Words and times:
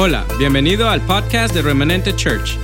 Hola, 0.00 0.24
bienvenido 0.38 0.88
al 0.88 1.04
podcast 1.04 1.52
de 1.52 1.60
Remanente 1.60 2.14
Church. 2.14 2.56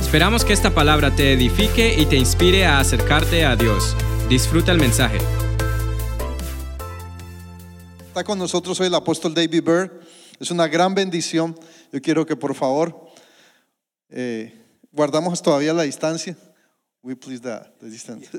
Esperamos 0.00 0.42
que 0.42 0.54
esta 0.54 0.74
palabra 0.74 1.14
te 1.14 1.34
edifique 1.34 1.94
y 1.94 2.06
te 2.06 2.16
inspire 2.16 2.64
a 2.64 2.80
acercarte 2.80 3.44
a 3.44 3.56
Dios. 3.56 3.94
Disfruta 4.30 4.72
el 4.72 4.78
mensaje. 4.78 5.18
Está 8.06 8.24
con 8.24 8.38
nosotros 8.38 8.80
hoy 8.80 8.86
el 8.86 8.94
apóstol 8.94 9.34
David 9.34 9.62
Bird. 9.62 10.00
Es 10.40 10.50
una 10.50 10.66
gran 10.66 10.94
bendición. 10.94 11.54
Yo 11.92 12.00
quiero 12.00 12.24
que 12.24 12.36
por 12.36 12.54
favor 12.54 13.10
eh, 14.08 14.58
guardamos 14.90 15.42
todavía 15.42 15.74
la 15.74 15.82
distancia. 15.82 16.38
We 17.02 17.14
please 17.14 17.42
the, 17.42 17.60
the 17.80 17.90
distance. 17.90 18.30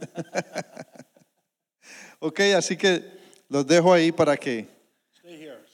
ok, 2.19 2.39
así 2.57 2.75
que 2.75 3.05
los 3.47 3.67
dejo 3.67 3.93
ahí 3.93 4.11
para 4.11 4.35
que. 4.35 4.67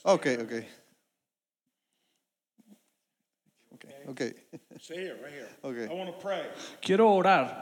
Ok, 0.04 0.28
ok. 0.42 0.44
Ok, 0.44 0.85
ok. 4.10 4.34
Stay 4.80 4.96
here, 4.96 5.18
right 5.24 5.32
here. 5.32 5.48
Okay. 5.64 5.92
I 5.92 5.96
want 5.96 6.10
to 6.10 6.22
pray. 6.22 6.46
Quiero 6.82 7.22
orar. 7.22 7.54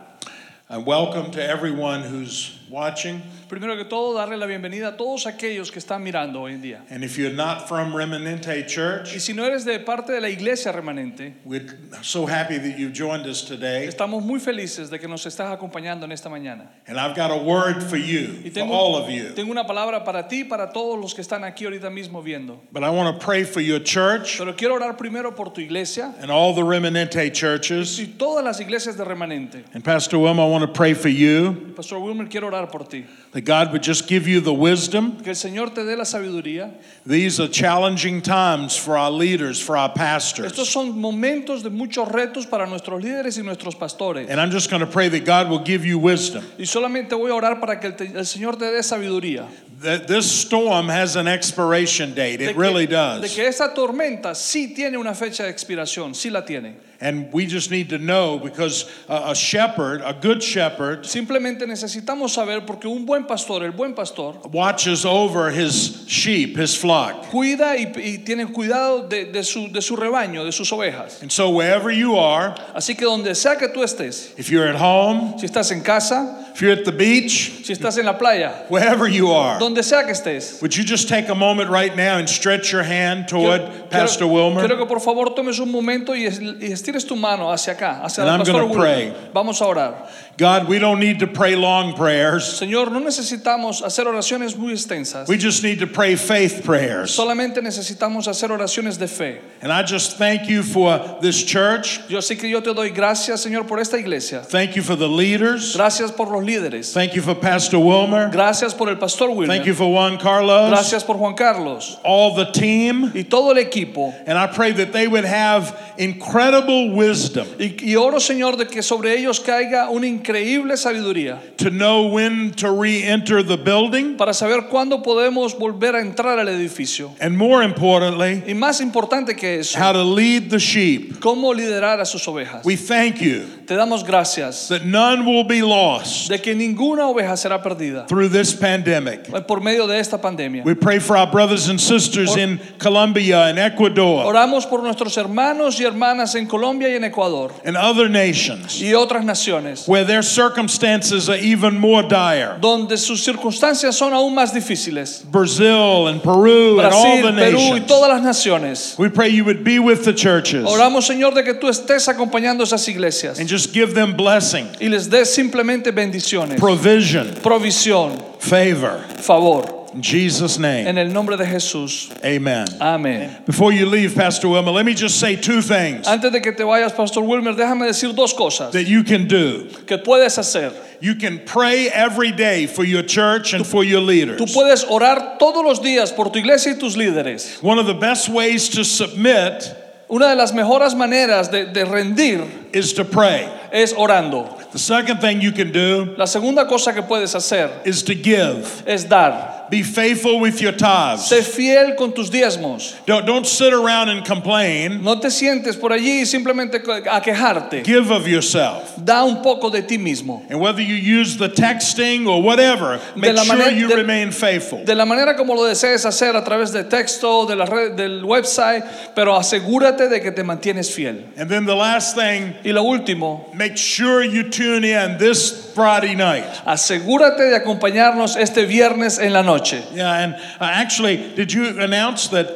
And 0.70 0.86
welcome 0.86 1.32
to 1.32 1.44
everyone 1.44 2.02
who's 2.02 2.60
watching. 2.78 3.22
Primero 3.48 3.78
que 3.78 3.86
todo, 3.86 4.16
darle 4.16 4.36
la 4.36 4.48
bienvenida 4.48 4.88
a 4.88 4.98
todos 4.98 5.28
aquellos 5.28 5.72
que 5.72 5.78
están 5.80 6.02
mirando 6.02 6.42
hoy 6.42 6.54
en 6.54 6.62
día. 6.62 6.82
And 6.90 7.04
if 7.04 7.18
you're 7.20 7.32
not 7.34 7.68
from 7.68 7.94
Remanente 7.94 8.66
Church, 8.66 9.14
Y 9.14 9.20
si 9.20 9.32
no 9.34 9.46
eres 9.46 9.64
de 9.64 9.80
parte 9.80 10.12
de 10.12 10.20
la 10.20 10.30
iglesia 10.30 10.72
remanente, 10.72 11.36
we're 11.46 11.68
so 12.02 12.26
happy 12.26 12.58
that 12.58 12.80
you've 12.80 12.94
joined 12.94 13.28
us 13.28 13.44
today. 13.46 13.86
estamos 13.88 14.24
muy 14.24 14.40
felices 14.40 14.90
de 14.90 14.98
que 15.00 15.08
nos 15.08 15.24
estás 15.28 15.52
acompañando 15.52 16.04
en 16.06 16.12
esta 16.12 16.30
mañana. 16.30 16.72
And 16.88 16.98
I've 17.00 17.16
got 17.16 17.30
a 17.30 17.38
word 17.38 17.84
for 17.84 17.98
you, 17.98 18.40
Y 18.44 18.50
for 18.50 18.54
tengo, 18.62 18.74
all 18.74 18.96
of 18.96 19.08
you. 19.10 19.34
tengo 19.36 19.52
una 19.52 19.66
palabra 19.68 20.04
para 20.04 20.28
ti 20.28 20.44
para 20.44 20.72
todos 20.74 21.00
los 21.00 21.14
que 21.14 21.22
están 21.22 21.44
aquí 21.44 21.66
ahorita 21.66 21.92
mismo 21.92 22.24
viendo. 22.24 22.60
But 22.72 22.84
I 22.84 22.90
want 22.90 23.20
to 23.20 23.24
pray 23.24 23.44
for 23.44 23.62
your 23.62 23.80
church 23.84 24.40
Pero 24.40 24.56
quiero 24.56 24.74
orar 24.76 24.98
primero 24.98 25.36
por 25.36 25.52
tu 25.52 25.62
iglesia 25.62 26.16
and 26.22 26.32
all 26.32 26.56
the 26.56 26.64
Remanente 26.64 27.32
churches. 27.32 28.00
y 28.00 28.08
todas 28.18 28.44
las 28.44 28.60
iglesias 28.60 28.98
de 28.98 29.04
remanente. 29.06 29.64
And 29.76 29.84
Pastor 29.84 30.18
Wilmer, 30.20 30.42
I 30.44 30.48
want 30.50 30.64
to 30.66 30.72
pray 30.74 30.96
for 30.96 31.10
you 31.10 31.72
Pastor 31.76 32.00
Wilmer, 32.00 32.26
quiero 32.28 32.48
orar 32.48 32.63
por 32.68 32.84
ti. 32.86 33.06
that 33.32 33.42
God 33.42 33.72
would 33.72 33.82
just 33.84 34.08
give 34.08 34.28
you 34.28 34.40
the 34.40 34.54
wisdom. 34.54 35.18
Que 35.22 35.32
el 35.32 35.36
Señor 35.36 35.74
te 35.74 35.82
dé 35.84 35.98
la 35.98 36.04
sabiduría. 36.04 36.72
These 37.06 37.40
are 37.40 37.48
challenging 37.48 38.22
times 38.22 38.78
for 38.78 38.98
our 38.98 39.12
leaders, 39.12 39.60
for 39.62 39.76
our 39.78 39.90
pastors. 39.90 40.52
Estos 40.52 40.68
son 40.68 40.94
momentos 41.00 41.64
de 41.64 41.70
muchos 41.70 42.08
retos 42.10 42.50
para 42.50 42.66
nuestros 42.68 43.04
líderes 43.04 43.38
y 43.38 43.44
nuestros 43.44 43.76
pastores. 43.76 44.30
And 44.30 44.40
I'm 44.40 44.52
just 44.52 44.70
going 44.70 44.82
to 44.82 44.88
pray 44.88 45.10
that 45.10 45.26
God 45.26 45.50
will 45.50 45.64
give 45.64 45.86
you 45.86 45.98
wisdom. 45.98 46.44
Y 46.58 46.66
solamente 46.66 47.12
voy 47.12 47.30
a 47.32 47.36
orar 47.36 47.60
para 47.60 47.80
que 47.80 47.90
el, 47.90 47.96
te- 47.96 48.06
el 48.06 48.26
Señor 48.26 48.58
te 48.58 48.66
dé 48.66 48.82
sabiduría. 48.84 49.48
that 49.84 50.08
this 50.08 50.30
storm 50.30 50.88
has 50.88 51.16
an 51.16 51.28
expiration 51.28 52.14
date. 52.14 52.42
It 52.42 52.54
que, 52.54 52.60
really 52.60 52.86
de 52.86 52.94
does. 52.96 53.36
que 53.36 53.46
esta 53.46 53.74
tormenta 53.74 54.34
sí 54.34 54.74
tiene 54.74 54.98
una 54.98 55.14
fecha 55.14 55.44
de 55.44 55.50
expiración, 55.50 56.16
sí 56.16 56.32
la 56.32 56.42
tiene. 56.42 56.76
And 57.04 57.34
we 57.34 57.46
just 57.46 57.70
need 57.70 57.90
to 57.90 57.98
know 57.98 58.40
because 58.40 58.90
a, 59.10 59.36
shepherd, 59.36 60.02
a 60.06 60.14
good 60.14 60.42
shepherd, 60.42 61.04
Simplemente 61.04 61.68
necesitamos 61.68 62.30
saber 62.34 62.62
porque 62.66 62.86
un 62.86 63.06
buen 63.06 63.26
pastor, 63.26 63.62
el 63.66 63.72
buen 63.74 63.94
pastor, 63.94 64.40
watches 64.54 65.04
over 65.04 65.52
his 65.52 66.06
sheep, 66.08 66.56
his 66.56 66.78
flock. 66.78 67.26
cuida 67.26 67.76
y, 67.76 67.92
y 67.98 68.18
tiene 68.24 68.46
cuidado 68.54 69.10
de, 69.10 69.26
de 69.26 69.44
su, 69.44 69.68
de 69.68 69.82
su 69.82 69.98
rebaño, 69.98 70.46
de 70.46 70.54
sus 70.54 70.72
ovejas. 70.72 71.22
And 71.22 71.30
so 71.30 71.50
wherever 71.50 71.92
you 71.92 72.16
are, 72.18 72.56
Así 72.74 72.96
que 72.98 73.06
donde 73.06 73.36
sea 73.36 73.58
que 73.58 73.68
tú 73.68 73.84
estés, 73.84 74.32
if 74.40 74.50
you're 74.50 74.66
at 74.66 74.76
home, 74.76 75.38
si 75.40 75.46
estás 75.46 75.72
en 75.74 75.82
casa, 75.82 76.52
if 76.56 76.62
you're 76.62 76.72
at 76.72 76.86
the 76.86 76.92
beach, 76.94 77.66
si 77.66 77.74
estás 77.74 77.98
en 77.98 78.06
la 78.06 78.14
playa, 78.18 78.66
wherever 78.70 79.10
you 79.10 79.30
are, 79.30 79.60
donde 79.60 79.84
sea 79.84 80.04
que 80.06 80.14
estés. 80.14 80.62
would 80.62 80.74
you 80.74 80.86
just 80.86 81.10
take 81.10 81.28
a 81.28 81.36
moment 81.36 81.70
right 81.70 81.98
now 81.98 82.18
and 82.18 82.30
stretch 82.30 82.72
your 82.72 82.84
hand 82.84 83.28
toward 83.28 83.60
Quiero, 83.60 83.88
Pastor 83.90 84.28
Wilmer? 84.28 84.62
quiero 84.62 84.78
que 84.78 84.86
por 84.86 85.02
favor 85.02 85.36
tomes 85.36 85.60
un 85.60 85.70
momento 85.70 86.14
y, 86.16 86.28
y 86.28 86.72
estires 86.94 87.08
tu 87.08 87.16
mano 87.16 87.52
hacia 87.52 87.74
acá, 87.74 88.02
hacia 88.04 88.24
And 88.24 88.30
el 88.30 88.34
I'm 88.34 88.40
pastor 88.40 88.62
gonna 88.62 88.74
pray. 88.74 89.14
Vamos 89.34 89.62
a 89.62 89.66
orar. 89.66 90.10
God, 90.36 90.68
we 90.68 90.80
don't 90.80 91.00
need 91.00 91.20
to 91.20 91.28
pray 91.28 91.56
long 91.56 91.94
prayers. 91.94 92.60
Señor, 92.60 92.92
no 92.92 93.00
necesitamos 93.00 93.84
hacer 93.84 94.06
oraciones 94.08 94.58
muy 94.58 94.74
extensas. 94.74 95.28
We 95.28 95.38
just 95.38 95.64
need 95.64 95.80
to 95.80 95.88
pray 95.88 96.16
faith 96.16 96.64
prayers. 96.64 97.12
Solamente 97.16 97.62
necesitamos 97.62 98.28
hacer 98.28 98.50
oraciones 98.50 98.98
de 98.98 99.08
fe. 99.08 99.40
And 99.62 99.72
I 99.72 99.84
just 99.84 100.18
thank 100.18 100.50
you 100.50 100.64
for 100.64 101.00
this 101.22 101.44
church. 101.44 102.00
Yo 102.10 102.20
sí 102.20 102.36
que 102.36 102.50
yo 102.50 102.62
te 102.62 102.74
doy 102.74 102.90
gracias, 102.90 103.42
Señor, 103.46 103.68
por 103.68 103.80
esta 103.80 103.98
iglesia. 103.98 104.42
Thank 104.42 104.76
you 104.76 104.82
for 104.82 104.96
the 104.96 105.08
leaders. 105.08 105.76
Gracias 105.76 106.12
por 106.12 106.26
los 106.28 106.44
líderes. 106.44 106.94
Thank 106.94 107.14
you 107.14 107.22
for 107.22 107.36
Pastor 107.36 107.80
Wilmer. 107.80 108.30
Gracias 108.32 108.74
por 108.74 108.90
el 108.90 108.96
pastor 108.98 109.30
Wilmer. 109.30 109.48
Thank 109.56 109.68
you 109.68 109.76
for 109.76 109.86
Juan 109.86 110.18
Carlos. 110.18 110.70
Gracias 110.70 111.04
por 111.04 111.18
Juan 111.18 111.36
Carlos 111.36 111.98
All 112.04 112.36
the 112.36 112.52
team. 112.52 113.12
y 113.14 113.24
todo 113.24 113.52
el 113.52 113.58
equipo. 113.58 114.14
And 114.26 114.36
I 114.36 114.48
pray 114.48 114.72
that 114.72 114.92
they 114.94 115.08
would 115.08 115.26
have 115.26 115.80
incredible 115.98 116.83
wisdom 116.92 117.46
Y, 117.60 117.92
y 117.92 117.96
oro, 117.96 118.20
Señor, 118.20 118.58
de 118.58 118.68
que 118.68 118.82
sobre 118.82 119.18
ellos 119.18 119.40
caiga 119.40 119.90
una 119.90 120.08
increíble 120.08 120.78
sabiduría 120.78 121.40
to 121.58 121.70
know 121.70 122.08
when 122.14 122.52
to 122.52 122.72
re 122.72 123.04
enter 123.04 123.44
the 123.46 123.58
building. 123.58 124.16
para 124.18 124.34
saber 124.34 124.68
cuándo 124.70 125.02
podemos 125.04 125.58
volver 125.58 125.96
a 125.96 126.02
entrar 126.02 126.40
al 126.40 126.48
edificio. 126.50 127.12
And 127.22 127.38
more 127.38 127.64
importantly, 127.64 128.44
Y 128.48 128.54
más 128.54 128.82
importante 128.82 129.36
que 129.36 129.60
eso, 129.60 129.78
how 129.80 129.94
to 129.94 130.04
lead 130.04 130.50
the 130.50 130.60
sheep. 130.60 131.20
cómo 131.20 131.54
liderar 131.54 132.00
a 132.00 132.06
sus 132.06 132.28
ovejas. 132.28 132.66
We 132.66 132.76
thank 132.76 133.18
you 133.22 133.44
Te 133.66 133.76
damos 133.76 134.04
gracias 134.04 134.68
that 134.68 134.84
none 134.86 135.26
will 135.26 135.46
be 135.46 135.62
lost 135.62 136.30
de 136.30 136.40
que 136.40 136.54
ninguna 136.54 137.08
oveja 137.08 137.38
será 137.38 137.62
perdida 137.64 138.06
through 138.08 138.30
this 138.30 138.54
pandemic. 138.54 139.24
por 139.48 139.62
medio 139.62 139.88
de 139.88 140.00
esta 140.00 140.18
pandemia. 140.20 140.64
We 140.66 140.76
pray 140.76 141.00
for 141.00 141.16
our 141.18 141.28
brothers 141.32 141.70
and 141.70 141.80
sisters 141.80 142.36
in 142.36 142.60
Colombia 142.78 143.46
and 143.48 143.58
Ecuador 143.60 144.26
Oramos 144.26 144.66
por 144.66 144.82
nuestros 144.84 145.16
hermanos 145.18 145.80
y 145.80 145.86
hermanas 145.86 146.36
en 146.36 146.46
Colombia 146.48 146.63
y 146.64 146.96
en 146.96 147.04
Ecuador 147.04 147.52
and 147.66 147.76
other 147.76 148.10
nations 148.10 148.82
y 148.82 148.94
otras 148.94 149.24
naciones 149.26 149.88
where 149.88 150.06
their 150.06 150.24
circumstances 150.24 151.30
are 151.30 151.38
even 151.38 151.78
more 151.78 152.04
dire. 152.04 152.58
donde 152.62 152.98
sus 152.98 153.24
circunstancias 153.24 153.96
son 153.96 154.14
aún 154.14 154.34
más 154.34 154.54
difíciles. 154.54 155.24
Brazil 155.30 156.08
and 156.08 156.22
Peru 156.24 156.80
and 156.80 156.94
all 156.94 157.04
Brasil, 157.04 157.22
the 157.24 157.42
Perú 157.42 157.60
y 157.60 157.70
nations. 157.72 157.88
todas 157.88 158.10
las 158.10 158.22
naciones. 158.22 158.96
We 158.98 159.10
pray 159.10 159.30
you 159.30 159.44
would 159.46 159.64
be 159.64 159.80
with 159.80 160.06
the 160.06 160.14
churches 160.14 160.66
Oramos, 160.66 161.06
Señor, 161.08 161.34
de 161.34 161.44
que 161.44 161.54
tú 161.54 161.68
estés 161.68 162.08
acompañando 162.08 162.64
esas 162.64 162.88
iglesias 162.88 163.40
and 163.40 163.50
just 163.50 163.74
give 163.74 163.94
them 163.94 164.16
blessing, 164.16 164.68
y 164.80 164.88
les 164.88 165.10
des 165.10 165.34
simplemente 165.34 165.92
bendiciones, 165.92 166.60
provision, 166.60 167.28
provisión, 167.42 168.18
favor. 168.40 169.00
favor. 169.18 169.83
In 169.94 170.02
Jesus' 170.02 170.58
name, 170.58 170.88
En 170.88 170.98
el 170.98 171.10
nombre 171.14 171.38
de 171.38 171.46
Jesús. 171.46 172.10
amen. 172.24 172.68
Amén. 172.82 173.30
Before 173.46 173.72
you 173.72 173.86
leave, 173.86 174.16
Pastor 174.16 174.48
Wilmer, 174.50 174.72
let 174.72 174.86
me 174.86 174.94
just 174.94 175.20
say 175.20 175.36
two 175.36 175.62
things 175.62 176.08
Antes 176.08 176.32
de 176.32 176.42
que 176.42 176.52
te 176.52 176.64
vayas, 176.64 176.96
Pastor 176.96 177.24
Wilmer, 177.24 177.54
déjame 177.54 177.86
decir 177.88 178.16
dos 178.16 178.34
cosas 178.34 178.72
that 178.72 178.86
you 178.86 179.04
can 179.04 179.28
do. 179.28 179.68
que 179.86 179.98
puedes 179.98 180.38
hacer. 180.38 180.74
You 181.00 181.16
can 181.16 181.42
pray 181.46 181.90
every 181.90 182.32
day 182.32 182.66
for 182.66 182.84
your 182.84 183.04
church 183.04 183.54
and 183.54 183.68
for 183.68 183.84
your 183.84 184.02
leaders. 184.02 184.40
Tú 184.40 184.46
puedes 184.54 184.84
orar 184.86 185.38
todos 185.38 185.64
los 185.64 185.80
días 185.80 186.16
por 186.16 186.30
tu 186.30 186.40
iglesia 186.40 186.74
y 186.74 186.80
tus 186.80 186.96
líderes. 186.96 187.62
One 187.62 187.78
of 187.78 187.86
the 187.86 187.94
best 187.94 188.30
ways 188.30 188.70
to 188.70 188.84
submit 188.84 189.76
Una 190.10 190.28
de 190.28 190.36
las 190.36 190.52
mejores 190.54 190.94
maneras 190.96 191.50
de, 191.52 191.66
de 191.74 191.86
rendir 191.86 192.48
is 192.74 192.94
to 192.94 193.04
pray. 193.06 193.50
Es 193.74 193.94
orando. 193.94 194.46
The 194.72 194.80
second 194.80 195.20
thing 195.20 195.42
you 195.42 195.52
can 195.52 195.72
do 195.72 196.14
La 196.18 196.26
segunda 196.26 196.66
cosa 196.68 196.94
que 196.94 197.02
puedes 197.02 197.34
hacer 197.36 197.70
is 197.86 198.04
to 198.04 198.14
give. 198.16 198.84
es 198.88 199.04
dar. 199.04 199.62
Be 199.70 199.82
faithful 199.82 200.40
with 200.40 200.62
your 200.62 200.74
tithes. 200.74 201.22
Sé 201.32 201.42
fiel 201.42 201.96
con 201.98 202.12
tus 202.14 202.30
diezmos. 202.30 202.94
Don't, 203.08 203.26
don't 203.26 203.46
sit 203.48 203.74
around 203.74 204.10
and 204.10 204.24
complain. 204.24 205.02
No 205.04 205.20
te 205.20 205.30
sientes 205.30 205.80
por 205.80 205.92
allí 205.92 206.22
y 206.22 206.26
simplemente 206.26 206.76
a 207.10 207.22
quejarte. 207.22 207.84
Give 207.84 208.12
of 208.12 208.28
yourself. 208.28 208.94
Da 209.04 209.24
un 209.24 209.42
poco 209.42 209.70
de 209.72 209.82
ti 209.82 209.98
mismo. 209.98 210.46
And 210.50 210.60
whether 210.60 210.82
you 210.82 210.94
use 210.96 211.38
the 211.38 211.50
texting 211.50 212.28
or 212.28 212.44
whatever, 212.44 213.00
make 213.16 213.36
sure 213.38 213.70
you 213.72 213.88
de- 213.88 213.96
remain 213.96 214.32
faithful. 214.32 214.84
De 214.86 214.94
la 214.94 215.06
manera 215.06 215.36
como 215.36 215.56
lo 215.56 215.64
desees 215.64 216.06
hacer 216.06 216.36
a 216.36 216.44
través 216.44 216.72
de 216.72 216.84
texto, 216.84 217.46
de 217.48 217.56
la 217.56 217.66
red, 217.66 217.96
del 217.96 218.24
website, 218.24 218.84
pero 219.16 219.36
asegúrate 219.36 220.08
de 220.08 220.20
que 220.22 220.32
te 220.32 220.44
mantienes 220.44 220.92
fiel. 220.92 221.24
And 221.38 221.50
then 221.50 221.66
the 221.66 221.76
last 221.76 222.16
thing, 222.16 222.54
Y 222.64 222.72
lo 222.74 222.84
último, 222.84 223.50
make 223.64 223.78
sure 223.78 224.24
you 224.24 224.50
tune 224.50 224.84
in 224.84 225.18
this 225.18 225.72
Friday 225.74 226.16
night. 226.16 226.44
asegúrate 226.66 227.50
de 227.50 227.56
acompañarnos 227.60 228.36
este 228.36 228.66
viernes 228.68 229.20
en 229.20 229.32
la 229.34 229.42
noche. 229.42 229.82
Yeah, 229.94 230.24
and 230.24 230.36
uh, 230.36 230.66
actually, 230.84 231.18
did 231.36 231.52
you 231.54 231.80
announce 231.80 232.28
that 232.30 232.48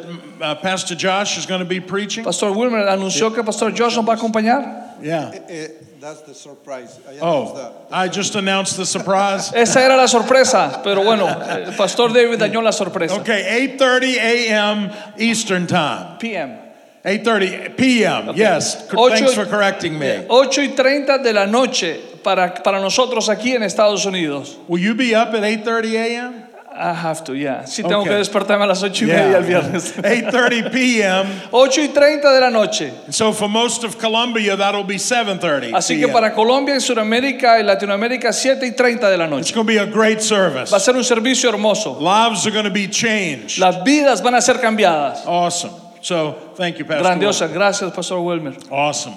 uh, 0.42 0.56
Pastor 0.56 0.95
Josh 0.95 1.38
is 1.38 1.45
going 1.45 1.59
to 1.62 1.65
be 1.65 1.80
preaching? 1.80 2.24
Pastor 2.24 2.51
Wilmer 2.51 2.86
anunció 2.88 3.33
que 3.33 3.44
Pastor 3.44 3.71
Josh 3.71 3.95
nos 3.95 4.06
va 4.06 4.13
a 4.13 4.18
acompañar. 4.18 5.01
Yeah. 5.01 5.31
Eh, 5.48 5.68
that's 6.00 6.21
the 6.21 6.33
surprise. 6.33 7.00
I 7.07 7.13
announced 7.13 7.24
Oh, 7.24 7.56
that. 7.57 7.71
I 7.92 8.07
just 8.07 8.36
announced 8.36 8.77
the 8.77 8.86
surprise. 8.86 9.51
Esa 9.56 9.80
era 9.81 9.95
la 9.95 10.07
sorpresa, 10.07 10.81
pero 10.83 11.04
bueno, 11.04 11.27
el 11.27 11.74
Pastor 11.75 12.09
David 12.13 12.38
dañó 12.39 12.62
la 12.62 12.71
sorpresa. 12.71 13.15
Okay, 13.21 13.77
8:30 13.77 14.18
a.m. 14.18 14.92
Eastern 15.18 15.65
Time. 15.68 16.18
PM. 16.19 16.67
8:30 17.05 17.75
p.m. 17.77 18.33
Yes. 18.35 18.88
Thanks 18.89 19.33
for 19.33 19.45
correcting 19.45 19.97
me. 19.97 20.25
8 20.27 20.61
y 20.61 20.67
30 20.75 21.19
de 21.19 21.33
la 21.33 21.45
noche 21.45 21.99
para, 22.23 22.53
para 22.53 22.79
nosotros 22.79 23.29
aquí 23.29 23.53
en 23.55 23.63
Estados 23.63 24.05
Unidos. 24.05 24.57
Will 24.67 24.81
you 24.81 24.94
be 24.94 25.15
up 25.15 25.33
at 25.33 25.44
8:30 25.44 25.95
a.m.? 25.95 26.44
I 26.79 26.94
have 26.94 27.23
to, 27.23 27.33
yeah. 27.33 27.63
Sí, 27.65 27.81
tengo 27.81 28.01
Okay. 28.01 28.11
que 28.11 28.17
despertarme 28.17 28.63
a 28.65 28.67
las 28.67 28.83
ocho 28.83 29.05
y 29.05 29.07
media 29.07 29.38
el 29.38 29.45
viernes. 29.45 29.95
8:30 29.97 30.69
p.m. 30.71 31.25
8 31.51 31.81
y 31.81 31.88
30 31.88 32.31
de 32.33 32.39
la 32.39 32.49
noche. 32.51 32.91
And 33.05 33.15
so 33.15 33.31
for 33.33 33.47
most 33.49 33.83
of 33.83 33.97
Colombia, 33.97 34.55
that'll 34.55 34.83
be 34.83 34.97
7:30. 34.99 35.73
Así 35.73 35.99
que 35.99 36.07
para 36.09 36.35
Colombia, 36.35 36.75
en 36.75 36.81
Sudamérica 36.81 37.59
y 37.59 37.63
Latinoamérica, 37.63 38.31
7 38.31 38.67
y 38.67 38.71
30 38.75 39.09
de 39.09 39.17
la 39.17 39.23
it's 39.25 39.31
noche. 39.31 39.53
going 39.55 39.65
to 39.65 39.73
be 39.73 39.79
a 39.79 39.88
great 39.88 40.21
service. 40.21 40.69
Va 40.71 40.77
a 40.77 40.79
ser 40.79 40.95
un 40.95 41.03
servicio 41.03 41.49
hermoso. 41.49 41.97
Lives 41.99 42.45
are 42.45 42.51
going 42.51 42.65
to 42.65 42.69
be 42.69 42.88
changed. 42.88 43.57
Las 43.57 43.83
vidas 43.83 44.21
van 44.21 44.35
a 44.35 44.41
ser 44.41 44.59
cambiadas. 44.59 45.25
Awesome. 45.25 45.71
So 46.07 46.33
thank 46.56 46.80
you, 46.80 46.86
Pastor. 46.86 47.04
Grandiosa. 47.04 47.51
Gracias, 47.51 47.94
Pastor 47.94 48.21
Wilmer. 48.21 48.56
Awesome. 48.71 49.13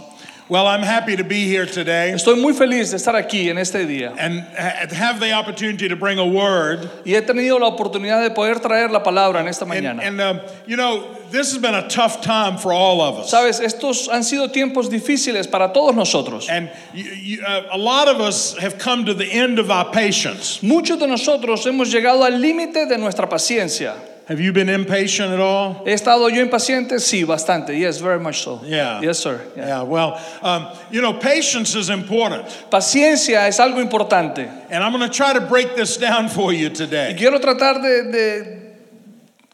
Well, 0.48 0.66
I'm 0.66 0.82
happy 0.82 1.14
to 1.14 1.22
be 1.22 1.46
here 1.46 1.64
today 1.64 2.10
Estoy 2.12 2.34
muy 2.36 2.52
feliz 2.54 2.90
de 2.90 2.96
estar 2.96 3.14
aquí 3.14 3.48
en 3.48 3.56
este 3.58 3.86
día. 3.86 4.12
and 4.18 4.40
ha- 4.58 4.88
have 4.92 5.20
the 5.20 5.30
opportunity 5.32 5.86
to 5.88 5.94
bring 5.94 6.18
a 6.18 6.26
word. 6.26 6.90
Y 7.06 7.12
he 7.12 7.20
tenido 7.22 7.60
la 7.60 7.68
oportunidad 7.70 8.20
de 8.28 8.34
poder 8.34 8.58
traer 8.58 8.90
la 8.90 9.04
palabra 9.04 9.38
en 9.38 9.46
esta 9.46 9.64
And, 9.64 9.70
mañana. 9.72 10.02
and 10.02 10.20
um, 10.20 10.40
you 10.66 10.76
know, 10.76 11.06
this 11.30 11.52
has 11.52 11.62
been 11.62 11.74
a 11.76 11.88
tough 11.88 12.20
time 12.22 12.58
for 12.58 12.72
all 12.72 13.00
of 13.00 13.20
us. 13.20 13.30
Sabes, 13.32 13.60
estos 13.60 14.08
han 14.08 14.24
sido 14.24 14.48
tiempos 14.50 14.90
difíciles 14.90 15.48
para 15.48 15.72
todos 15.72 15.94
nosotros. 15.94 16.48
And 16.50 16.68
you, 16.92 17.04
you, 17.04 17.42
uh, 17.46 17.68
a 17.70 17.78
lot 17.78 18.08
of 18.08 18.20
us 18.20 18.56
have 18.58 18.76
come 18.78 19.04
to 19.04 19.14
the 19.14 19.26
end 19.32 19.60
of 19.60 19.70
our 19.70 19.92
patience. 19.92 20.60
Muchos 20.64 20.98
de 20.98 21.06
nosotros 21.06 21.64
hemos 21.64 21.92
llegado 21.94 22.24
al 22.24 22.32
límite 22.40 22.88
de 22.88 22.98
nuestra 22.98 23.28
paciencia. 23.28 23.94
Have 24.30 24.38
you 24.40 24.52
been 24.52 24.68
impatient 24.68 25.32
at 25.32 25.40
all? 25.40 25.82
¿He 25.84 25.90
estado 25.92 26.28
yo 26.28 26.40
impaciente? 26.40 27.00
Sí, 27.00 27.24
bastante. 27.26 27.76
Yes, 27.76 27.98
very 28.00 28.20
much 28.20 28.44
so. 28.44 28.60
Yeah. 28.64 29.00
Yes, 29.02 29.18
sir. 29.18 29.40
Yeah. 29.56 29.66
Yeah, 29.66 29.82
well, 29.82 30.20
um, 30.40 30.68
you 30.92 31.00
know, 31.02 31.14
patience 31.14 31.74
is 31.74 31.90
important. 31.90 32.44
Paciencia 32.70 33.48
es 33.48 33.58
algo 33.58 33.80
importante. 33.82 34.46
And 34.70 34.84
I'm 34.84 34.92
going 34.92 35.02
to 35.02 35.12
try 35.12 35.32
to 35.32 35.40
break 35.40 35.74
this 35.74 35.96
down 35.96 36.28
for 36.28 36.52
you 36.52 36.68
Y 36.68 36.72
today. 36.74 37.16
quiero 37.18 37.40
tratar 37.40 37.82
de, 37.82 38.12
de 38.12 38.76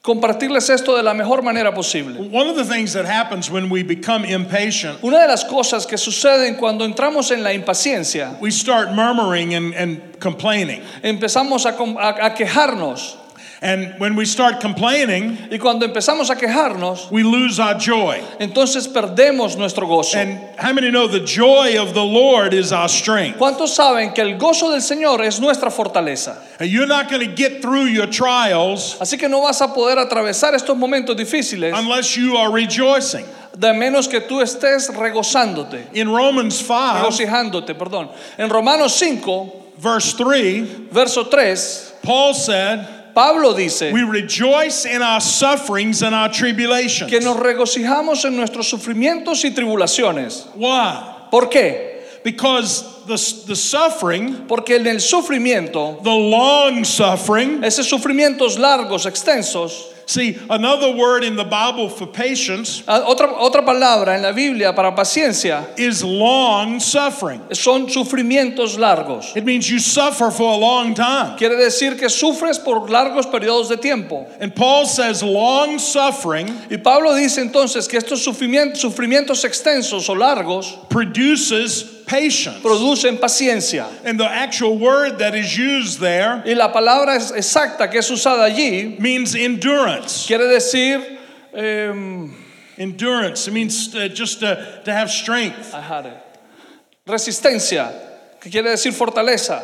compartirles 0.03 0.69
esto 0.69 0.95
de 0.95 1.03
la 1.03 1.15
mejor 1.15 1.41
manera 1.41 1.73
posible. 1.73 2.29
One 2.29 2.47
of 2.47 2.57
the 2.57 2.65
things 2.67 2.93
that 2.93 3.07
happens 3.07 3.51
when 3.51 3.71
we 3.71 3.83
become 3.83 4.27
impatient, 4.27 5.03
Una 5.03 5.21
de 5.21 5.27
las 5.29 5.45
cosas 5.45 5.87
que 5.87 5.97
suceden 5.97 6.59
cuando 6.59 6.85
entramos 6.85 7.31
en 7.31 7.43
la 7.43 7.55
impaciencia, 7.55 8.39
we 8.43 8.51
start 8.51 8.93
murmuring 8.93 9.55
and, 9.55 9.73
and 9.75 10.21
complaining. 10.21 10.83
empezamos 11.03 11.65
a, 11.65 11.71
a- 11.71 12.27
a 12.27 12.35
quejarnos. 12.35 13.17
And 13.63 13.99
when 13.99 14.17
we 14.17 14.27
start 14.27 14.61
complaining, 14.61 15.39
Y 15.51 15.59
cuando 15.59 15.87
empezamos 15.87 16.29
a 16.31 16.37
quejarnos, 16.37 17.11
we 17.11 17.23
lose 17.23 17.59
our 17.59 17.75
joy. 17.75 18.21
entonces 18.39 18.87
perdemos 18.87 19.57
nuestro 19.57 19.87
gozo. 19.87 20.17
And 20.19 20.39
how 20.59 20.73
many 20.73 20.91
know 20.91 21.07
the 21.09 21.21
joy 21.21 21.81
of 21.81 21.95
the 21.95 22.05
Lord 22.05 22.53
is 22.53 22.73
our 22.73 22.89
strength? 22.89 23.39
¿Cuántos 23.39 23.75
saben 23.75 24.15
que 24.15 24.23
el 24.23 24.37
gozo 24.39 24.71
del 24.71 24.81
Señor 24.83 25.23
es 25.25 25.41
nuestra 25.41 25.71
fortaleza? 25.71 26.37
And 26.61 26.69
You're 26.71 26.87
not 26.87 27.09
going 27.11 27.27
to 27.27 27.35
get 27.35 27.63
through 27.63 27.87
your 27.87 28.07
trials 28.07 28.99
Así 29.01 29.19
que 29.19 29.29
no 29.29 29.41
vas 29.41 29.61
a 29.63 29.69
poder 29.73 29.97
atravesar 29.99 30.55
estos 30.55 30.77
momentos 30.77 31.17
difíciles 31.17 31.73
unless 31.79 32.17
you 32.17 32.37
are 32.37 32.51
rejoicing. 32.53 33.25
de 33.59 33.73
menos 33.73 34.07
que 34.07 34.21
tú 34.21 34.43
estés 34.43 34.89
regozándote, 34.95 35.87
In 35.95 36.09
Romans 36.11 36.57
5, 36.59 36.99
regocijándote, 37.01 37.75
perdón. 37.75 38.11
En 38.37 38.51
Romanos 38.51 38.93
5, 38.99 39.73
verse 39.79 40.15
3, 40.19 40.91
verso 40.93 41.25
3, 41.27 41.95
Paul 42.03 42.35
said, 42.35 42.87
Pablo 43.17 43.55
dice 43.55 43.91
We 43.93 44.03
rejoice 44.03 44.85
in 44.85 45.01
our 45.01 45.23
sufferings 45.23 46.03
and 46.03 46.15
our 46.15 46.29
tribulations. 46.29 47.11
que 47.11 47.19
nos 47.19 47.39
regocijamos 47.39 48.27
en 48.27 48.37
nuestros 48.37 48.69
sufrimientos 48.69 49.43
y 49.43 49.53
tribulaciones. 49.53 50.47
Why? 50.55 51.31
¿Por 51.31 51.49
qué? 51.49 52.03
Because 52.23 52.85
the, 53.07 53.17
the 53.47 53.57
suffering, 53.57 54.47
Porque 54.47 54.77
en 54.77 54.87
el 54.87 55.01
sufrimiento, 55.01 56.03
the 56.03 56.11
long 56.11 56.85
suffering, 56.85 57.65
esos 57.65 57.89
sufrimientos 57.89 58.59
largos, 58.59 59.07
extensos, 59.07 59.95
see, 60.07 60.39
another 60.49 60.97
word 60.97 61.25
in 61.25 61.37
the 61.37 61.45
Bible 61.45 61.89
for 61.89 62.07
patience 62.07 62.83
ah, 62.89 63.05
otra, 63.07 63.29
otra 63.29 63.65
palabra 63.65 64.15
en 64.15 64.23
la 64.23 64.33
Biblia 64.33 64.73
para 64.73 64.93
paciencia 64.93 65.67
is 65.79 66.03
long 66.03 66.81
suffering. 66.81 67.43
son 67.53 67.89
sufrimientos 67.89 68.79
largos. 68.79 69.37
It 69.37 69.45
means 69.45 69.69
you 69.69 69.79
suffer 69.79 70.31
for 70.31 70.53
a 70.53 70.57
long 70.57 70.95
time. 70.95 71.37
Quiere 71.37 71.57
decir 71.57 71.99
que 71.99 72.09
sufres 72.09 72.63
por 72.63 72.89
largos 72.89 73.27
periodos 73.27 73.69
de 73.69 73.77
tiempo. 73.77 74.27
And 74.41 74.55
Paul 74.55 74.87
says 74.87 75.23
long 75.23 75.79
suffering 75.79 76.49
Y 76.71 76.77
Pablo 76.79 77.15
dice 77.15 77.39
entonces 77.39 77.89
que 77.89 77.99
estos 77.99 78.25
sufrimientos, 78.25 78.81
sufrimientos 78.81 79.45
extensos 79.45 80.09
o 80.09 80.15
largos 80.15 80.77
produces 80.89 81.96
patience. 82.07 82.61
producen 82.63 83.19
paciencia. 83.19 83.87
And 84.05 84.19
the 84.19 84.29
actual 84.29 84.79
word 84.79 85.19
that 85.19 85.35
is 85.35 85.57
used 85.59 85.99
there 86.01 86.43
Y 86.47 86.55
la 86.55 86.73
palabra 86.73 87.17
exacta 87.37 87.91
que 87.91 87.99
es 87.99 88.11
usada 88.11 88.45
allí 88.47 88.99
means 88.99 89.35
endurance. 89.35 90.27
quiere 90.27 90.47
decir 90.47 91.19
em, 91.53 92.33
Endurance. 92.79 93.49
It 93.49 93.55
means 93.55 93.95
uh, 93.95 94.07
just 94.09 94.41
to, 94.41 94.83
to 94.85 94.93
have 94.93 95.11
strength. 95.11 95.73
I 95.73 95.81
had 95.81 96.05
it. 96.07 96.23
resistencia, 97.07 97.91
que 98.39 98.51
quiere 98.51 98.69
decir 98.71 98.93
fortaleza. 98.93 99.63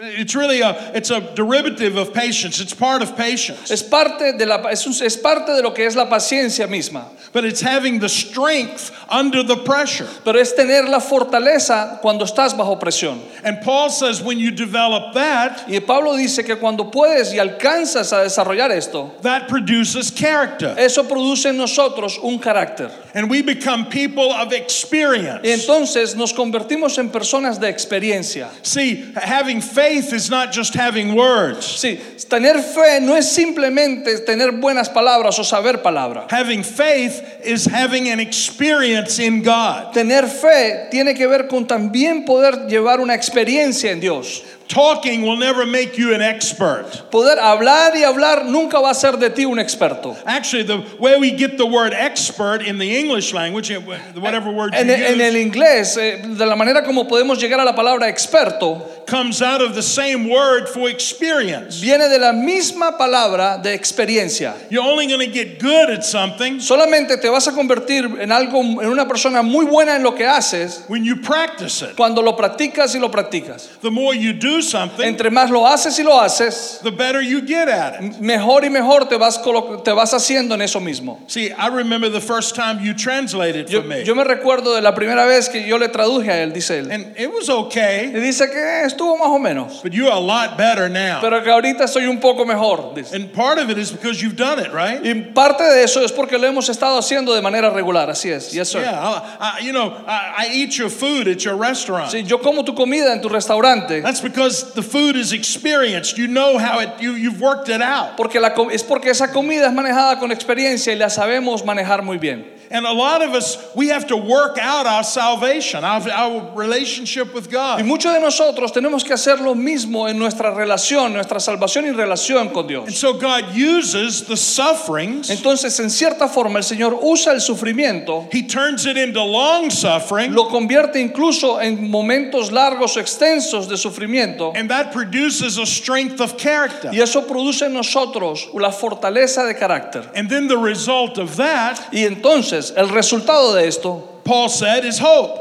It's 0.00 0.36
really 0.36 0.60
a 0.60 0.92
it's 0.94 1.10
a 1.10 1.20
derivative 1.34 1.96
of 1.96 2.14
patience. 2.14 2.60
It's 2.60 2.72
part 2.72 3.02
of 3.02 3.16
patience. 3.16 3.68
Es 3.72 3.82
parte 3.82 4.32
de 4.38 4.46
la 4.46 4.58
es, 4.70 4.86
un- 4.86 4.92
es 5.04 5.16
parte 5.16 5.52
de 5.52 5.60
lo 5.62 5.72
que 5.72 5.84
es 5.86 5.96
la 5.96 6.06
paciencia 6.08 6.68
misma. 6.68 7.04
But 7.32 7.44
it's 7.44 7.60
having 7.60 7.98
the 7.98 8.08
strength 8.08 8.92
under 9.10 9.42
the 9.42 9.56
pressure. 9.56 10.06
Pero 10.24 10.38
es 10.38 10.52
tener 10.54 10.88
la 10.88 11.00
fortaleza 11.00 11.98
cuando 12.00 12.24
estás 12.24 12.56
bajo 12.56 12.76
presión. 12.78 13.18
And 13.42 13.60
Paul 13.62 13.90
says 13.90 14.22
when 14.22 14.38
you 14.38 14.52
develop 14.52 15.14
that, 15.14 15.64
Y 15.68 15.80
Pablo 15.80 16.16
dice 16.16 16.44
que 16.44 16.56
cuando 16.56 16.84
puedes 16.92 17.32
y 17.34 17.38
alcanzas 17.40 18.12
a 18.12 18.22
desarrollar 18.22 18.70
esto, 18.70 19.12
that 19.22 19.48
produces 19.48 20.12
character. 20.12 20.74
eso 20.78 21.02
produce 21.08 21.46
en 21.46 21.56
nosotros 21.56 22.18
un 22.22 22.38
carácter. 22.38 22.88
And 23.14 23.28
we 23.28 23.42
become 23.42 23.86
people 23.86 24.30
of 24.32 24.52
Y 24.52 24.56
experience. 24.56 25.40
entonces 25.44 26.14
nos 26.14 26.32
convertimos 26.32 26.98
en 26.98 27.10
personas 27.10 27.58
de 27.58 27.68
experiencia. 27.68 28.48
See, 28.62 29.12
having 29.16 29.60
faith 29.60 29.87
is 29.96 30.30
not 30.30 30.52
just 30.52 30.74
having 30.74 31.14
words. 31.14 31.64
Sí, 31.66 31.98
tener 32.28 32.62
fe 32.62 33.00
no 33.00 33.16
es 33.16 33.32
simplemente 33.32 34.18
tener 34.24 34.52
buenas 34.52 34.88
palabras 34.88 35.38
o 35.38 35.42
saber 35.42 35.82
palabra. 35.82 36.26
Having 36.30 36.62
faith 36.62 37.22
is 37.44 37.64
having 37.64 38.08
an 38.08 38.20
experience 38.20 39.18
in 39.18 39.42
God. 39.42 39.92
Tener 39.92 40.26
fe 40.28 40.88
tiene 40.90 41.14
que 41.14 41.26
ver 41.26 41.48
con 41.48 41.66
también 41.66 42.24
poder 42.24 42.68
llevar 42.68 43.00
una 43.00 43.14
experiencia 43.14 43.90
en 43.90 44.00
Dios. 44.00 44.42
Talking 44.68 45.22
will 45.22 45.38
never 45.38 45.64
make 45.64 45.96
you 45.96 46.14
an 46.14 46.20
expert. 46.20 47.10
Poder 47.10 47.38
hablar 47.38 47.96
y 47.96 48.04
hablar 48.04 48.44
nunca 48.44 48.78
va 48.78 48.90
a 48.90 48.94
ser 48.94 49.12
de 49.12 49.30
ti 49.30 49.46
un 49.46 49.58
experto. 49.58 50.14
Actually, 50.26 50.62
the 50.62 50.84
way 51.00 51.18
we 51.18 51.30
get 51.30 51.56
the 51.56 51.64
word 51.64 51.94
expert 51.94 52.60
in 52.60 52.76
the 52.76 52.98
English 52.98 53.32
language, 53.32 53.72
whatever 54.14 54.50
word 54.50 54.74
you 54.74 54.80
En, 54.80 54.90
en 54.90 55.20
el 55.22 55.36
use, 55.36 55.42
inglés, 55.42 55.96
eh, 55.96 56.22
de 56.22 56.44
la 56.44 56.54
manera 56.54 56.84
como 56.84 57.08
podemos 57.08 57.40
llegar 57.40 57.60
a 57.60 57.64
la 57.64 57.74
palabra 57.74 58.08
experto, 58.10 58.97
comes 59.08 59.40
out 59.42 59.60
of 59.62 59.74
the 59.74 59.82
same 59.82 60.28
word 60.28 60.68
for 60.68 60.88
experience. 60.90 61.80
viene 61.80 62.08
de 62.08 62.18
la 62.18 62.32
misma 62.32 62.96
palabra 62.98 63.60
de 63.62 63.72
experiencia. 63.72 64.54
You're 64.70 64.84
only 64.86 65.06
going 65.06 65.20
to 65.26 65.32
get 65.32 65.58
good 65.58 65.90
at 65.90 66.04
something 66.04 66.60
Solamente 66.60 67.16
te 67.20 67.28
vas 67.28 67.48
a 67.48 67.52
convertir 67.52 68.04
en 68.20 68.30
algo, 68.30 68.60
en 68.60 68.86
una 68.88 69.06
persona 69.08 69.42
muy 69.42 69.64
buena 69.64 69.96
en 69.96 70.02
lo 70.02 70.12
que 70.14 70.26
haces 70.26 70.84
when 70.88 71.04
you 71.04 71.16
practice 71.22 71.82
it. 71.82 71.96
cuando 71.96 72.20
lo 72.22 72.36
practicas 72.36 72.94
y 72.94 72.98
lo 72.98 73.10
practicas. 73.10 73.68
The 73.80 73.90
more 73.90 74.14
you 74.14 74.32
do 74.32 74.60
something, 74.62 75.04
Entre 75.04 75.30
más 75.30 75.50
lo 75.50 75.66
haces 75.66 75.98
y 75.98 76.02
lo 76.02 76.20
haces, 76.20 76.80
the 76.82 76.90
better 76.90 77.22
you 77.22 77.40
get 77.40 77.68
at 77.68 78.02
it. 78.02 78.18
mejor 78.20 78.64
y 78.64 78.68
mejor 78.70 79.08
te 79.08 79.16
vas, 79.16 79.40
te 79.84 79.92
vas 79.92 80.12
haciendo 80.12 80.54
en 80.54 80.62
eso 80.62 80.80
mismo. 80.80 81.18
See, 81.28 81.50
I 81.50 81.68
remember 81.68 82.10
the 82.10 82.20
first 82.20 82.54
time 82.54 82.80
you 82.84 82.92
translated 82.94 83.68
Yo, 83.68 83.80
for 83.80 83.88
me. 83.88 84.04
yo 84.04 84.14
me 84.14 84.24
recuerdo 84.24 84.74
de 84.74 84.82
la 84.82 84.94
primera 84.94 85.24
vez 85.26 85.48
que 85.48 85.66
yo 85.66 85.78
le 85.78 85.88
traduje 85.88 86.30
a 86.30 86.42
él, 86.42 86.52
dice 86.52 86.78
él. 86.78 86.90
And 86.92 87.14
it 87.18 87.30
was 87.32 87.48
okay, 87.48 88.12
Y 88.14 88.20
dice 88.20 88.50
que 88.50 88.84
estuvo 88.98 89.16
más 89.16 89.28
o 89.28 89.38
menos, 89.38 89.82
but 89.82 89.92
you're 89.92 90.10
a 90.10 90.18
lot 90.18 90.56
better 90.56 90.90
now. 90.90 91.20
pero 91.20 91.42
que 91.42 91.50
ahorita 91.50 91.86
soy 91.86 92.06
un 92.06 92.18
poco 92.18 92.44
mejor. 92.44 92.94
dice. 92.94 93.14
And 93.14 93.32
part 93.32 93.58
of 93.58 93.70
it 93.70 93.78
is 93.78 93.92
because 93.92 94.20
you've 94.20 94.36
done 94.36 94.58
it, 94.58 94.72
right? 94.72 95.00
Y 95.04 95.32
parte 95.32 95.62
de 95.62 95.84
eso 95.84 96.02
es 96.02 96.12
porque 96.12 96.38
lo 96.38 96.46
hemos 96.46 96.68
estado 96.68 96.98
haciendo 96.98 97.34
de 97.34 97.40
manera 97.40 97.70
regular, 97.70 98.10
así 98.10 98.30
es. 98.30 98.52
Yes, 98.52 98.68
sir. 98.68 98.80
Yeah, 98.80 99.22
I, 99.40 99.60
you 99.60 99.72
know, 99.72 99.92
I, 100.06 100.46
I 100.46 100.48
eat 100.52 100.76
your 100.76 100.90
food 100.90 101.28
at 101.28 101.44
your 101.44 101.56
restaurant. 101.56 102.10
Sí, 102.10 102.24
yo 102.24 102.38
como 102.38 102.64
tu 102.64 102.74
comida 102.74 103.12
en 103.12 103.20
tu 103.20 103.28
restaurante 103.28 104.02
That's 104.02 104.20
because 104.20 104.72
the 104.74 104.82
food 104.82 105.16
is 105.16 105.32
experienced. 105.32 106.18
You 106.18 106.26
know 106.26 106.58
how 106.58 106.80
it, 106.80 107.00
you, 107.00 107.12
you've 107.12 107.40
worked 107.40 107.68
it 107.68 107.80
out. 107.80 108.16
porque 108.16 108.40
la, 108.40 108.54
es 108.70 108.82
porque 108.82 109.10
esa 109.10 109.28
comida 109.28 109.66
es 109.68 109.72
manejada 109.72 110.18
con 110.18 110.32
experiencia 110.32 110.92
y 110.92 110.96
la 110.96 111.08
sabemos 111.08 111.64
manejar 111.64 112.02
muy 112.02 112.18
bien. 112.18 112.57
And 112.70 112.84
a 112.86 112.92
lot 112.92 113.22
of 113.22 113.32
us, 113.34 113.56
we 113.74 113.88
have 113.88 114.06
to 114.08 114.16
work 114.16 114.58
out 114.60 114.86
our 114.86 115.02
salvation, 115.02 115.84
our, 115.84 116.06
our 116.10 116.52
relationship 116.54 117.32
with 117.32 117.50
God. 117.50 117.80
Y 117.80 117.82
muchos 117.84 118.12
de 118.12 118.20
nosotros 118.20 118.72
tenemos 118.72 119.04
que 119.04 119.14
hacer 119.14 119.40
lo 119.40 119.54
mismo 119.54 120.06
en 120.08 120.18
nuestra 120.18 120.54
relación, 120.54 121.12
nuestra 121.14 121.40
salvación 121.40 121.86
y 121.86 121.92
relación 121.92 122.52
con 122.52 122.66
Dios. 122.66 122.86
And 122.86 122.94
so 122.94 123.14
God 123.14 123.54
uses 123.54 124.24
the 124.26 124.36
sufferings, 124.36 125.30
Entonces, 125.30 125.78
en 125.80 125.88
cierta 125.90 126.28
forma, 126.28 126.58
el 126.58 126.64
Señor 126.64 126.98
usa 127.02 127.32
el 127.32 127.40
sufrimiento, 127.40 128.28
He 128.32 128.42
turns 128.42 128.84
it 128.86 128.96
into 128.96 129.22
long 129.24 129.70
suffering, 129.70 130.32
lo 130.34 130.48
convierte 130.48 130.96
incluso 131.00 131.60
en 131.60 131.90
momentos 131.90 132.50
largos 132.52 132.96
o 132.96 133.00
extensos 133.00 133.68
de 133.68 133.76
sufrimiento. 133.76 134.52
and 134.54 134.68
that 134.70 134.92
produces 134.92 135.56
a 135.58 135.64
strength 135.66 136.20
of 136.20 136.36
character. 136.36 136.90
Y 136.92 137.00
eso 137.00 137.22
produce 137.26 137.62
en 137.62 137.72
nosotros 137.72 138.48
la 138.52 138.70
fortaleza 138.70 139.46
de 139.46 139.54
carácter. 139.54 140.02
And 140.14 140.28
then 140.28 140.48
the 140.48 140.58
result 140.58 141.18
of 141.18 141.36
that, 141.36 141.78
Y 141.92 142.04
entonces, 142.04 142.57
el 142.76 142.88
resultado 142.88 143.54
de 143.54 143.66
esto, 143.68 144.20
Paul 144.24 144.50
said, 144.50 144.84
is 144.84 145.00
hope. 145.00 145.40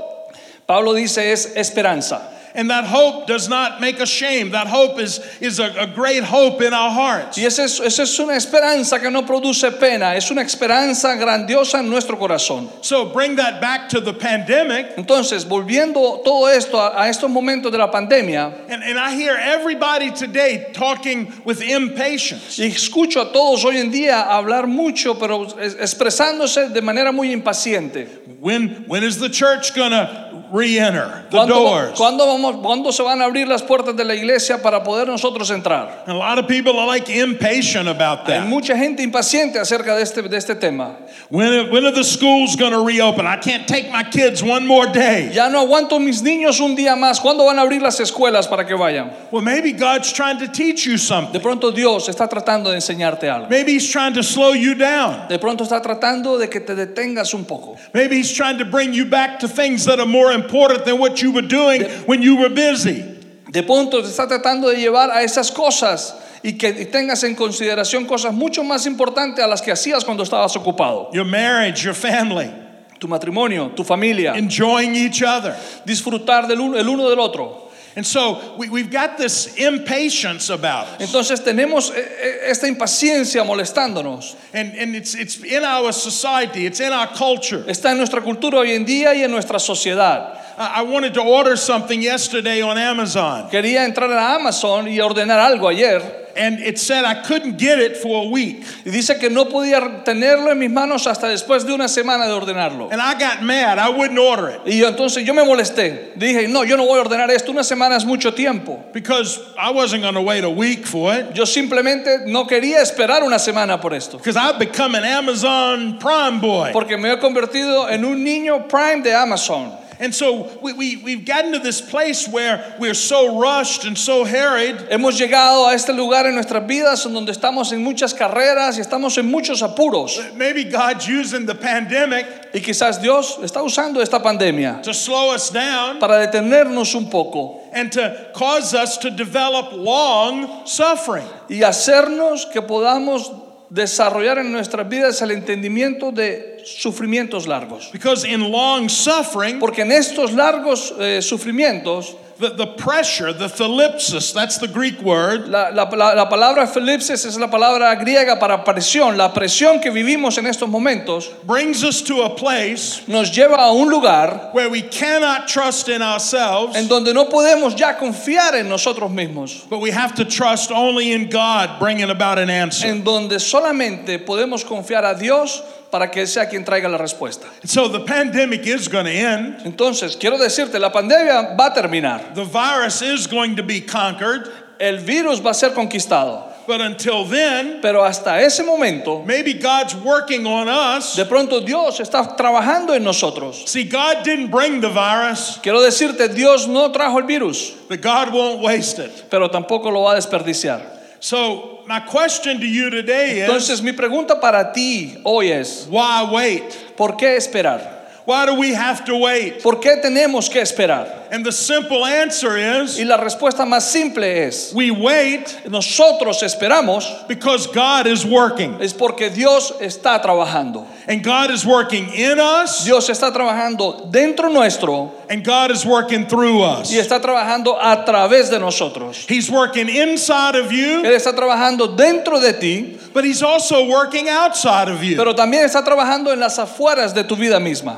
Pablo 0.65 0.93
dice, 0.93 1.31
es 1.31 1.53
esperanza. 1.55 2.29
And 2.57 2.71
that 2.71 2.85
hope 2.85 3.27
does 3.27 3.47
not 3.47 3.79
make 3.79 4.01
us 4.01 4.09
shame. 4.09 4.49
That 4.51 4.65
hope 4.65 4.99
is, 4.99 5.19
is 5.39 5.59
a, 5.59 5.65
a 5.77 5.85
great 5.85 6.23
hope 6.23 6.59
in 6.63 6.73
our 6.73 6.89
hearts. 6.89 7.37
Y 7.37 7.43
esa 7.45 7.61
es, 7.65 7.79
esa 7.79 8.01
es 8.01 8.19
una 8.19 8.33
esperanza 8.33 8.99
que 8.99 9.11
no 9.11 9.21
produce 9.27 9.69
pena, 9.79 10.15
es 10.15 10.31
una 10.31 10.41
esperanza 10.41 11.15
grandiosa 11.15 11.75
en 11.81 11.89
nuestro 11.89 12.17
corazón. 12.17 12.67
So 12.83 13.05
bring 13.13 13.35
that 13.35 13.61
back 13.61 13.89
to 13.89 14.01
the 14.01 14.11
pandemic. 14.11 14.95
Entonces, 14.97 15.45
volviendo 15.45 16.23
todo 16.23 16.47
esto 16.47 16.77
a, 16.79 17.03
a 17.03 17.07
estos 17.09 17.29
momentos 17.29 17.71
de 17.71 17.77
la 17.77 17.91
pandemia, 17.91 18.51
And, 18.69 18.81
and 18.83 18.97
I 18.97 19.13
hear 19.13 19.35
everybody 19.37 20.09
today 20.09 20.71
talking 20.73 21.31
with 21.45 21.61
impatience. 21.61 22.57
y 22.57 22.65
escucho 22.71 23.21
a 23.21 23.31
todos 23.31 23.63
hoy 23.65 23.77
en 23.77 23.91
día 23.91 24.23
hablar 24.31 24.65
mucho, 24.65 25.13
pero 25.19 25.45
es- 25.59 25.75
expresándose 25.75 26.69
de 26.73 26.81
manera 26.81 27.11
muy 27.11 27.31
impaciente. 27.31 28.07
When, 28.39 28.85
when 28.87 29.03
is 29.03 29.19
the 29.19 29.29
church 29.29 29.75
going 29.75 29.91
to 29.91 30.45
re 30.51 30.79
enter 30.79 31.25
the 31.29 31.37
¿Cuándo, 31.37 31.47
doors? 31.49 31.97
cuándo 31.99 32.25
vamos, 32.25 32.46
¿Cuándo 32.55 32.91
se 32.91 33.03
van 33.03 33.21
a 33.21 33.25
abrir 33.25 33.47
las 33.47 33.61
puertas 33.63 33.95
de 33.95 34.03
la 34.03 34.15
iglesia 34.15 34.61
para 34.61 34.83
poder 34.83 35.07
nosotros 35.07 35.49
entrar? 35.51 36.03
A 36.07 36.13
lot 36.13 36.39
of 36.39 36.47
people 36.47 36.77
are 36.79 36.87
like 36.87 37.09
impatient 37.09 37.87
about 37.87 38.19
Hay 38.27 38.39
that. 38.39 38.47
mucha 38.47 38.75
gente 38.77 39.03
impaciente 39.03 39.59
acerca 39.59 39.95
de 39.95 40.03
este, 40.03 40.21
de 40.21 40.37
este 40.37 40.55
tema. 40.55 40.97
When, 41.29 41.47
are- 41.51 41.69
when 41.71 41.85
are 41.85 41.91
the 41.93 42.03
schools 42.03 42.55
going 42.55 42.71
to 42.71 42.83
reopen? 42.83 43.25
I 43.25 43.37
can't 43.37 43.67
take 43.67 43.91
my 43.91 44.03
kids 44.03 44.41
one 44.41 44.65
more 44.65 44.87
day. 44.87 45.29
Ya 45.33 45.49
no 45.49 45.59
aguanto 45.65 45.99
mis 45.99 46.21
niños 46.21 46.59
un 46.59 46.75
día 46.75 46.95
más. 46.95 47.19
¿Cuándo 47.19 47.45
van 47.45 47.59
a 47.59 47.63
abrir 47.63 47.81
las 47.81 47.99
escuelas 47.99 48.47
para 48.47 48.65
que 48.65 48.75
vayan? 48.75 49.11
Well, 49.31 49.41
maybe 49.43 49.73
God's 49.73 50.11
trying 50.13 50.39
to 50.39 50.47
teach 50.47 50.85
you 50.85 50.93
De 50.93 50.97
something. 50.99 51.41
pronto 51.41 51.71
Dios 51.71 52.07
está 52.07 52.27
tratando 52.29 52.69
de 52.69 52.77
enseñarte 52.77 53.29
algo. 53.29 53.49
Maybe 53.49 53.73
He's 53.73 53.89
trying 53.91 54.13
to 54.13 54.23
slow 54.23 54.53
you 54.53 54.73
down. 54.75 55.27
De 55.27 55.37
pronto 55.37 55.63
está 55.63 55.81
tratando 55.81 56.37
de 56.39 56.47
que 56.49 56.59
te 56.61 56.75
detengas 56.75 57.33
un 57.33 57.43
poco. 57.45 57.77
Maybe 57.93 58.15
He's 58.17 58.31
trying 58.31 58.57
to 58.59 58.65
bring 58.65 58.93
you 58.93 59.05
back 59.05 59.39
to 59.39 59.47
things 59.47 59.85
that 59.85 59.99
are 59.99 60.05
more 60.07 60.31
important 60.31 60.85
than 60.85 60.97
what 60.99 61.21
you 61.21 61.31
were 61.31 61.41
doing 61.45 61.83
when 62.05 62.21
you 62.21 62.36
were 62.37 62.49
busy. 62.49 63.03
De 63.49 63.63
pronto 63.63 64.01
te 64.01 64.09
está 64.09 64.27
tratando 64.27 64.69
de 64.69 64.77
llevar 64.77 65.09
a 65.09 65.23
esas 65.23 65.51
cosas 65.51 66.15
y 66.43 66.53
que 66.53 66.71
tengas 66.85 67.23
en 67.23 67.35
consideración 67.35 68.05
cosas 68.05 68.33
mucho 68.33 68.63
más 68.63 68.85
importantes 68.85 69.43
a 69.43 69.47
las 69.47 69.61
que 69.61 69.71
hacías 69.71 70.03
cuando 70.03 70.23
estabas 70.23 70.55
ocupado. 70.55 71.09
Your 71.13 71.25
marriage, 71.25 71.83
your 71.83 71.95
family, 71.95 72.51
Tu 72.99 73.07
matrimonio, 73.07 73.71
tu 73.75 73.83
familia, 73.83 74.33
enjoying 74.35 74.95
each 74.95 75.21
other. 75.21 75.55
disfrutar 75.85 76.47
del 76.47 76.59
uno, 76.59 76.77
el 76.77 76.87
uno 76.87 77.09
del 77.09 77.19
otro. 77.19 77.67
And 77.95 78.05
so 78.05 78.55
we, 78.57 78.69
we've 78.69 78.91
got 78.91 79.17
this 79.17 79.55
impatience 79.57 80.51
about 80.51 81.01
us. 81.01 81.07
Entonces 81.09 81.43
tenemos 81.43 81.89
eh, 81.89 81.95
eh, 81.97 82.51
esta 82.51 82.67
impaciencia 82.67 83.43
molestándonos. 83.43 84.35
And, 84.53 84.73
and 84.77 84.95
it's, 84.95 85.15
it's 85.15 85.43
in 85.43 85.63
our 85.63 85.91
society, 85.91 86.67
it's 86.67 86.79
in 86.79 86.93
our 86.93 87.07
culture. 87.07 87.63
Está 87.67 87.91
en 87.91 87.97
nuestra 87.97 88.21
cultura 88.21 88.59
hoy 88.59 88.73
en 88.73 88.85
día 88.85 89.15
y 89.15 89.23
en 89.23 89.31
nuestra 89.31 89.57
sociedad. 89.59 90.46
I 90.57 90.81
wanted 90.81 91.13
to 91.13 91.21
order 91.21 91.55
something 91.55 92.01
yesterday 92.01 92.61
on 92.61 92.77
Amazon, 92.77 93.49
Quería 93.49 93.85
entrar 93.85 94.11
a 94.11 94.35
Amazon 94.35 94.87
y 94.87 94.99
ordenar 94.99 95.39
algo 95.39 95.69
ayer 95.69 96.01
and 96.37 96.59
it 96.59 96.77
said 96.77 97.03
I 97.03 97.23
couldn't 97.23 97.57
get 97.57 97.79
it 97.79 97.97
for 97.97 98.25
a 98.25 98.29
week. 98.29 98.63
y 98.85 98.91
dice 98.91 99.19
que 99.19 99.29
no 99.29 99.45
podía 99.45 100.03
tenerlo 100.03 100.51
en 100.51 100.59
mis 100.59 100.69
manos 100.69 101.07
hasta 101.07 101.27
después 101.27 101.65
de 101.65 101.73
una 101.73 101.87
semana 101.87 102.25
de 102.25 102.33
ordenarlo. 102.33 102.89
And 102.91 103.01
I 103.01 103.17
got 103.19 103.41
mad. 103.41 103.79
I 103.79 103.89
wouldn't 103.89 104.19
order 104.19 104.49
it 104.49 104.61
Y 104.65 104.79
yo, 104.79 104.87
entonces 104.87 105.25
yo 105.25 105.33
me 105.33 105.43
molesté. 105.43 106.13
Dije, 106.15 106.47
no, 106.47 106.63
yo 106.63 106.77
no 106.77 106.85
voy 106.85 106.99
a 106.99 107.03
ordenar 107.03 107.29
esto. 107.31 107.51
Una 107.51 107.63
semana 107.63 107.95
es 107.95 108.05
mucho 108.05 108.33
tiempo. 108.33 108.83
because 108.93 109.39
I 109.57 109.71
wasn't 109.71 110.03
going 110.03 110.15
to 110.15 110.21
wait 110.21 110.43
a 110.43 110.49
week 110.49 110.85
for 110.85 111.13
it. 111.13 111.33
Yo 111.33 111.45
simplemente 111.45 112.25
no 112.27 112.45
quería 112.45 112.81
esperar 112.81 113.23
una 113.23 113.39
semana 113.39 113.81
por 113.81 113.93
esto. 113.93 114.17
Because 114.17 114.37
I've 114.37 114.59
become 114.59 114.95
an 114.95 115.03
Amazon 115.03 115.97
Prime 115.99 116.39
boy. 116.39 116.71
Porque 116.71 116.97
me 116.97 117.11
he 117.11 117.17
convertido 117.17 117.89
en 117.89 118.05
un 118.05 118.23
niño 118.23 118.67
prime 118.67 119.01
de 119.01 119.13
Amazon. 119.13 119.86
And 119.99 120.13
so 120.13 120.59
we, 120.61 120.73
we, 120.73 120.95
we've 120.97 121.25
gotten 121.25 121.53
to 121.53 121.59
this 121.59 121.81
place 121.81 122.27
where 122.27 122.75
we're 122.79 122.93
so 122.93 123.39
rushed 123.39 123.83
and 123.83 123.97
so 123.97 124.23
harried 124.23 124.75
Hemos 124.91 125.19
llegado 125.19 125.67
a 125.67 125.73
este 125.73 125.89
lugar 125.89 126.27
en 126.27 126.35
nuestras 126.35 126.67
vidas 126.67 127.05
en 127.05 127.13
donde 127.13 127.31
estamos 127.31 127.71
en 127.71 127.83
muchas 127.83 128.13
carreras 128.13 128.77
y 128.77 128.81
estamos 128.81 129.17
en 129.17 129.31
muchos 129.31 129.61
apuros. 129.63 130.17
that 130.17 130.35
maybe 130.35 130.63
God's 130.63 131.07
using 131.07 131.45
the 131.47 131.55
pandemic 131.55 132.25
Y 132.53 132.59
quizás 132.59 133.01
Dios 133.01 133.37
está 133.41 133.63
usando 133.63 134.01
esta 134.01 134.19
pandemia 134.19 134.83
to 134.83 134.93
slow 134.93 135.33
us 135.33 135.49
down 135.49 135.99
para 135.99 136.27
detenernos 136.27 136.93
un 136.93 137.09
poco 137.09 137.61
and 137.73 137.91
to 137.91 138.29
cause 138.35 138.75
us 138.75 138.97
to 138.97 139.09
develop 139.09 139.73
long 139.73 140.65
suffering. 140.67 141.27
y 141.49 141.63
hacernos 141.63 142.45
que 142.51 142.61
podamos 142.61 143.31
desarrollar 143.69 144.37
en 144.37 144.51
nuestras 144.51 144.87
vidas 144.87 145.21
el 145.21 145.31
entendimiento 145.31 146.11
de 146.11 146.56
sufrimientos 146.67 147.47
largos. 147.47 147.89
Because 147.91 148.23
in 148.25 148.51
long 148.51 148.89
suffering, 148.89 149.59
Porque 149.59 149.79
en 149.81 149.91
estos 149.91 150.31
largos 150.33 150.91
eh, 150.99 151.21
sufrimientos, 151.21 152.15
the, 152.39 152.49
the 152.51 152.67
pressure, 152.67 153.33
the 153.33 153.47
thalipsis, 153.47 154.31
that's 154.31 154.59
the 154.59 154.67
Greek 154.67 155.01
word, 155.01 155.47
la, 155.47 155.69
la- 155.69 155.89
la- 155.89 156.13
la 156.13 156.29
palabra 156.29 156.67
felipsis 156.67 157.25
es 157.25 157.35
la 157.39 157.47
palabra 157.47 157.95
griega 157.95 158.39
para 158.39 158.63
presión. 158.63 159.17
La 159.17 159.33
presión 159.33 159.81
que 159.81 159.89
vivimos 159.89 160.37
en 160.37 160.45
estos 160.45 160.69
momentos 160.69 161.29
brings 161.47 161.83
us 161.83 162.03
to 162.03 162.21
a 162.21 162.35
place 162.35 163.01
nos 163.07 163.31
lleva 163.35 163.57
a 163.57 163.71
un 163.73 163.89
lugar 163.89 164.51
where 164.53 164.69
we 164.69 164.83
cannot 164.83 165.47
trust 165.47 165.89
in 165.89 166.03
ourselves, 166.03 166.75
en 166.75 166.87
donde 166.87 167.11
no 167.11 167.25
podemos 167.25 167.75
ya 167.75 167.95
confiar 167.97 168.53
en 168.53 168.69
nosotros 168.69 169.09
mismos. 169.09 169.67
but 169.67 169.79
we 169.79 169.89
have 169.89 170.13
to 170.13 170.23
trust 170.23 170.69
only 170.71 171.13
in 171.13 171.31
God 171.31 171.79
bringing 171.79 172.11
about 172.11 172.37
an 172.37 172.51
answer. 172.51 172.85
En 172.87 173.03
donde 173.03 173.39
solamente 173.39 174.19
podemos 174.19 174.63
confiar 174.63 175.03
a 175.05 175.15
Dios 175.17 175.63
para 175.91 176.09
que 176.11 176.25
sea 176.27 176.47
quien 176.49 176.65
traiga 176.65 176.89
la 176.89 176.97
respuesta. 176.97 177.47
So 177.65 177.87
the 177.89 178.01
pandemic 178.01 178.65
is 178.67 178.87
going 178.89 179.05
to 179.05 179.11
end. 179.11 179.61
Entonces, 179.65 180.17
quiero 180.19 180.37
decirte, 180.37 180.79
la 180.79 180.91
pandemia 180.91 181.55
va 181.57 181.67
a 181.67 181.73
terminar. 181.73 182.33
The 182.35 182.43
virus 182.45 183.01
is 183.01 183.27
going 183.27 183.55
to 183.55 183.63
be 183.63 183.81
conquered, 183.81 184.49
El 184.79 184.97
virus 184.97 185.39
va 185.39 185.51
a 185.51 185.53
ser 185.53 185.71
conquistado. 185.73 186.43
but 186.67 186.81
until 186.81 187.23
then, 187.23 187.79
Pero 187.81 188.03
hasta 188.03 188.41
ese 188.41 188.61
momento, 188.61 189.23
maybe 189.23 189.53
God's 189.53 189.95
working 189.95 190.45
on 190.45 190.67
us. 190.67 191.15
de 191.15 191.23
pronto 191.23 191.61
Dios 191.61 191.97
está 192.01 192.35
trabajando 192.35 192.93
en 192.93 193.03
nosotros. 193.05 193.63
See, 193.67 193.85
God 193.85 194.25
didn't 194.25 194.51
bring 194.51 194.81
the 194.81 194.89
virus, 194.89 195.57
Quiero 195.63 195.79
decirte, 195.81 196.27
Dios 196.35 196.67
no 196.67 196.91
trajo 196.91 197.19
el 197.21 197.25
virus, 197.25 197.71
but 197.87 198.01
God 198.01 198.33
won't 198.33 198.61
waste 198.61 198.99
it. 198.99 199.29
pero 199.31 199.49
tampoco 199.49 199.89
lo 199.89 200.01
va 200.03 200.11
a 200.11 200.15
desperdiciar. 200.15 200.96
So, 201.19 201.83
my 201.87 201.99
question 202.01 202.59
to 202.59 202.65
you 202.65 202.89
today 202.89 203.39
is 203.39 203.49
Entonces, 203.49 203.81
mi 203.81 203.91
pregunta 203.91 204.39
para 204.39 204.71
ti 204.71 205.19
hoy 205.23 205.51
es, 205.51 205.87
why 205.89 206.27
wait? 206.31 206.95
¿por 206.95 207.17
qué 207.17 207.35
esperar? 207.35 207.97
Why 208.25 208.45
do 208.45 208.55
we 208.55 208.73
have 208.73 209.05
to 209.05 209.15
wait? 209.15 209.63
¿Por 209.63 209.79
qué 209.79 210.01
tenemos 210.01 210.49
que 210.49 210.59
esperar? 210.59 211.26
And 211.31 211.45
the 211.45 211.51
simple 211.51 212.05
answer 212.05 212.57
is 212.57 212.97
Y 212.97 213.03
la 213.03 213.17
respuesta 213.17 213.65
más 213.65 213.83
simple 213.83 214.45
es, 214.47 214.73
we 214.73 214.91
wait 214.91 215.67
nosotros 215.69 216.41
esperamos 216.41 217.27
because 217.27 217.67
God 217.67 218.07
is 218.07 218.25
working. 218.25 218.77
es 218.81 218.93
porque 218.93 219.29
Dios 219.29 219.73
está 219.81 220.21
trabajando. 220.21 220.85
And 221.07 221.23
God 221.23 221.51
is 221.51 221.65
working 221.65 222.09
in 222.13 222.39
us, 222.39 222.83
Dios 222.85 223.09
está 223.09 223.31
trabajando 223.31 224.11
dentro 224.11 224.49
nuestro 224.49 225.11
and 225.29 225.43
God 225.43 225.71
is 225.71 225.85
working 225.85 226.25
through 226.27 226.61
us. 226.63 226.91
y 226.91 226.97
está 226.97 227.19
trabajando 227.21 227.77
a 227.79 228.05
través 228.05 228.49
de 228.49 228.59
nosotros. 228.59 229.25
He's 229.27 229.49
working 229.49 229.89
inside 229.89 230.55
of 230.55 230.71
you, 230.71 231.03
Él 231.03 231.15
está 231.15 231.33
trabajando 231.33 231.95
dentro 231.95 232.39
de 232.39 232.53
ti, 232.53 232.99
but 233.13 233.23
He's 233.25 233.43
also 233.43 233.85
working 233.87 234.29
outside 234.29 234.89
of 234.89 235.03
you. 235.03 235.17
pero 235.17 235.33
también 235.33 235.63
está 235.65 235.83
trabajando 235.83 236.31
en 236.31 236.39
las 236.39 236.57
afueras 236.59 237.13
de 237.13 237.23
tu 237.23 237.35
vida 237.35 237.59
misma. 237.59 237.97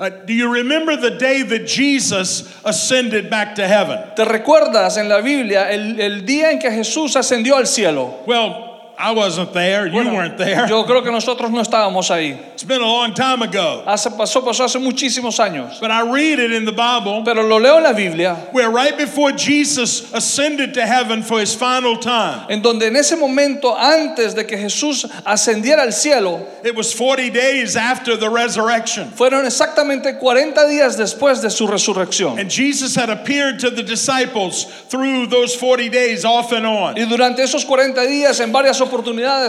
Uh, 0.00 0.08
do 0.08 0.32
you 0.32 0.50
remember 0.50 0.96
the 0.96 1.10
day 1.10 1.42
that 1.42 1.66
Jesus 1.66 2.58
ascended 2.64 3.28
back 3.28 3.54
to 3.56 3.68
heaven? 3.68 3.98
¿Te 4.16 4.24
recuerdas 4.24 4.96
en 4.96 5.10
la 5.10 5.20
Biblia 5.20 5.70
el, 5.70 6.00
el 6.00 6.24
día 6.24 6.52
en 6.52 6.58
que 6.58 6.70
Jesús 6.70 7.16
ascendió 7.16 7.56
al 7.56 7.66
cielo? 7.66 8.24
Well, 8.26 8.69
I 9.00 9.12
wasn't 9.12 9.52
there. 9.54 9.86
You 9.86 9.92
Bueno, 9.92 10.14
weren't 10.14 10.36
there. 10.36 10.66
Yo 10.68 10.84
creo 10.84 11.02
que 11.02 11.10
nosotros 11.10 11.50
no 11.50 11.60
estábamos 11.60 12.10
ahí. 12.10 12.38
It's 12.52 12.64
been 12.64 12.82
a 12.82 12.86
long 12.86 13.14
time 13.14 13.40
ago. 13.42 13.82
Hace, 13.86 14.10
pasó, 14.10 14.44
pasó 14.44 14.64
hace 14.64 14.78
muchísimos 14.78 15.38
años. 15.40 15.80
But 15.80 15.90
I 15.90 16.02
read 16.12 16.38
it 16.38 16.52
in 16.52 16.66
the 16.66 16.72
Bible 16.72 17.22
Pero 17.24 17.42
lo 17.42 17.58
leo 17.58 17.78
en 17.78 17.84
la 17.84 17.92
Biblia, 17.92 18.34
where 18.52 18.68
right 18.70 18.96
before 18.98 19.32
Jesus 19.32 20.12
ascended 20.12 20.74
to 20.74 20.84
heaven 20.86 21.22
for 21.22 21.40
his 21.40 21.54
final 21.54 21.96
time, 21.96 22.46
en 22.50 22.60
donde 22.60 22.82
en 22.82 22.96
ese 22.96 23.16
momento, 23.16 23.74
antes 23.74 24.34
de 24.34 24.44
que 24.44 24.58
Jesús 24.58 25.06
ascendiera 25.24 25.80
al 25.82 25.92
cielo, 25.92 26.46
it 26.62 26.74
was 26.76 26.92
40 26.94 27.30
days 27.30 27.76
after 27.76 28.16
the 28.16 28.28
resurrection. 28.28 29.08
fueron 29.10 29.46
exactamente 29.46 30.18
40 30.18 30.66
días 30.68 30.98
después 30.98 31.40
de 31.40 31.48
su 31.50 31.66
resurrección. 31.66 32.38
And 32.38 32.50
Jesus 32.50 32.94
had 32.94 33.08
appeared 33.08 33.60
to 33.60 33.70
the 33.70 33.82
disciples 33.82 34.64
through 34.88 35.28
those 35.28 35.54
40 35.54 35.88
days 35.88 36.26
off 36.26 36.52
and 36.52 36.66
on. 36.66 36.96
Y 36.96 37.04
durante 37.06 37.42
esos 37.42 37.64
40 37.64 38.02
días, 38.02 38.40
en 38.40 38.52
varias 38.52 38.78
oportunidades, 38.80 38.89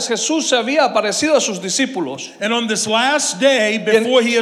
Jesús 0.07 0.48
se 0.48 0.55
había 0.55 0.86
aparecido 0.86 1.36
a 1.36 1.41
sus 1.41 1.62
discípulos. 1.62 2.31
And 2.39 2.53
on 2.53 2.67
this 2.67 2.88
last 2.88 3.39
day 3.39 3.77
before 3.77 4.21
he 4.21 4.38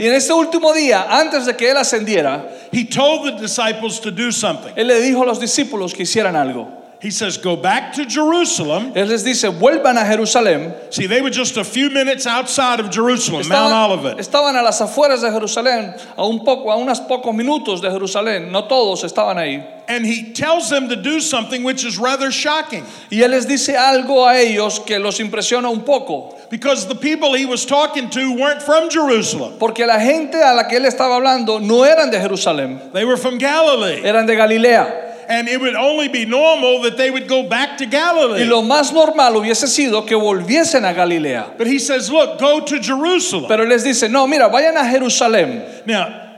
Y 0.00 0.06
en 0.06 0.14
este 0.14 0.32
último 0.32 0.72
día, 0.72 1.06
antes 1.08 1.46
de 1.46 1.56
que 1.56 1.70
Él 1.70 1.76
ascendiera, 1.76 2.48
he 2.72 2.84
told 2.84 3.24
the 3.24 3.40
disciples 3.40 4.00
to 4.00 4.10
do 4.10 4.30
something. 4.32 4.72
Él 4.76 4.88
le 4.88 5.00
dijo 5.00 5.22
a 5.22 5.26
los 5.26 5.40
discípulos 5.40 5.94
que 5.94 6.02
hicieran 6.02 6.36
algo. 6.36 6.79
He 7.00 7.10
says, 7.10 7.38
Go 7.38 7.56
back 7.56 7.94
to 7.94 8.04
Jerusalem. 8.04 8.92
Él 8.92 9.08
les 9.08 9.24
dice, 9.24 9.44
vuelvan 9.44 9.96
a 9.96 10.04
Jerusalén. 10.04 10.92
See, 10.92 11.06
they 11.06 11.22
were 11.22 11.30
just 11.30 11.56
a 11.56 11.64
few 11.64 11.88
minutes 11.88 12.26
outside 12.26 12.78
of 12.78 12.90
Jerusalem, 12.90 13.48
Mount 13.48 13.72
Olivet. 13.72 14.18
estaban 14.18 14.54
a 14.54 14.62
las 14.62 14.80
afueras 14.82 15.22
de 15.22 15.30
Jerusalén, 15.30 15.98
a 16.16 16.26
un 16.26 16.44
poco, 16.44 16.70
a 16.70 16.76
unos 16.76 17.00
pocos 17.00 17.34
minutos 17.34 17.80
de 17.80 17.88
Jerusalén. 17.88 18.50
No 18.50 18.68
todos 18.68 19.02
estaban 19.02 19.36
ahí. 19.36 19.66
And 19.88 20.04
he 20.04 20.34
tells 20.34 20.68
them 20.68 20.90
to 20.90 20.94
do 20.94 21.20
something 21.20 21.64
which 21.64 21.84
is 21.84 21.98
rather 21.98 22.30
shocking 22.30 22.84
Y 23.10 23.22
él 23.22 23.30
les 23.30 23.46
dice 23.46 23.76
algo 23.76 24.24
a 24.24 24.38
ellos 24.38 24.78
que 24.86 24.98
los 24.98 25.18
impresiona 25.18 25.70
un 25.70 25.82
poco, 25.84 26.36
because 26.50 26.86
the 26.86 26.94
people 26.94 27.34
he 27.34 27.46
was 27.46 27.64
talking 27.64 28.10
to 28.10 28.34
weren't 28.34 28.62
from 28.62 28.90
Jerusalem, 28.90 29.58
porque 29.58 29.86
la 29.86 29.98
gente 29.98 30.34
a 30.34 30.52
la 30.54 30.68
que 30.68 30.76
él 30.76 30.84
estaba 30.84 31.16
hablando 31.16 31.60
no 31.60 31.82
eran 31.84 32.10
de 32.10 32.18
Jerusalén, 32.18 32.92
they 32.92 33.06
were 33.06 33.16
from 33.16 33.38
Galilee. 33.38 34.02
eran 34.04 34.26
de 34.26 34.36
Galilea. 34.36 35.09
And 35.30 35.48
it 35.48 35.60
would 35.60 35.76
only 35.76 36.08
be 36.08 36.24
normal 36.26 36.82
that 36.82 36.96
they 36.96 37.08
would 37.08 37.28
go 37.28 37.44
back 37.48 37.78
to 37.78 37.86
Galilee. 37.86 38.42
Y 38.42 38.48
lo 38.48 38.62
más 38.62 38.92
normal 38.92 39.34
hubiese 39.34 39.68
sido 39.68 40.04
que 40.04 40.16
volviesen 40.16 40.84
a 40.84 40.92
Galilea. 40.92 41.56
But 41.56 41.68
he 41.68 41.78
says, 41.78 42.10
Look, 42.10 42.40
go 42.40 42.64
to 42.64 42.80
Jerusalem. 42.80 43.46
Pero 43.46 43.62
él 43.62 43.68
les 43.68 43.84
dice, 43.84 44.08
no, 44.10 44.26
mira, 44.26 44.48
vayan 44.50 44.76
a 44.76 44.82
Jerusalén. 44.90 45.86
Now, 45.86 46.29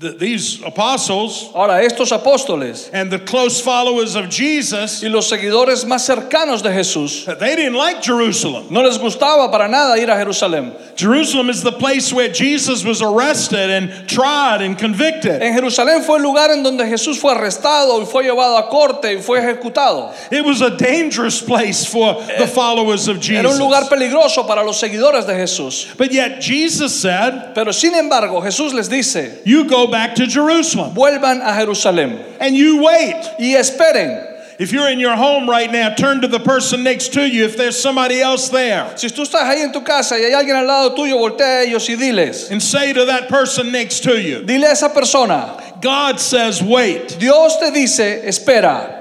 th- 0.00 0.18
these 0.18 0.62
apostles 0.64 1.50
Ahora, 1.54 1.82
estos 1.82 2.12
apóstoles 2.12 2.90
and 2.92 3.10
the 3.10 3.18
close 3.18 3.60
followers 3.60 4.14
of 4.14 4.28
Jesus, 4.30 5.02
y 5.02 5.08
los 5.08 5.28
seguidores 5.30 5.84
más 5.84 6.06
cercanos 6.06 6.62
de 6.62 6.70
Jesús 6.72 7.24
they 7.38 7.56
didn't 7.56 7.74
like 7.74 8.02
Jerusalem. 8.02 8.66
no 8.70 8.82
les 8.82 8.98
gustaba 8.98 9.50
para 9.50 9.68
nada 9.68 9.98
ir 9.98 10.10
a 10.10 10.14
Jerusalén. 10.16 10.72
Jerusalem 10.96 11.48
is 11.50 11.62
the 11.62 11.72
place 11.72 12.12
where 12.12 12.28
Jesus 12.32 12.84
was 12.84 13.00
arrested 13.02 13.70
and 13.70 14.08
tried 14.08 14.62
and 14.62 14.76
convicted. 14.78 15.42
En 15.42 15.54
Jerusalén 15.54 16.02
fue 16.04 16.16
el 16.18 16.22
lugar 16.22 16.50
en 16.50 16.62
donde 16.62 16.84
Jesús 16.86 17.18
fue 17.18 17.32
arrestado 17.34 18.00
y 18.00 18.04
fue 18.06 18.24
llevado 18.24 18.56
a 18.56 18.68
corte 18.68 19.14
y 19.14 19.22
fue 19.22 19.38
ejecutado. 19.40 20.12
It 20.32 20.44
was 20.44 20.60
a 20.60 20.70
dangerous 20.76 21.40
place 21.40 21.84
for 21.86 22.14
the 22.14 22.44
eh, 22.44 22.46
followers 22.46 23.08
of 23.08 23.18
Era 23.30 23.48
un 23.48 23.58
lugar 23.58 23.84
Jesus. 23.84 23.88
peligroso 23.90 24.46
para 24.46 24.64
los 24.64 24.80
seguidores 24.80 25.26
de 25.26 25.34
Jesús. 25.34 25.86
But 25.96 26.12
yet 26.12 26.40
Jesus 26.40 26.94
said, 26.98 27.54
Pero 27.54 27.72
sin 27.72 27.94
embargo, 27.94 28.40
Jesús 28.40 28.72
les 28.74 28.88
dice, 28.88 29.40
You 29.44 29.64
go 29.68 29.87
back 29.90 30.14
to 30.16 30.26
Jerusalem 30.26 30.94
vuelvan 30.94 31.40
a 31.40 31.52
Jerusalén 31.64 32.36
and 32.40 32.56
you 32.56 32.82
wait. 32.82 33.14
y 33.38 33.54
esperen. 33.56 34.36
If 34.58 34.72
you're 34.72 34.90
in 34.90 34.98
your 34.98 35.14
home 35.14 35.48
right 35.48 35.70
now, 35.70 35.94
turn 35.94 36.20
to 36.22 36.26
the 36.26 36.40
person 36.40 36.82
next 36.82 37.12
to 37.12 37.28
you 37.28 37.44
if 37.44 37.56
there's 37.56 37.80
somebody 37.80 38.20
else 38.20 38.48
there 38.48 38.92
Si 38.96 39.06
tú 39.08 39.22
estás 39.22 39.42
ahí 39.42 39.62
en 39.62 39.72
tu 39.72 39.82
casa 39.82 40.16
y 40.16 40.24
hay 40.24 40.32
alguien 40.32 40.56
al 40.56 40.66
lado 40.66 40.96
tuyo, 40.96 41.16
voltea 41.16 41.60
a 41.60 41.62
ellos 41.62 41.88
y 41.88 41.94
diles, 41.94 42.50
and 42.50 42.60
say 42.60 42.92
to 42.92 43.04
that 43.04 43.28
person 43.28 43.70
next 43.70 44.00
to 44.00 44.20
you, 44.20 44.42
dile 44.42 44.64
a 44.64 44.70
esa 44.70 44.88
persona, 44.88 45.78
God 45.80 46.18
says, 46.18 46.60
Wait. 46.60 47.16
Dios 47.20 47.56
te 47.58 47.70
dice, 47.70 48.24
espera. 48.24 48.96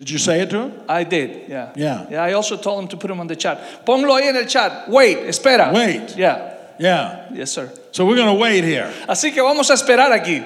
Did 0.00 0.10
you 0.10 0.18
say 0.18 0.40
it 0.40 0.50
to 0.50 0.62
him? 0.62 0.72
I 0.88 1.04
did, 1.04 1.48
yeah. 1.48 1.72
Yeah. 1.76 2.06
Yeah, 2.10 2.24
I 2.24 2.32
also 2.32 2.56
told 2.56 2.82
him 2.82 2.88
to 2.88 2.96
put 2.96 3.10
him 3.10 3.20
on 3.20 3.26
the 3.28 3.36
chat. 3.36 3.84
Ponlo 3.84 4.18
ahí 4.18 4.28
en 4.28 4.36
el 4.36 4.46
chat. 4.46 4.88
Wait, 4.88 5.18
espera. 5.18 5.72
Wait. 5.72 6.16
Yeah. 6.16 6.56
Yeah. 6.80 7.28
Yes, 7.32 7.52
sir. 7.52 7.70
So 7.92 8.06
we're 8.06 8.16
going 8.16 8.34
to 8.34 8.40
wait 8.40 8.64
here. 8.64 8.90
Así 9.06 9.32
que 9.32 9.42
vamos 9.42 9.68
a 9.70 9.74
esperar 9.74 10.10
aquí. 10.12 10.42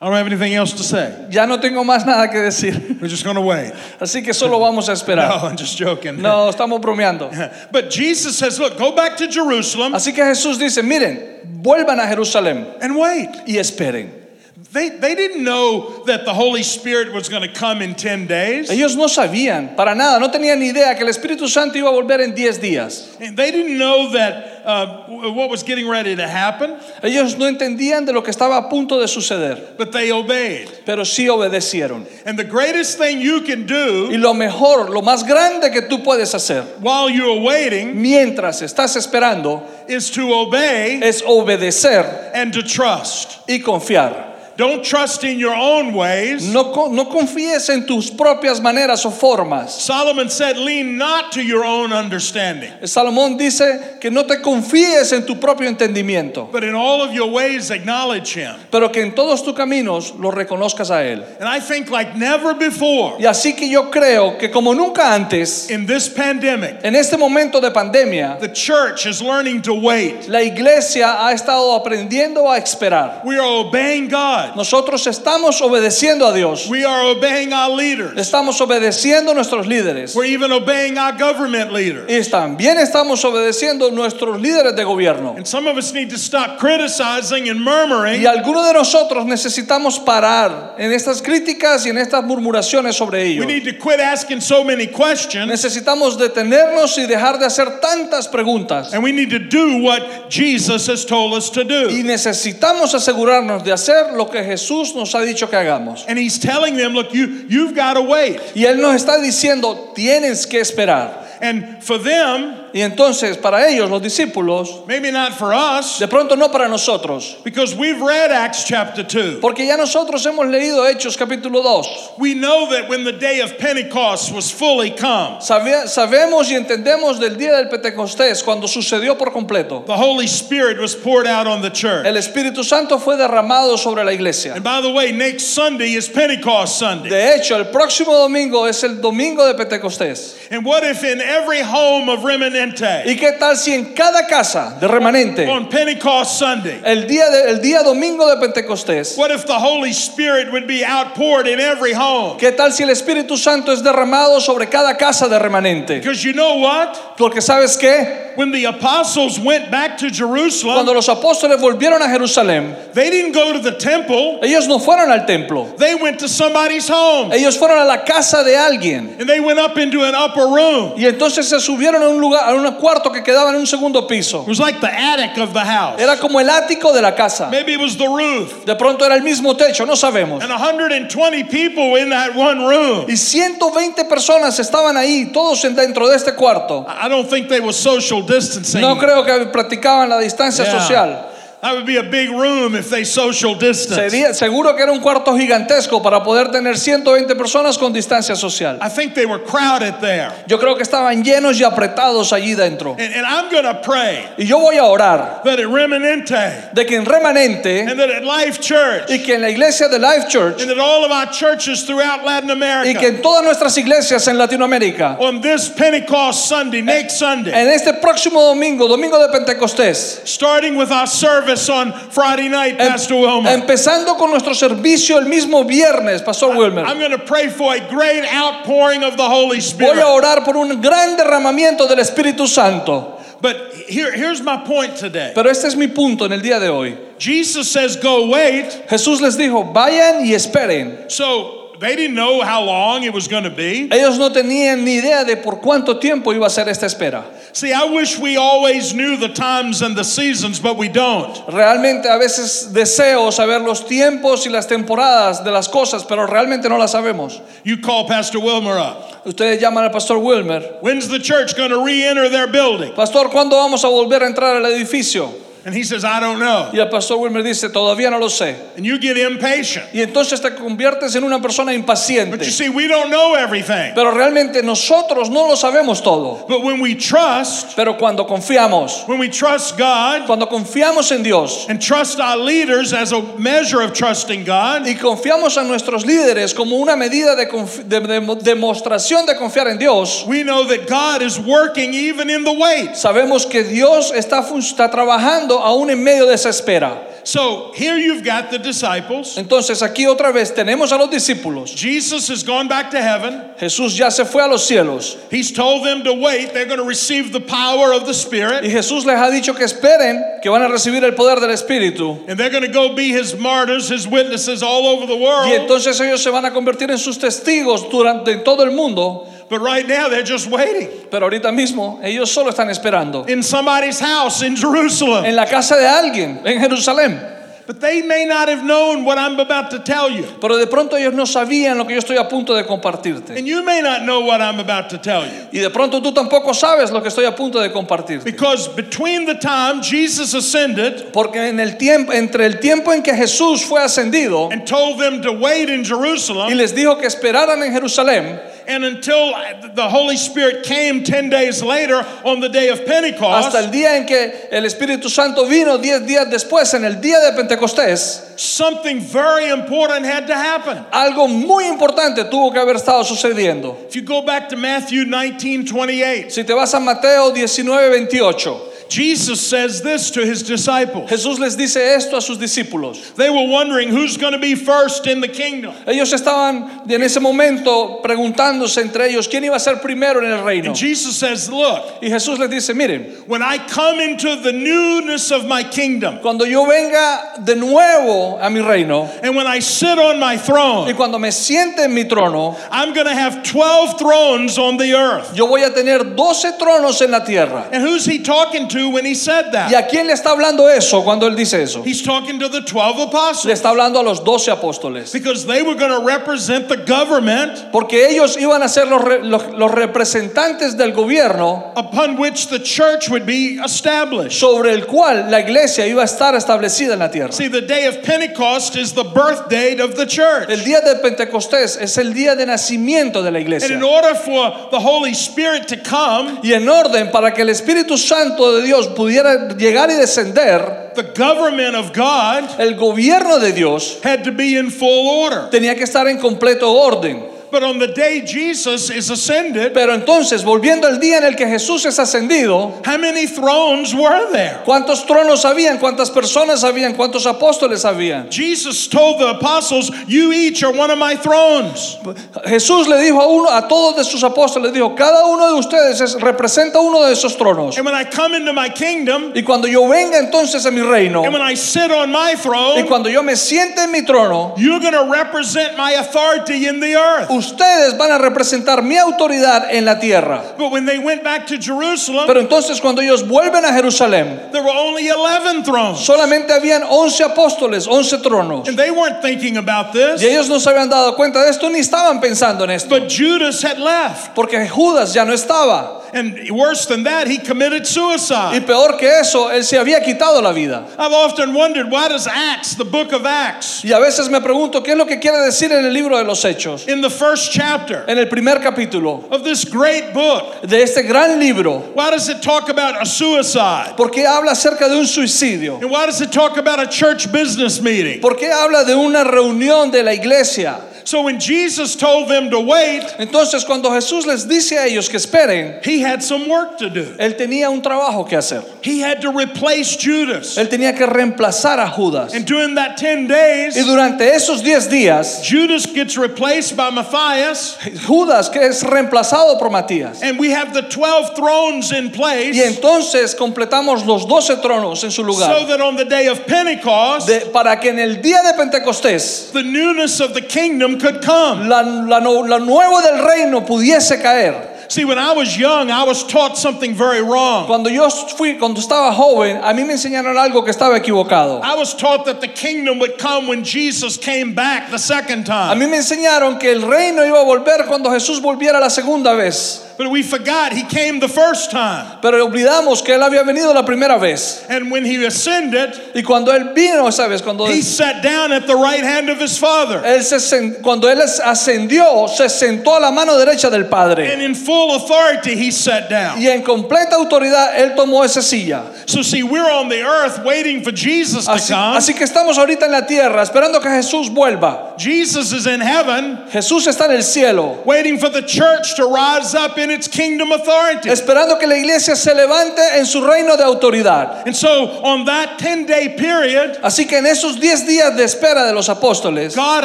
I 0.00 0.06
don't 0.06 0.16
have 0.16 0.26
anything 0.26 0.52
else 0.52 0.72
to 0.72 0.82
say. 0.82 1.28
Ya 1.30 1.46
no 1.46 1.58
tengo 1.58 1.84
más 1.84 2.04
nada 2.04 2.28
que 2.28 2.40
decir. 2.40 3.00
We're 3.00 3.08
just 3.08 3.22
going 3.24 3.36
to 3.36 3.40
wait. 3.40 3.72
Así 4.00 4.22
que 4.22 4.34
solo 4.34 4.58
vamos 4.58 4.88
a 4.88 4.92
esperar. 4.92 5.28
No. 5.40 5.48
I'm 5.48 5.56
just 5.56 5.78
joking. 5.78 6.20
No, 6.20 6.50
estamos 6.50 6.80
bromeando. 6.80 7.30
But 7.72 7.88
Jesus 7.90 8.36
says, 8.36 8.58
Look, 8.58 8.76
go 8.76 8.94
back 8.96 9.16
to 9.18 9.28
Jerusalem 9.28 9.94
Así 9.94 10.12
que 10.12 10.24
Jesús 10.24 10.58
dice, 10.58 10.82
miren, 10.82 11.62
vuelvan 11.62 12.00
a 12.00 12.06
Jerusalén 12.06 12.76
and 12.82 12.96
wait. 12.96 13.30
y 13.46 13.56
esperen. 13.58 14.23
They, 14.72 14.88
they 14.88 15.14
didn't 15.14 15.44
know 15.44 16.02
that 16.06 16.24
the 16.24 16.34
Holy 16.34 16.62
Spirit 16.62 17.12
was 17.12 17.28
going 17.28 17.42
to 17.42 17.52
come 17.52 17.80
in 17.82 17.94
10 17.94 18.26
days. 18.26 18.70
Ellos 18.70 18.96
no 18.96 19.06
sabían, 19.06 19.76
para 19.76 19.94
nada, 19.94 20.18
no 20.18 20.30
tenían 20.30 20.60
idea 20.62 20.94
que 20.96 21.02
el 21.04 21.10
Espíritu 21.10 21.48
Santo 21.48 21.78
iba 21.78 21.88
a 21.88 21.92
volver 21.92 22.20
en 22.20 22.34
10 22.34 22.58
días. 22.60 23.16
And 23.20 23.36
They 23.36 23.50
didn't 23.52 23.78
know 23.78 24.10
that 24.12 24.62
uh, 24.64 25.06
what 25.32 25.48
was 25.50 25.62
getting 25.62 25.88
ready 25.88 26.16
to 26.16 26.26
happen, 26.26 26.76
Ellos 27.02 27.36
no 27.38 27.46
entendían 27.46 28.04
de 28.06 28.12
lo 28.12 28.22
que 28.22 28.32
estaba 28.32 28.56
a 28.58 28.68
punto 28.68 28.98
de 28.98 29.06
suceder, 29.06 29.76
but 29.76 29.92
they 29.92 30.10
obeyed. 30.10 30.68
pero 30.84 31.04
sí 31.04 31.28
obedecieron. 31.28 32.06
And 32.26 32.36
the 32.38 32.44
greatest 32.44 32.98
thing 32.98 33.20
you 33.20 33.42
can 33.42 33.66
do 33.66 34.08
Y 34.10 34.16
lo 34.16 34.34
mejor, 34.34 34.90
lo 34.90 35.02
más 35.02 35.22
grande 35.24 35.70
que 35.70 35.82
tú 35.82 36.02
puedes 36.02 36.34
hacer 36.34 36.64
while 36.80 37.08
you're 37.10 37.40
waiting 37.40 37.94
mientras 38.00 38.62
estás 38.62 38.96
esperando 38.96 39.62
is 39.88 40.10
to 40.10 40.32
obey 40.32 41.00
es 41.02 41.22
obedecer 41.22 42.30
and 42.34 42.52
to 42.52 42.62
trust. 42.62 43.38
y 43.48 43.58
confiar. 43.60 44.33
Don't 44.56 44.84
trust 44.84 45.24
in 45.24 45.38
your 45.38 45.54
own 45.54 45.92
ways. 45.94 46.52
No, 46.52 46.88
no 46.88 47.06
confíes 47.06 47.68
en 47.70 47.86
tus 47.86 48.10
propias 48.10 48.60
maneras 48.60 49.04
o 49.04 49.10
formas. 49.10 49.70
Solomon 49.70 50.30
said, 50.30 50.56
Lean 50.56 50.96
not 50.96 51.32
to 51.32 51.42
your 51.42 51.64
own 51.64 51.92
understanding, 51.92 52.70
Salomón 52.82 53.36
dice 53.36 53.98
que 54.00 54.10
no 54.10 54.24
te 54.24 54.36
confíes 54.36 55.12
en 55.12 55.26
tu 55.26 55.36
propio 55.36 55.68
entendimiento, 55.68 56.50
but 56.52 56.62
in 56.62 56.74
all 56.74 57.02
of 57.02 57.12
your 57.12 57.30
ways 57.30 57.70
acknowledge 57.70 58.34
him. 58.34 58.54
pero 58.70 58.90
que 58.90 59.02
en 59.02 59.12
todos 59.14 59.42
tus 59.42 59.54
caminos 59.54 60.14
lo 60.18 60.30
reconozcas 60.30 60.90
a 60.90 61.02
Él. 61.04 61.24
And 61.40 61.48
I 61.48 61.60
think, 61.60 61.90
like 61.90 62.16
never 62.16 62.54
before 62.54 63.16
Y 63.18 63.26
así 63.26 63.54
que 63.56 63.68
yo 63.68 63.90
creo 63.90 64.38
que 64.38 64.50
como 64.50 64.74
nunca 64.74 65.14
antes, 65.14 65.70
in 65.70 65.86
this 65.86 66.08
pandemic, 66.08 66.84
en 66.84 66.94
este 66.94 67.16
momento 67.16 67.60
de 67.60 67.70
pandemia, 67.70 68.38
the 68.40 68.48
church 68.48 69.06
is 69.06 69.20
learning 69.20 69.62
to 69.62 69.74
wait. 69.74 70.28
la 70.28 70.42
iglesia 70.42 71.16
ha 71.18 71.32
estado 71.32 71.74
aprendiendo 71.74 72.50
a 72.50 72.58
esperar. 72.58 73.24
We 73.24 73.38
are 73.38 73.66
obeying 73.66 74.08
God, 74.08 74.43
Nosotros 74.56 75.06
estamos 75.06 75.60
obedeciendo 75.62 76.26
a 76.26 76.32
Dios. 76.32 76.68
we 76.68 76.84
are 76.84 77.10
obeying 77.10 77.52
our 77.52 77.70
leaders, 77.74 78.16
Estamos 78.18 78.60
obedeciendo 78.60 79.30
a 79.32 79.34
nuestros 79.34 79.66
líderes. 79.66 80.14
we're 80.14 80.24
even 80.24 80.52
obeying 80.52 80.98
our 80.98 81.12
government 81.12 81.72
leaders. 81.72 82.08
Y 82.08 82.30
también 82.30 82.78
estamos 82.78 83.24
obedeciendo 83.24 83.88
a 83.88 83.90
nuestros 83.90 84.40
líderes 84.40 84.74
de 84.76 84.84
gobierno. 84.84 85.34
And 85.36 85.46
some 85.46 85.66
of 85.68 85.76
us 85.76 85.92
need 85.92 86.10
to 86.10 86.18
stop 86.18 86.58
criticizing 86.58 87.48
and 87.48 87.60
murmuring 87.60 88.20
Y 88.22 88.26
algunos 88.26 88.66
de 88.66 88.72
nosotros 88.74 89.24
necesitamos 89.26 89.98
parar 89.98 90.74
en 90.78 90.92
estas 90.92 91.22
críticas 91.22 91.86
y 91.86 91.90
en 91.90 91.98
estas 91.98 92.24
murmuraciones 92.24 92.94
sobre 92.96 93.18
We 93.22 93.30
ellos. 93.30 93.46
need 93.46 93.64
to 93.64 93.72
quit 93.78 94.00
asking 94.00 94.40
so 94.40 94.64
many 94.64 94.86
questions 94.86 95.46
Necesitamos 95.48 96.18
detenernos 96.18 96.96
y 96.98 97.06
dejar 97.06 97.38
de 97.38 97.46
hacer 97.46 97.80
tantas 97.80 98.28
preguntas. 98.28 98.92
and 98.92 99.02
we 99.02 99.12
need 99.12 99.30
to 99.30 99.38
do 99.38 99.82
what 99.82 100.28
Jesus 100.28 100.86
has 100.88 101.04
told 101.04 101.32
us 101.34 101.50
to 101.50 101.60
Y 101.62 101.64
do. 102.02 102.02
necesitamos 102.04 102.94
asegurarnos 102.94 103.62
de 103.64 103.72
hacer 103.72 104.12
lo 104.14 104.26
que 104.30 104.33
Jesús 104.42 104.94
nos 104.94 105.14
ha 105.14 105.20
dicho 105.20 105.48
que 105.48 105.56
hagamos. 105.56 106.04
And 106.08 106.18
he's 106.18 106.38
telling 106.38 106.76
them, 106.76 106.94
look, 106.94 107.12
you, 107.12 107.46
you've 107.48 107.74
got 107.74 107.94
to 107.94 108.02
wait. 108.02 108.40
Y 108.54 108.64
Él 108.64 108.78
nos 108.78 109.04
está 109.04 109.18
diciendo, 109.20 109.94
tienes 109.94 110.48
que 110.48 110.60
esperar. 110.60 111.24
And 111.40 111.84
for 111.84 111.98
them, 111.98 112.63
Y 112.74 112.80
entonces 112.82 113.36
para 113.36 113.68
ellos, 113.68 113.88
los 113.88 114.02
discípulos, 114.02 114.84
maybe 114.88 115.12
not 115.12 115.32
for 115.32 115.54
us, 115.54 116.00
de 116.00 116.08
pronto 116.08 116.34
no 116.34 116.48
para 116.50 116.68
nosotros, 116.68 117.36
because 117.44 117.72
we've 117.76 118.00
read 118.00 118.32
Acts 118.32 118.64
chapter 118.64 119.04
2. 119.04 119.38
porque 119.40 119.64
ya 119.64 119.76
nosotros 119.76 120.26
hemos 120.26 120.46
leído 120.46 120.84
Hechos 120.84 121.16
capítulo 121.16 121.62
2. 121.62 122.14
We 122.18 122.34
know 122.34 122.68
that 122.70 122.88
when 122.88 123.04
the 123.04 123.12
day 123.12 123.38
of 123.38 123.58
Pentecost 123.58 124.32
was 124.34 124.50
fully 124.50 124.90
come, 124.90 125.40
Sabe- 125.40 125.86
sabemos 125.86 126.50
y 126.50 126.56
entendemos 126.56 127.20
del 127.20 127.36
día 127.36 127.52
del 127.56 127.68
Pentecostés 127.68 128.42
cuando 128.42 128.66
sucedió 128.66 129.16
por 129.16 129.30
completo. 129.30 129.84
the 129.86 129.96
Holy 129.96 130.26
Spirit 130.26 130.80
was 130.80 130.96
poured 130.96 131.28
out 131.28 131.46
on 131.46 131.62
the 131.62 131.70
church. 131.70 132.04
El 132.04 132.14
Espíritu 132.16 132.64
Santo 132.64 132.98
fue 132.98 133.16
derramado 133.16 133.78
sobre 133.78 134.02
la 134.02 134.10
iglesia. 134.10 134.52
And 134.54 134.64
by 134.64 134.80
the 134.80 134.90
way, 134.90 135.12
next 135.12 135.54
Sunday 135.54 135.92
is 135.94 136.08
Pentecost 136.08 136.76
Sunday. 136.80 137.08
De 137.08 137.36
hecho, 137.38 137.56
el 137.56 137.66
próximo 137.66 138.12
domingo 138.18 138.64
es 138.64 138.82
el 138.82 139.00
domingo 139.00 139.46
de 139.46 139.54
Pentecostés. 139.64 140.34
And 140.50 140.64
what 140.64 140.82
if 140.82 141.04
in 141.04 141.20
every 141.20 141.60
home 141.60 142.08
of 142.08 142.24
Remnant 142.24 142.63
remanente 142.72 143.10
¿Y 143.10 143.16
qué 143.16 143.32
tal 143.38 143.56
si 143.56 143.72
en 143.74 143.94
cada 143.94 144.26
casa 144.26 144.76
de 144.80 144.88
remanente, 144.88 145.46
on 145.48 145.68
Pentecost 145.68 146.38
Sunday? 146.38 146.80
el 146.84 147.06
día, 147.06 147.28
de- 147.30 147.50
el 147.50 147.60
día 147.60 147.82
domingo 147.82 148.28
de 148.28 148.36
Pentecostés, 148.36 149.16
What 149.16 149.30
if 149.30 149.46
the 149.46 149.54
Holy 149.58 149.90
Spirit 149.92 150.50
would 150.52 150.66
be 150.66 150.84
outpoured 150.84 151.46
in 151.46 151.60
every 151.60 151.92
home? 151.92 152.38
qué 152.38 152.52
tal 152.52 152.72
si 152.72 152.82
el 152.82 152.90
Espíritu 152.90 153.36
Santo 153.36 153.72
es 153.72 153.82
derramado 153.82 154.40
sobre 154.40 154.66
cada 154.68 154.96
casa 154.96 155.28
de 155.28 155.38
remanente? 155.38 155.96
Because 156.00 156.22
you 156.24 156.32
know 156.32 156.56
what? 156.58 157.16
Porque 157.16 157.40
sabes 157.40 157.76
qué? 157.76 158.22
When 158.36 158.50
the 158.50 158.64
apostles 158.64 159.38
went 159.38 159.70
back 159.70 159.96
to 159.98 160.10
Jerusalem, 160.10 160.74
Cuando 160.74 160.92
los 160.92 161.08
apóstoles 161.08 161.60
volvieron 161.60 162.02
a 162.02 162.08
Jerusalén, 162.08 162.74
they 162.92 163.08
didn't 163.08 163.30
go 163.32 163.52
to 163.52 163.60
the 163.60 163.72
temple, 163.78 164.40
ellos 164.42 164.66
no 164.66 164.80
fueron 164.80 165.08
al 165.12 165.24
templo, 165.24 165.72
they 165.78 165.94
went 165.94 166.18
to 166.18 166.28
somebody's 166.28 166.88
home. 166.88 167.30
ellos 167.32 167.56
fueron 167.56 167.78
a 167.80 167.84
la 167.84 167.98
casa 168.04 168.42
de 168.42 168.56
alguien. 168.56 169.20
And 169.20 169.28
they 169.28 169.38
went 169.38 169.60
up 169.60 169.78
into 169.78 170.02
an 170.02 170.16
upper 170.16 170.46
room. 170.48 170.94
Y 170.96 171.04
entonces 171.06 171.44
se 171.48 171.58
subieron 171.60 172.02
a 172.02 172.08
un 172.08 172.20
lugar, 172.20 172.42
un 172.54 172.72
cuarto 172.74 173.10
que 173.12 173.22
quedaba 173.22 173.50
en 173.50 173.56
un 173.56 173.66
segundo 173.66 174.06
piso. 174.06 174.42
It 174.42 174.48
was 174.48 174.58
like 174.60 174.80
the 174.80 174.88
attic 174.88 175.36
of 175.38 175.52
the 175.52 175.60
house. 175.64 176.00
Era 176.00 176.16
como 176.18 176.40
el 176.40 176.48
ático 176.48 176.92
de 176.92 177.02
la 177.02 177.14
casa. 177.14 177.48
Maybe 177.50 177.72
it 177.74 177.80
was 177.80 177.96
the 177.96 178.06
roof. 178.08 178.64
De 178.64 178.74
pronto 178.76 179.04
era 179.04 179.14
el 179.14 179.22
mismo 179.22 179.56
techo, 179.56 179.86
no 179.86 179.94
sabemos. 179.94 180.42
And 180.42 180.50
120 180.52 181.44
people 181.44 181.96
in 181.96 182.10
that 182.10 182.34
one 182.36 182.58
room. 182.66 183.06
Y 183.08 183.16
120 183.16 184.04
personas 184.04 184.58
estaban 184.58 184.96
ahí, 184.96 185.30
todos 185.32 185.64
en- 185.64 185.74
dentro 185.74 186.08
de 186.08 186.16
este 186.16 186.34
cuarto. 186.34 186.86
I 186.88 187.08
don't 187.08 187.28
think 187.28 187.48
they 187.48 187.60
were 187.60 187.72
social 187.72 188.22
distancing. 188.22 188.80
No 188.80 188.96
creo 188.98 189.24
que 189.24 189.46
practicaban 189.46 190.08
la 190.08 190.18
distancia 190.18 190.64
Yeah. 190.64 190.80
social. 190.80 191.18
That 191.64 191.76
would 191.76 191.86
be 191.86 191.96
a 191.96 192.02
big 192.02 192.28
room 192.28 192.74
if 192.74 192.90
they 192.90 193.06
social. 193.06 193.54
Sería, 193.54 194.34
seguro 194.34 194.76
que 194.76 194.82
era 194.82 194.92
un 194.92 195.00
cuarto 195.00 195.34
gigantesco 195.34 196.02
para 196.02 196.22
poder 196.22 196.50
tener 196.50 196.76
120 196.76 197.34
personas 197.36 197.78
con 197.78 197.90
distancia 197.90 198.36
social. 198.36 198.76
I 198.82 198.90
think 198.90 199.14
they 199.14 199.24
were 199.24 199.38
crowded 199.38 199.94
there. 200.02 200.30
Yo 200.46 200.58
creo 200.58 200.76
que 200.76 200.82
estaban 200.82 201.24
llenos 201.24 201.58
y 201.58 201.64
apretados 201.64 202.34
allí 202.34 202.54
dentro. 202.54 202.96
And, 202.98 203.14
and 203.14 203.24
I'm 203.24 203.48
to 203.48 203.80
pray 203.82 204.28
Y 204.36 204.44
yo 204.44 204.58
voy 204.58 204.76
a 204.76 204.84
orar 204.84 205.42
that 205.42 205.58
at 205.58 205.66
Remanente 205.66 206.74
de 206.74 206.84
que 206.84 206.98
en 206.98 207.06
remanente 207.06 207.88
and 207.88 207.98
that 207.98 208.10
at 208.10 208.24
Life 208.24 208.60
Church 208.60 209.08
y 209.08 209.22
que 209.24 209.36
en 209.36 209.40
la 209.40 209.48
iglesia 209.48 209.88
de 209.88 209.98
Life 209.98 210.28
Church 210.28 210.60
and 210.60 210.68
that 210.68 210.78
all 210.78 211.02
of 211.02 211.10
our 211.10 211.32
churches 211.32 211.84
throughout 211.84 212.26
Latin 212.26 212.50
America, 212.50 212.90
y 212.90 212.92
que 212.92 213.08
en 213.08 213.22
todas 213.22 213.42
nuestras 213.42 213.74
iglesias 213.78 214.28
en 214.28 214.36
Latinoamérica, 214.36 215.16
on 215.18 215.40
this 215.40 215.70
Pentecost 215.70 216.46
Sunday, 216.46 216.82
next 216.82 217.16
Sunday, 217.16 217.52
en 217.54 217.68
este 217.68 217.94
próximo 218.02 218.42
domingo, 218.48 218.86
domingo 218.86 219.18
de 219.18 219.32
Pentecostés, 219.32 220.20
starting 220.26 220.76
with 220.76 220.92
our 220.92 221.06
service 221.06 221.53
on 221.68 221.92
Friday 222.10 222.48
night, 222.48 222.80
em- 222.80 222.92
Pastor 222.92 223.16
Wilmer. 223.16 223.52
empezando 223.52 224.16
con 224.16 224.30
nuestro 224.30 224.54
servicio 224.54 225.18
el 225.18 225.26
mismo 225.26 225.64
viernes, 225.64 226.22
Pastor 226.22 226.56
Wilmer. 226.56 226.84
I'm 226.84 226.98
going 226.98 227.10
to 227.12 227.18
pray 227.18 227.48
for 227.48 227.74
a 227.74 227.80
great 227.88 228.24
outpouring 228.24 229.02
of 229.02 229.16
the 229.16 229.28
Holy 229.28 229.60
Spirit. 229.60 229.94
Voy 229.94 230.00
a 230.00 230.06
orar 230.06 230.44
por 230.44 230.56
un 230.56 230.80
gran 230.80 231.16
derramamiento 231.16 231.88
del 231.88 231.98
Espíritu 231.98 232.46
Santo. 232.46 233.10
But 233.40 233.74
here, 233.88 234.10
here's 234.12 234.40
my 234.40 234.56
point 234.64 234.96
today. 234.96 235.32
Pero 235.34 235.50
este 235.50 235.66
es 235.66 235.76
mi 235.76 235.86
punto 235.88 236.24
en 236.24 236.32
el 236.32 236.40
día 236.40 236.58
de 236.58 236.68
hoy. 236.70 236.96
Jesus 237.18 237.70
says, 237.70 237.96
Go 237.96 238.26
wait. 238.30 238.64
Jesús 238.88 239.20
les 239.20 239.36
dijo, 239.36 239.70
vayan 239.72 240.24
y 240.24 240.32
esperen. 240.34 241.10
So 241.10 241.63
they 241.80 241.96
didn't 241.96 242.14
know 242.14 242.40
how 242.42 242.62
long 242.62 243.02
it 243.02 243.12
was 243.12 243.28
going 243.28 243.44
to 243.44 243.50
be. 243.50 243.88
Ellos 243.90 244.18
no 244.18 244.30
tenían 244.30 244.84
ni 244.84 244.98
idea 244.98 245.24
de 245.24 245.36
por 245.36 245.60
cuánto 245.60 246.00
tiempo 246.00 246.32
iba 246.32 246.46
a 246.46 246.50
ser 246.50 246.68
esta 246.68 246.86
espera. 246.86 247.24
See, 247.52 247.72
I 247.72 247.84
wish 247.84 248.18
we 248.18 248.36
always 248.36 248.94
knew 248.94 249.16
the 249.16 249.28
times 249.28 249.82
and 249.82 249.96
the 249.96 250.04
seasons, 250.04 250.60
but 250.60 250.76
we 250.76 250.88
don't. 250.88 251.34
Realmente 251.46 252.06
a 252.06 252.18
veces 252.18 252.72
deseo 252.72 253.30
saber 253.30 253.60
los 253.60 253.84
tiempos 253.86 254.46
y 254.46 254.50
las 254.50 254.66
temporadas 254.66 255.44
de 255.44 255.50
las 255.50 255.68
cosas, 255.68 256.04
pero 256.04 256.26
realmente 256.26 256.68
no 256.68 256.76
las 256.78 256.92
sabemos. 256.92 257.40
You 257.64 257.78
call 257.78 258.06
Pastor 258.06 258.40
Wilmer 258.40 258.78
up. 258.78 259.26
Ustedes 259.26 259.60
llaman 259.60 259.84
al 259.84 259.90
pastor 259.90 260.18
Wilmer. 260.18 260.78
When's 260.82 261.08
the 261.08 261.18
church 261.18 261.56
going 261.56 261.70
to 261.70 261.82
re 261.84 262.04
enter 262.04 262.28
their 262.28 262.46
building? 262.46 262.92
Pastor, 262.94 263.30
¿cuándo 263.30 263.52
vamos 263.52 263.84
a 263.84 263.88
volver 263.88 264.22
a 264.22 264.26
entrar 264.26 264.56
al 264.56 264.66
edificio? 264.66 265.43
And 265.66 265.74
he 265.74 265.82
says, 265.82 266.04
I 266.04 266.20
don't 266.20 266.38
know. 266.38 266.70
Y 266.72 266.78
el 266.78 266.88
pastor 266.90 267.18
Wilmer 267.18 267.42
dice, 267.42 267.70
todavía 267.70 268.10
no 268.10 268.18
lo 268.18 268.28
sé. 268.28 268.54
And 268.76 268.84
you 268.84 268.98
get 268.98 269.16
impatient. 269.16 269.86
Y 269.94 270.00
entonces 270.02 270.40
te 270.42 270.50
conviertes 270.50 271.14
en 271.16 271.24
una 271.24 271.40
persona 271.40 271.72
But 271.72 271.80
impaciente. 271.80 272.38
you 272.44 272.50
see, 272.50 272.68
we 272.68 272.86
don't 272.86 273.10
know 273.10 273.34
everything. 273.34 273.92
Pero 273.94 274.10
realmente 274.10 274.62
nosotros 274.62 275.30
no 275.30 275.46
lo 275.48 275.54
sabemos 275.56 276.02
todo. 276.02 276.44
But 276.46 276.62
when 276.62 276.80
we 276.80 276.94
trust, 276.94 277.76
Pero 277.76 277.94
cuando 277.96 278.26
confiamos, 278.26 279.08
when 279.08 279.18
we 279.18 279.28
trust 279.28 279.78
God 279.78 280.26
cuando 280.26 280.46
confiamos 280.46 281.10
en 281.12 281.22
Dios 281.22 281.66
and 281.68 281.80
trust 281.80 282.20
our 282.20 282.36
leaders 282.36 282.92
as 282.92 283.12
a 283.12 283.22
measure 283.38 283.80
of 283.82 283.92
trusting 283.94 284.44
God, 284.44 284.86
y 284.86 284.94
confiamos 284.96 285.56
a 285.56 285.64
nuestros 285.64 286.04
líderes 286.04 286.54
como 286.54 286.76
una 286.76 286.94
medida 286.96 287.34
de, 287.36 287.46
confi- 287.48 287.84
de- 287.88 288.00
de- 288.00 288.20
demostración 288.42 289.26
de 289.26 289.34
confiar 289.36 289.68
en 289.68 289.78
Dios, 289.78 290.24
we 290.26 290.42
know 290.42 290.64
that 290.66 290.86
God 290.88 291.22
is 291.22 291.38
working 291.38 291.94
even 291.94 292.28
in 292.28 292.44
the 292.44 292.52
wait. 292.52 292.90
sabemos 292.96 293.48
que 293.48 293.62
Dios 293.64 294.12
está 294.12 294.42
trabajando 294.90 295.53
aún 295.60 295.90
en 295.90 296.02
medio 296.02 296.26
de 296.26 296.34
esa 296.34 296.48
espera. 296.50 297.12
So 297.26 297.72
here 297.72 297.96
you've 297.96 298.22
got 298.22 298.50
the 298.50 298.58
disciples. 298.58 299.38
Entonces 299.38 299.80
aquí 299.82 300.06
otra 300.06 300.30
vez 300.30 300.52
tenemos 300.52 300.92
a 300.92 300.98
los 300.98 301.08
discípulos. 301.08 301.74
Jesus 301.74 302.28
has 302.28 302.42
gone 302.42 302.68
back 302.68 302.90
to 302.90 303.00
heaven. 303.00 303.40
Jesús 303.58 303.96
ya 303.96 304.10
se 304.10 304.26
fue 304.26 304.44
a 304.44 304.46
los 304.46 304.66
cielos 304.68 305.16
He's 305.30 305.50
told 305.50 305.86
them 305.86 306.04
to 306.04 306.12
wait. 306.12 306.52
They're 306.52 306.66
going 306.66 306.80
to 306.80 306.84
receive 306.84 307.32
the 307.32 307.40
power 307.40 307.94
of 307.94 308.02
the 308.02 308.12
y 308.12 308.12
Spirit. 308.12 308.64
Jesús 308.64 309.06
les 309.06 309.16
ha 309.16 309.30
dicho 309.30 309.56
que 309.56 309.64
esperen, 309.64 310.42
que 310.42 310.50
van 310.50 310.62
a 310.62 310.68
recibir 310.68 311.02
el 311.02 311.12
poder 311.12 311.40
del 311.40 311.50
Espíritu. 311.50 312.28
And 312.28 312.38
they're 312.38 312.50
going 312.50 312.62
to 312.62 312.72
go 312.72 312.94
be 312.94 313.08
his 313.08 313.34
martyrs, 313.34 313.88
his 313.88 314.06
witnesses 314.06 314.62
all 314.62 314.86
over 314.86 315.06
the 315.06 315.16
Y 315.16 315.22
world. 315.22 315.52
entonces 315.52 315.98
ellos 316.02 316.22
se 316.22 316.30
van 316.30 316.44
a 316.44 316.50
convertir 316.50 316.90
en 316.90 316.98
sus 316.98 317.16
testigos 317.18 317.90
durante 317.90 318.36
todo 318.44 318.64
el 318.64 318.72
mundo. 318.72 319.26
But 319.48 319.60
right 319.60 319.86
now 319.86 320.08
they're 320.08 320.22
just 320.22 320.48
waiting 320.48 320.88
Pero 321.10 321.26
ahorita 321.26 321.52
mismo 321.52 322.00
ellos 322.02 322.30
solo 322.30 322.50
están 322.50 322.70
esperando. 322.70 323.28
in 323.28 323.42
somebody's 323.42 324.00
house 324.00 324.42
in 324.42 324.56
Jerusalem. 324.56 325.24
En 325.24 325.36
la 325.36 325.46
casa 325.46 325.76
de 325.76 325.86
alguien, 325.86 326.40
en 326.46 326.60
Jerusalén. 326.60 327.34
But 327.66 327.80
they 327.80 328.02
may 328.02 328.26
not 328.26 328.48
have 328.48 328.62
known 328.62 329.06
what 329.06 329.16
I'm 329.16 329.40
about 329.40 329.70
to 329.70 329.78
tell 329.78 330.10
you. 330.10 330.26
Pero 330.38 330.58
de 330.58 330.66
pronto 330.66 330.96
ellos 330.96 331.14
no 331.14 331.24
sabían 331.24 331.78
lo 331.78 331.86
que 331.86 331.94
yo 331.94 332.00
estoy 332.00 332.18
a 332.18 332.28
punto 332.28 332.54
de 332.54 332.64
compartirte. 332.64 333.30
And 333.38 333.46
you 333.46 333.62
may 333.62 333.80
not 333.80 334.02
know 334.02 334.20
what 334.20 334.42
I'm 334.42 334.60
about 334.60 334.90
to 334.90 334.98
tell 334.98 335.24
you. 335.24 335.48
Y 335.50 335.60
de 335.60 335.70
pronto 335.70 336.02
tú 336.02 336.12
tampoco 336.12 336.52
sabes 336.52 336.90
lo 336.90 337.00
que 337.00 337.08
estoy 337.08 337.24
a 337.24 337.34
punto 337.34 337.60
de 337.60 337.70
compartirte. 337.70 338.24
Because 338.24 338.68
between 338.68 339.24
the 339.24 339.36
time 339.36 339.82
Jesus 339.82 340.34
ascended 340.34 341.10
Porque 341.12 341.36
en 341.36 341.58
el 341.58 341.78
tiempo, 341.78 342.12
entre 342.12 342.44
el 342.44 342.60
tiempo 342.60 342.92
en 342.92 343.02
que 343.02 343.14
Jesús 343.14 343.64
fue 343.64 343.80
ascendido 343.80 344.52
and 344.52 344.66
told 344.66 345.00
them 345.00 345.22
to 345.22 345.32
wait 345.32 345.70
in 345.70 345.80
y 345.80 345.84
Jerusalem 345.84 346.54
les 346.54 346.74
dijo 346.74 346.98
que 346.98 347.06
esperaran 347.06 347.62
en 347.62 347.72
Jerusalén, 347.72 348.40
and 348.68 348.84
until 348.84 349.32
the 349.74 349.88
Holy 349.88 350.16
Spirit 350.16 350.64
came 350.64 351.02
10 351.04 351.30
days 351.30 351.62
later 351.62 352.04
on 352.24 352.40
the 352.40 352.48
day 352.48 352.68
of 352.68 352.84
Pentecost, 352.84 353.46
hasta 353.46 353.58
el 353.58 353.70
día 353.70 353.96
en 353.96 354.06
que 354.06 354.48
el 354.50 354.64
Espíritu 354.64 355.08
Santo 355.08 355.46
vino, 355.46 355.78
diez 355.78 356.00
días 356.06 356.30
después, 356.30 356.72
en 356.74 356.84
el 356.84 357.00
día 357.00 357.20
de 357.20 357.42
Pentecostés, 357.42 358.38
something 358.38 359.00
very 359.00 359.48
important 359.50 360.04
had 360.04 360.26
to 360.26 360.34
happen. 360.34 360.84
algo 360.92 361.28
muy 361.28 361.64
importante 361.68 362.24
tuvo 362.30 362.52
que 362.52 362.58
haber 362.58 362.76
estado 362.76 363.04
sucediendo. 363.04 363.76
If 363.88 363.96
you 363.96 364.02
go 364.02 364.22
back 364.22 364.48
to 364.50 364.56
Matthew 364.56 365.04
19 365.04 365.64
28, 365.64 366.30
Si 366.30 366.44
te 366.44 366.52
vas 366.54 366.74
a 366.74 366.80
Mateo 366.80 367.32
19, 367.32 367.90
28, 367.90 368.72
Jesus 368.88 369.40
says 369.40 369.82
this 369.82 370.10
to 370.12 370.24
his 370.24 370.42
disciples. 370.42 371.10
Jesús 371.10 371.38
les 371.38 371.56
dice 371.56 371.76
esto 371.76 372.16
a 372.16 372.20
sus 372.20 372.38
discípulos. 372.38 373.14
They 373.14 373.30
were 373.30 373.48
wondering 373.48 373.88
who's 373.88 374.16
going 374.16 374.32
to 374.32 374.38
be 374.38 374.54
first 374.54 375.06
in 375.06 375.20
the 375.20 375.28
kingdom. 375.28 375.74
Ellos 375.86 376.12
estaban 376.12 376.90
en 376.90 377.02
ese 377.02 377.20
momento 377.20 378.02
preguntándose 378.02 378.82
entre 378.82 379.08
ellos 379.08 379.28
quién 379.28 379.44
iba 379.44 379.56
a 379.56 379.60
ser 379.60 379.76
primero 379.76 380.18
en 380.18 380.32
el 380.32 380.44
reino. 380.44 380.68
And 380.68 380.76
Jesus 380.76 381.16
says, 381.16 381.50
Look, 381.50 381.84
Y 382.02 382.08
Jesús 382.08 382.38
les 382.38 382.50
dice, 382.50 382.74
miren, 382.74 383.26
when 383.26 383.42
I 383.42 383.58
come 383.66 384.00
into 384.00 384.36
the 384.36 384.52
newness 384.52 385.30
of 385.30 385.46
my 385.46 385.62
kingdom, 385.62 386.18
cuando 386.20 386.44
yo 386.44 386.66
venga 386.66 387.42
de 387.44 387.54
nuevo 387.54 388.38
a 388.40 388.50
mi 388.50 388.60
reino 388.60 389.04
and 389.22 389.34
when 389.36 389.46
I 389.46 389.58
sit 389.58 389.98
on 389.98 390.20
my 390.20 390.36
throne. 390.36 390.86
y 390.88 390.92
cuando 390.92 391.18
me 391.18 391.30
siente 391.30 391.78
en 391.78 391.94
mi 391.94 392.04
trono, 392.04 392.56
I'm 392.70 392.92
going 392.94 393.06
to 393.06 393.14
have 393.14 393.42
12 393.42 393.98
thrones 393.98 394.58
on 394.58 394.76
the 394.76 394.94
earth. 394.94 395.34
yo 395.34 395.46
voy 395.46 395.62
a 395.64 395.70
tener 395.70 396.14
12 396.14 396.58
tronos 396.58 397.00
en 397.02 397.10
la 397.10 397.20
tierra. 397.20 397.68
And 397.72 397.82
who's 397.82 398.04
he 398.04 398.18
talking 398.18 398.68
to 398.68 398.73
when 398.82 399.04
he 399.04 399.14
said 399.14 399.46
¿Y 399.46 399.52
that? 399.52 399.74
a 399.74 399.86
quién 399.88 400.06
le 400.06 400.12
está 400.12 400.30
hablando 400.30 400.68
eso 400.68 401.02
cuando 401.04 401.26
él 401.26 401.36
dice 401.36 401.62
eso? 401.62 401.82
He's 401.84 402.02
talking 402.02 402.38
to 402.40 402.48
the 402.48 402.60
12 402.62 402.96
Le 402.96 403.02
apostles 403.04 403.52
está 403.60 403.70
hablando 403.70 404.00
a 404.00 404.02
los 404.02 404.20
12 404.24 404.50
apóstoles. 404.50 405.12
because 405.12 405.46
they 405.46 405.62
were 405.62 405.74
going 405.74 405.90
to 405.92 406.04
represent 406.04 406.68
the 406.68 406.76
government 406.76 407.70
Porque 407.72 408.06
ellos 408.08 408.36
iban 408.36 408.62
a 408.62 408.68
ser 408.68 408.86
los, 408.86 409.02
los, 409.22 409.42
los 409.56 409.70
representantes 409.72 410.76
del 410.76 410.92
gobierno 410.92 411.72
upon 411.76 412.16
which 412.16 412.48
the 412.48 412.58
church 412.58 413.08
would 413.08 413.26
be 413.26 413.58
established. 413.64 414.38
sobre 414.38 414.72
el 414.72 414.86
cual 414.86 415.30
la 415.30 415.38
iglesia 415.40 415.86
iba 415.86 416.02
a 416.02 416.06
estar 416.06 416.34
establecida 416.34 416.94
en 416.94 416.98
la 417.00 417.08
tierra. 417.10 417.32
See, 417.32 417.48
the 417.48 417.60
day 417.62 417.86
of 417.86 418.02
Pentecost 418.02 418.76
is 418.76 418.92
the 418.92 419.04
birth 419.04 419.48
date 419.48 419.80
of 419.80 419.96
the 419.96 420.06
church. 420.06 420.48
El 420.50 420.64
día 420.64 420.80
de 420.80 420.96
Pentecostés 420.96 421.76
es 421.80 421.96
el 421.98 422.12
día 422.14 422.36
de 422.36 422.46
nacimiento 422.46 423.22
de 423.22 423.30
la 423.30 423.38
And 423.38 423.46
iglesia. 423.46 423.76
in 423.76 423.82
order 423.82 424.14
for 424.14 424.68
the 424.70 424.78
Holy 424.80 425.12
Spirit 425.14 425.66
to 425.68 425.76
come, 425.78 426.38
Y 426.42 426.52
en 426.52 426.68
orden 426.68 427.10
para 427.10 427.32
que 427.32 427.42
el 427.42 427.48
Espíritu 427.50 427.96
Santo 427.98 428.52
de 428.54 428.62
Dios 428.64 428.88
pudiera 428.88 429.48
llegar 429.56 429.90
y 429.90 429.94
descender, 429.94 430.92
the 430.94 431.02
government 431.16 431.76
of 431.76 431.92
God 431.92 432.60
el 432.60 432.74
gobierno 432.74 433.38
de 433.38 433.52
Dios 433.52 433.98
had 434.02 434.24
to 434.24 434.32
be 434.32 434.58
in 434.58 434.70
full 434.70 435.06
order. 435.06 435.50
tenía 435.50 435.76
que 435.76 435.84
estar 435.84 436.08
en 436.08 436.18
completo 436.18 436.72
orden. 436.72 437.33
But 437.54 437.62
on 437.62 437.78
the 437.78 437.86
day 437.86 438.20
Jesus 438.26 438.90
is 438.90 439.10
ascended, 439.10 439.72
Pero 439.74 439.94
entonces, 439.94 440.42
volviendo 440.42 440.88
al 440.88 440.98
día 440.98 441.18
en 441.18 441.24
el 441.24 441.36
que 441.36 441.46
Jesús 441.46 441.86
es 441.86 442.00
ascendido, 442.00 442.82
how 442.84 442.98
many 442.98 443.28
thrones 443.28 443.94
were 443.94 444.26
there? 444.32 444.58
¿cuántos 444.64 445.06
tronos 445.06 445.44
habían? 445.44 445.78
¿Cuántas 445.78 446.10
personas 446.10 446.64
habían? 446.64 446.94
¿Cuántos 446.96 447.26
apóstoles 447.26 447.84
habían? 447.84 448.28
Jesus 448.28 448.88
told 448.88 449.20
the 449.20 449.28
apostles, 449.28 449.92
You 450.08 450.32
each 450.32 450.64
are 450.64 450.72
one 450.72 450.90
of 450.90 450.98
my 450.98 451.14
thrones. 451.14 451.96
Jesús 452.44 452.88
le 452.88 452.96
dijo 452.96 453.20
a 453.20 453.28
uno, 453.28 453.48
a 453.48 453.68
todos 453.68 453.98
de 453.98 454.04
sus 454.04 454.24
apóstoles, 454.24 454.72
dijo, 454.72 454.96
cada 454.96 455.24
uno 455.24 455.54
de 455.54 455.60
ustedes 455.60 456.00
es- 456.00 456.14
representa 456.20 456.80
uno 456.80 457.04
de 457.06 457.12
esos 457.12 457.36
tronos. 457.36 457.76
And 457.76 457.86
when 457.86 457.94
I 457.94 458.02
come 458.02 458.34
into 458.34 458.52
my 458.52 458.68
kingdom, 458.68 459.30
Y 459.32 459.42
cuando 459.42 459.68
yo 459.68 459.86
venga 459.86 460.18
entonces 460.18 460.66
a 460.66 460.72
mi 460.72 460.80
reino, 460.80 461.22
and 461.22 461.32
when 461.32 461.40
I 461.42 461.54
sit 461.54 461.92
on 461.92 462.10
my 462.10 462.32
y 462.32 462.34
throne, 462.34 462.84
cuando 462.88 463.08
yo 463.08 463.22
me 463.22 463.34
siente 463.36 463.78
en 463.84 463.92
mi 463.92 464.02
trono, 464.02 464.54
you're 464.56 464.80
going 464.80 464.92
to 464.92 465.08
represent 465.08 465.76
my 465.76 465.92
authority 465.92 466.66
in 466.66 466.80
the 466.80 466.96
earth. 466.96 467.30
Ustedes 467.46 467.96
van 467.96 468.10
a 468.10 468.18
representar 468.18 468.82
mi 468.82 468.96
autoridad 468.96 469.68
en 469.70 469.84
la 469.84 469.98
tierra. 469.98 470.42
But 470.58 470.70
when 470.72 470.86
they 470.86 470.98
went 470.98 471.22
back 471.22 471.46
to 471.48 471.56
Jerusalem, 471.58 472.26
Pero 472.26 472.40
entonces 472.40 472.80
cuando 472.80 473.00
ellos 473.02 473.22
vuelven 473.26 473.64
a 473.64 473.72
Jerusalén, 473.72 474.50
there 474.52 474.62
were 474.62 474.70
only 474.74 475.08
11 475.10 475.62
thrones. 475.64 475.98
solamente 476.00 476.52
habían 476.52 476.82
11 476.88 477.24
apóstoles, 477.24 477.86
11 477.86 478.18
tronos. 478.18 478.68
And 478.68 478.78
they 478.78 478.90
weren't 478.90 479.20
thinking 479.22 479.56
about 479.56 479.94
Y 479.94 479.98
this. 480.16 480.22
ellos 480.22 480.48
no 480.48 480.58
se 480.58 480.70
habían 480.70 480.88
dado 480.88 481.14
cuenta 481.16 481.42
de 481.42 481.50
esto 481.50 481.68
ni 481.70 481.80
estaban 481.80 482.20
pensando 482.20 482.64
en 482.64 482.70
esto. 482.70 482.88
But 482.88 483.08
Judas 483.10 483.62
had 483.62 483.78
left. 483.78 484.34
Porque 484.34 484.66
Judas 484.68 485.12
ya 485.14 485.24
no 485.24 485.32
estaba. 485.32 486.02
And 486.14 486.48
worse 486.52 486.86
than 486.86 487.02
that, 487.04 487.26
he 487.26 487.38
committed 487.38 487.82
Y 487.82 487.86
suicide. 487.86 488.60
peor 488.64 488.96
que 488.96 489.08
eso, 489.18 489.50
él 489.50 489.64
se 489.64 489.76
había 489.76 490.00
quitado 490.00 490.40
la 490.40 490.52
vida. 490.52 490.84
I've 490.96 491.12
often 491.12 491.52
wondered 491.54 491.90
why 491.90 492.06
does 492.06 492.28
Acts, 492.28 492.76
the 492.76 492.84
book 492.84 493.12
of 493.12 493.26
Acts, 493.26 493.82
Y 493.84 493.90
a 493.92 493.98
veces 493.98 494.28
me 494.30 494.40
pregunto 494.40 494.80
qué 494.84 494.92
es 494.92 494.96
lo 494.96 495.06
que 495.06 495.18
quiere 495.18 495.38
decir 495.38 495.72
en 495.72 495.84
el 495.84 495.92
libro 495.92 496.16
de 496.16 496.22
los 496.22 496.44
Hechos, 496.44 496.86
in 496.86 497.00
the 497.02 497.10
first 497.10 497.33
chapter 497.36 498.04
en 498.08 498.18
el 498.18 498.26
primer 498.26 498.60
capítulo 498.60 499.28
of 499.30 499.44
this 499.44 499.64
great 499.64 500.12
book, 500.12 500.62
de 500.62 500.82
este 500.82 501.06
gran 501.06 501.38
libro, 501.38 501.80
why 501.94 502.10
does 502.10 502.28
it 502.28 502.42
talk 502.42 502.68
about 502.68 503.00
a 503.00 503.06
suicide? 503.06 503.94
porque 503.96 504.26
habla 504.26 504.52
acerca 504.52 504.88
de 504.88 504.96
un 504.96 505.06
suicidio. 505.06 505.80
And 505.80 505.90
why 505.90 506.06
does 506.06 506.20
it 506.20 506.32
talk 506.32 506.56
about 506.56 506.80
a 506.80 506.86
church 506.86 507.30
business 507.30 507.80
meeting? 507.80 508.20
¿Por 508.20 508.36
qué 508.36 508.50
habla 508.50 508.84
de 508.84 508.94
una 508.94 509.24
reunión 509.24 509.90
de 509.90 510.02
la 510.02 510.12
iglesia? 510.12 510.80
So 511.04 511.22
when 511.22 511.38
Jesus 511.38 511.96
told 511.96 512.28
them 512.28 512.50
to 512.50 512.60
wait, 512.60 513.02
Entonces 513.18 513.64
cuando 513.64 513.90
Jesús 513.90 514.26
les 514.26 514.44
dice 514.46 514.72
a 514.78 514.86
ellos 514.86 515.08
que 515.08 515.18
esperen, 515.18 515.84
he 515.84 516.00
had 516.00 516.22
some 516.22 516.48
work 516.48 516.78
to 516.78 516.88
do. 516.90 517.14
él 517.18 517.36
tenía 517.36 517.70
un 517.70 517.82
trabajo 517.82 518.24
que 518.28 518.36
hacer. 518.38 518.62
He 518.82 519.00
had 519.00 519.20
to 519.22 519.30
replace 519.30 519.96
Judas. 519.96 520.56
Él 520.56 520.68
tenía 520.68 520.96
que 520.96 521.06
reemplazar 521.06 521.78
a 521.78 521.86
Judas. 521.88 522.32
And 522.34 522.46
during 522.46 522.74
that 522.76 522.96
10 522.96 523.26
days, 523.28 523.76
Y 523.76 523.82
durante 523.82 524.22
esos 524.34 524.62
10 524.62 524.88
días, 524.88 525.42
Judas 525.46 525.86
gets 525.86 526.16
replaced 526.16 526.76
by 526.76 526.90
Matthias, 526.90 527.76
Judas 528.06 528.48
que 528.48 528.60
es 528.62 528.82
reemplazado 528.82 529.58
por 529.58 529.68
Matías. 529.70 530.22
and 530.22 530.38
we 530.38 530.50
have 530.50 530.72
the 530.72 530.82
12 530.82 531.36
thrones 531.36 531.92
in 531.92 532.10
place 532.10 532.54
Y 532.56 532.62
entonces 532.62 533.34
completamos 533.34 534.06
los 534.06 534.26
12 534.26 534.56
tronos 534.62 535.04
en 535.04 535.10
su 535.10 535.22
lugar. 535.22 535.54
so 535.58 535.66
that 535.66 535.80
on 535.80 535.96
the 535.96 536.04
day 536.04 536.28
of 536.28 536.46
Pentecost, 536.46 537.26
De- 537.28 537.40
para 537.52 537.78
que 537.78 537.90
en 537.90 537.98
el 537.98 538.22
día 538.22 538.42
de 538.42 538.54
Pentecostés 538.56 539.52
the 539.52 539.62
newness 539.62 540.20
of 540.20 540.32
the 540.34 540.40
kingdom 540.40 540.93
could 540.96 541.24
come. 541.24 541.68
la, 541.68 541.82
la 541.82 542.58
nuevo 542.58 543.00
del 543.00 543.18
reino 543.18 543.64
pudiese 543.64 544.20
caer. 544.20 544.73
See, 544.88 545.04
when 545.04 545.18
I 545.18 545.32
was 545.32 545.56
young, 545.58 545.90
I 545.90 546.04
was 546.04 546.22
taught 546.24 546.56
something 546.58 546.94
very 546.94 547.22
wrong. 547.22 547.66
Cuando 547.66 547.88
yo 547.90 548.08
fui, 548.36 548.54
cuando 548.58 548.80
estaba 548.80 549.12
joven, 549.14 549.56
a 549.62 549.72
mí 549.72 549.84
me 549.86 549.94
enseñaron 549.94 550.36
algo 550.36 550.62
que 550.64 550.72
estaba 550.72 550.96
equivocado. 550.98 551.60
I 551.62 551.74
was 551.76 551.94
taught 551.94 552.26
that 552.26 552.40
the 552.40 552.48
kingdom 552.48 552.98
would 552.98 553.18
come 553.18 553.46
when 553.48 553.64
Jesus 553.64 554.16
came 554.16 554.54
back 554.54 554.90
the 554.90 554.98
second 554.98 555.42
A 555.44 555.46
time. 555.46 555.78
mí 555.80 555.88
me 555.90 555.98
enseñaron 555.98 556.58
que 556.60 556.70
el 556.72 556.82
reino 556.82 557.22
iba 557.24 557.40
a 557.40 557.44
volver 557.44 557.86
cuando 557.86 558.10
Jesús 558.10 558.40
volviera 558.40 558.78
la 558.80 558.88
segunda 558.88 559.34
vez. 559.36 559.80
But 559.96 560.10
we 560.10 560.24
forgot 560.24 560.72
he 560.72 560.82
came 560.82 561.20
the 561.20 561.28
first 561.28 561.70
time. 561.70 562.18
Pero 562.20 562.44
olvidamos 562.48 563.04
que 563.04 563.14
él 563.14 563.22
había 563.22 563.44
venido 563.44 563.72
la 563.72 563.84
primera 563.84 564.18
vez. 564.18 564.64
And 564.68 564.90
when 564.90 565.04
he 565.04 565.24
ascended, 565.24 565.94
Y 566.16 566.22
cuando 566.22 566.50
él 566.52 566.74
vino 566.74 567.06
esa 567.06 567.28
vez, 567.28 567.40
cuando 567.42 567.64
he 567.66 567.80
sat 567.80 568.20
down 568.20 568.50
at 568.52 568.66
the 568.66 568.74
right 568.74 569.04
hand 569.04 569.30
of 569.30 569.38
his 569.38 569.56
father. 569.56 570.02
él 570.04 570.22
se 570.24 570.38
sen- 570.40 570.82
cuando 570.82 571.08
él 571.08 571.20
ascendió, 571.44 572.28
se 572.28 572.48
sentó 572.48 572.96
a 572.96 573.00
la 573.00 573.12
mano 573.12 573.38
derecha 573.38 573.70
del 573.70 573.84
Padre. 573.88 574.32
And 574.32 574.42
in 574.42 574.54
full 574.56 574.73
authority, 574.96 575.56
he 575.56 575.70
sat 575.70 576.08
down. 576.08 576.40
Y 576.40 576.48
en 576.48 576.62
completa 576.62 577.16
autoridad 577.16 577.78
él 577.78 577.94
tomó 577.96 578.24
esa 578.24 578.42
silla. 578.42 578.82
So, 579.06 579.22
see, 579.22 579.42
we're 579.42 579.70
on 579.70 579.88
the 579.88 580.02
earth 580.02 580.44
waiting 580.44 580.82
for 580.82 580.92
Jesus 580.92 581.46
to 581.46 581.58
come. 581.58 581.96
así 581.96 582.14
que 582.14 582.24
estamos 582.24 582.58
ahorita 582.58 582.86
en 582.86 582.92
la 582.92 583.06
tierra 583.06 583.42
esperando 583.42 583.80
que 583.80 583.90
Jesús 583.90 584.30
vuelva. 584.30 584.94
Jesus 584.98 585.52
is 585.52 585.66
in 585.66 585.80
heaven 585.80 586.38
Jesús 586.50 586.86
está 586.86 587.06
en 587.06 587.12
el 587.12 587.22
cielo 587.22 587.82
waiting 587.84 588.18
for 588.18 588.28
the 588.28 588.42
church 588.42 588.94
to 588.96 589.06
rise 589.06 589.54
up 589.54 589.78
in 589.78 589.90
its 589.90 590.08
kingdom 590.08 590.52
authority. 590.52 591.08
esperando 591.10 591.58
que 591.58 591.66
la 591.66 591.76
iglesia 591.76 592.16
se 592.16 592.32
levante 592.34 592.80
en 592.96 593.06
su 593.06 593.20
reino 593.20 593.56
de 593.56 593.64
autoridad. 593.64 594.46
And 594.46 594.54
so, 594.56 595.00
on 595.02 595.24
that 595.26 595.58
10 595.58 595.86
day 595.86 596.14
period, 596.16 596.78
Así 596.82 597.06
que 597.06 597.18
en 597.18 597.26
esos 597.26 597.58
10 597.60 597.86
días 597.86 598.16
de 598.16 598.24
espera 598.24 598.64
de 598.64 598.72
los 598.72 598.88
apóstoles, 598.88 599.54
God 599.56 599.84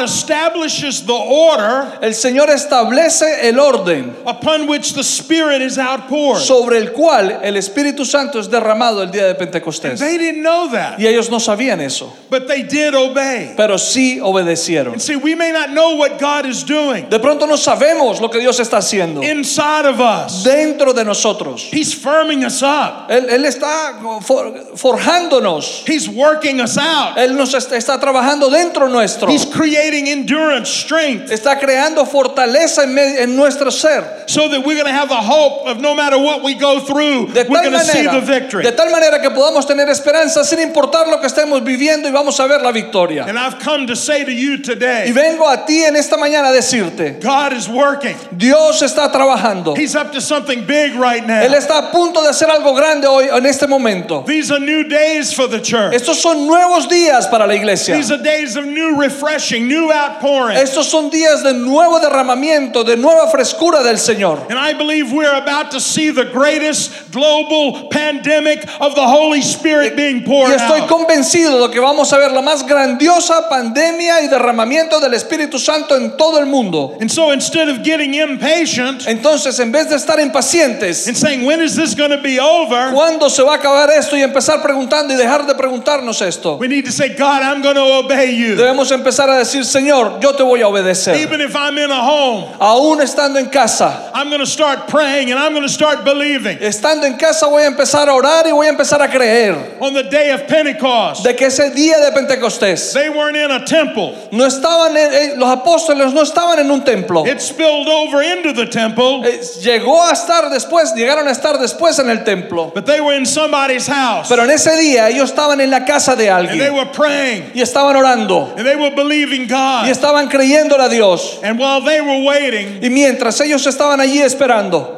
establishes 0.00 1.04
the 1.06 1.12
order 1.12 1.98
el 2.02 2.14
Señor 2.14 2.48
establece 2.50 3.48
el 3.48 3.58
orden 3.58 4.14
upon 4.26 4.66
which 4.68 4.79
the 4.94 5.02
Spirit 5.04 5.62
is 5.62 5.78
outpoured. 5.78 6.40
sobre 6.40 6.78
el 6.78 6.92
cual 6.92 7.40
el 7.42 7.56
Espíritu 7.56 8.04
Santo 8.04 8.38
es 8.38 8.48
derramado 8.48 9.02
el 9.02 9.10
día 9.10 9.26
de 9.26 9.34
Pentecostés. 9.34 9.98
They 9.98 10.18
didn't 10.18 10.42
know 10.42 10.68
that, 10.72 10.98
Y 10.98 11.06
ellos 11.06 11.30
no 11.30 11.38
sabían 11.38 11.80
eso, 11.80 12.12
but 12.30 12.46
they 12.48 12.62
did 12.62 12.94
obey. 12.94 13.54
pero 13.56 13.76
sí 13.78 14.18
obedecieron. 14.20 14.92
And 14.94 15.02
see, 15.02 15.16
we 15.16 15.34
may 15.34 15.52
not 15.52 15.70
know 15.70 15.96
what 15.96 16.18
God 16.18 16.46
is 16.46 16.64
doing 16.64 17.08
De 17.08 17.18
pronto 17.18 17.46
no 17.46 17.56
sabemos 17.56 18.20
lo 18.20 18.28
que 18.28 18.40
Dios 18.40 18.58
está 18.60 18.78
haciendo 18.78 19.22
inside 19.22 19.86
of 19.86 20.00
us, 20.00 20.42
dentro 20.44 20.92
de 20.92 21.04
nosotros. 21.04 21.68
He's 21.72 21.92
firming 21.94 22.44
us 22.44 22.62
up, 22.62 23.08
Él, 23.10 23.28
Él 23.30 23.44
está 23.44 24.00
for- 24.22 24.52
forjándonos. 24.76 25.84
He's 25.86 26.08
working 26.08 26.60
us 26.60 26.76
out, 26.78 27.16
Él 27.18 27.36
nos 27.36 27.54
está, 27.54 27.76
está 27.76 27.98
trabajando 28.00 28.50
dentro 28.50 28.88
nuestro. 28.88 29.28
He's 29.30 29.44
creating 29.44 30.08
endurance, 30.08 30.68
strength, 30.70 31.30
Está 31.30 31.58
creando 31.58 32.04
fortaleza 32.06 32.84
en, 32.84 32.94
me- 32.94 33.18
en 33.22 33.36
nuestro 33.36 33.70
ser. 33.70 34.24
so 34.26 34.48
that 34.48 34.64
we're 34.70 34.80
going 34.80 34.86
to 34.86 34.92
have 34.92 35.10
a 35.10 35.20
hope 35.20 35.66
of 35.66 35.80
no 35.80 35.94
matter 35.94 36.16
what 36.18 36.42
we 36.44 36.54
go 36.54 36.78
through, 36.80 37.26
De 37.34 37.44
we're 37.48 37.62
going 37.62 37.72
to 37.72 37.84
see 37.84 38.06
the 38.06 38.20
victory. 38.20 38.62
de 38.62 38.72
tal 38.72 38.88
manera 38.90 39.20
que 39.20 39.30
podamos 39.30 39.66
tener 39.66 39.88
esperanza 39.88 40.44
sin 40.44 40.60
importar 40.60 41.08
lo 41.08 41.18
que 41.18 41.26
estemos 41.26 41.62
viviendo 41.64 42.08
y 42.08 42.12
vamos 42.12 42.38
a 42.38 42.46
ver 42.46 42.62
la 42.62 42.70
victoria. 42.70 43.24
And 43.26 43.36
I've 43.38 43.58
come 43.58 43.86
to 43.88 43.96
say 43.96 44.24
to 44.24 44.32
you 44.32 44.50
Y 44.54 44.62
today, 44.62 45.12
vengo 45.12 45.48
a 45.48 45.64
ti 45.66 45.82
en 45.84 45.96
esta 45.96 46.16
mañana 46.16 46.48
a 46.50 46.52
decirte, 46.52 47.20
God 47.20 47.52
is 47.52 47.68
working. 47.68 48.16
Dios 48.36 48.80
está 48.82 49.10
trabajando. 49.10 49.76
He's 49.76 49.94
up 49.96 50.12
to 50.12 50.20
something 50.20 50.64
big 50.66 50.94
right 50.94 51.22
Él 51.22 51.50
now. 51.50 51.56
está 51.56 51.78
a 51.78 51.90
punto 51.90 52.22
de 52.22 52.28
hacer 52.28 52.48
algo 52.48 52.74
grande 52.74 53.06
hoy 53.08 53.28
en 53.28 53.46
este 53.46 53.66
momento. 53.66 54.22
These 54.26 54.50
are 54.52 54.60
new 54.60 54.84
days 54.84 55.32
for 55.32 55.48
the 55.48 55.60
church. 55.60 55.94
Estos 55.94 56.20
son 56.20 56.46
nuevos 56.46 56.88
días 56.88 57.26
para 57.28 57.46
la 57.46 57.54
iglesia. 57.54 57.96
These 57.96 58.12
are 58.12 58.22
days 58.22 58.56
of 58.56 58.64
new 58.66 58.96
refreshing, 59.00 59.66
new 59.66 59.90
outpouring. 59.90 60.56
Estos 60.56 60.86
son 60.86 61.10
días 61.10 61.42
de 61.42 61.54
nuevo 61.54 61.98
derramamiento, 62.00 62.84
de 62.84 62.96
nueva 62.96 63.28
frescura 63.30 63.82
del 63.82 63.98
Señor. 63.98 64.46
And 64.50 64.58
I 64.60 64.74
believe 64.74 65.10
we're 65.10 65.34
about 65.34 65.70
to 65.72 65.80
see 65.80 66.10
the 66.10 66.26
greatest 66.26 67.12
global 67.12 67.88
pandemic 67.88 68.60
of 68.80 68.94
the 68.94 69.06
Holy 69.06 69.40
Spirit 69.40 69.96
being 69.96 70.22
Y 70.22 70.26
poured 70.26 70.54
estoy 70.54 70.86
convencido 70.86 71.66
de 71.66 71.72
que 71.72 71.80
vamos 71.80 72.12
a 72.12 72.18
ver 72.18 72.30
la 72.32 72.42
más 72.42 72.66
grandiosa 72.66 73.48
pandemia 73.48 74.20
y 74.22 74.28
derramamiento 74.28 75.00
del 75.00 75.14
Espíritu 75.14 75.58
Santo 75.58 75.96
en 75.96 76.16
todo 76.16 76.38
el 76.38 76.46
mundo. 76.46 76.96
And 77.00 77.10
so 77.10 77.32
instead 77.32 77.68
of 77.68 77.82
getting 77.82 78.14
impatient 78.14 79.06
Entonces, 79.06 79.58
en 79.60 79.72
vez 79.72 79.88
de 79.88 79.96
estar 79.96 80.20
impacientes, 80.20 81.06
and 81.08 81.16
saying, 81.16 81.46
when 81.46 81.60
is 81.60 81.74
this 81.74 81.94
going 81.94 82.10
to 82.10 82.20
be 82.22 82.38
over? 82.38 82.92
¿cuándo 82.92 83.30
se 83.30 83.42
va 83.42 83.54
a 83.54 83.56
acabar 83.56 83.88
esto? 83.90 84.16
Y 84.16 84.22
empezar 84.22 84.60
preguntando 84.62 85.14
y 85.14 85.16
dejar 85.16 85.46
de 85.46 85.54
preguntarnos 85.54 86.20
esto. 86.20 86.56
We 86.56 86.68
need 86.68 86.84
to 86.84 86.92
say, 86.92 87.08
God, 87.16 87.42
I'm 87.42 87.62
going 87.62 87.76
to 87.76 88.04
obey 88.04 88.34
you. 88.36 88.56
Debemos 88.56 88.90
empezar 88.92 89.30
a 89.30 89.38
decir, 89.38 89.64
Señor, 89.64 90.20
yo 90.20 90.32
te 90.32 90.42
voy 90.42 90.60
a 90.60 90.68
obedecer. 90.68 91.16
Even 91.16 91.40
if 91.40 91.54
I'm 91.56 91.78
in 91.78 91.90
a 91.90 92.02
home, 92.02 92.56
Aún 92.60 93.00
estando 93.00 93.38
en 93.38 93.48
casa, 93.48 94.10
I'm 94.14 94.28
going 94.28 94.40
to 94.40 94.49
start 94.50 94.88
praying 94.88 95.30
and 95.30 95.38
I'm 95.38 95.52
going 95.52 95.66
to 95.66 95.72
start 95.72 96.04
believing. 96.04 96.58
estando 96.60 97.06
en 97.06 97.16
casa 97.16 97.46
voy 97.46 97.62
a 97.62 97.66
empezar 97.66 98.08
a 98.08 98.14
orar 98.14 98.46
y 98.46 98.50
voy 98.52 98.66
a 98.66 98.70
empezar 98.70 99.00
a 99.02 99.08
creer 99.08 99.76
On 99.80 99.94
the 99.94 100.02
day 100.04 100.30
of 100.30 100.46
Pentecost, 100.46 101.24
de 101.24 101.34
que 101.34 101.46
ese 101.46 101.70
día 101.70 101.98
de 101.98 102.12
Pentecostés 102.12 102.92
they 102.92 103.08
weren't 103.08 103.36
in 103.36 103.50
a 103.50 103.64
temple. 103.64 104.14
no 104.32 104.44
estaban 104.46 104.96
en- 104.96 105.12
eh, 105.12 105.34
los 105.36 105.48
apóstoles 105.50 106.12
no 106.12 106.22
estaban 106.22 106.58
en 106.58 106.70
un 106.70 106.84
templo. 106.84 107.24
It 107.26 107.40
spilled 107.40 107.88
over 107.88 108.22
into 108.22 108.52
the 108.52 108.66
temple, 108.66 109.22
Eh, 109.24 109.40
Llegó 109.62 110.02
a 110.02 110.12
estar 110.12 110.50
después, 110.50 110.92
llegaron 110.94 111.28
a 111.28 111.30
estar 111.32 111.58
después 111.58 111.98
en 111.98 112.10
el 112.10 112.24
templo. 112.24 112.72
but 112.74 112.86
they 112.86 113.00
were 113.00 113.14
in 113.16 113.24
somebody's 113.26 113.86
house. 113.86 114.28
Pero 114.28 114.44
en 114.44 114.50
ese 114.50 114.76
día 114.78 115.08
ellos 115.08 115.30
estaban 115.30 115.60
en 115.60 115.70
la 115.70 115.84
casa 115.84 116.16
de 116.16 116.28
And 116.30 116.48
they 116.48 116.54
alguien 116.66 116.74
were 116.74 116.90
praying 116.92 117.52
y 117.54 117.60
estaban 117.62 117.96
orando 117.96 118.52
and 118.56 118.66
they 118.66 118.76
were 118.76 118.90
believing 118.94 119.42
y 119.42 119.46
God. 119.48 119.88
estaban 119.88 120.28
creyéndole 120.28 120.84
a 120.84 120.88
Dios. 120.88 121.38
And 121.42 121.58
while 121.58 121.80
they 121.84 122.00
were 122.00 122.22
waiting, 122.24 122.80
Y 122.82 122.90
mientras 122.90 123.40
ellos 123.40 123.66
estaban 123.66 124.00
allí 124.00 124.20
esperando, 124.20 124.39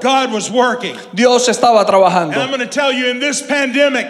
God 0.01 0.33
was 0.33 0.51
working. 0.51 0.97
Dios 1.13 1.49
estaba 1.49 1.81
And 1.81 1.89
I'm 1.91 1.95
trabajando. 1.95 2.49
going 2.49 2.61
to 2.61 2.67
tell 2.67 2.93
you 2.93 3.09
in 3.11 3.21
this 3.21 3.43
pandemic, 3.43 4.07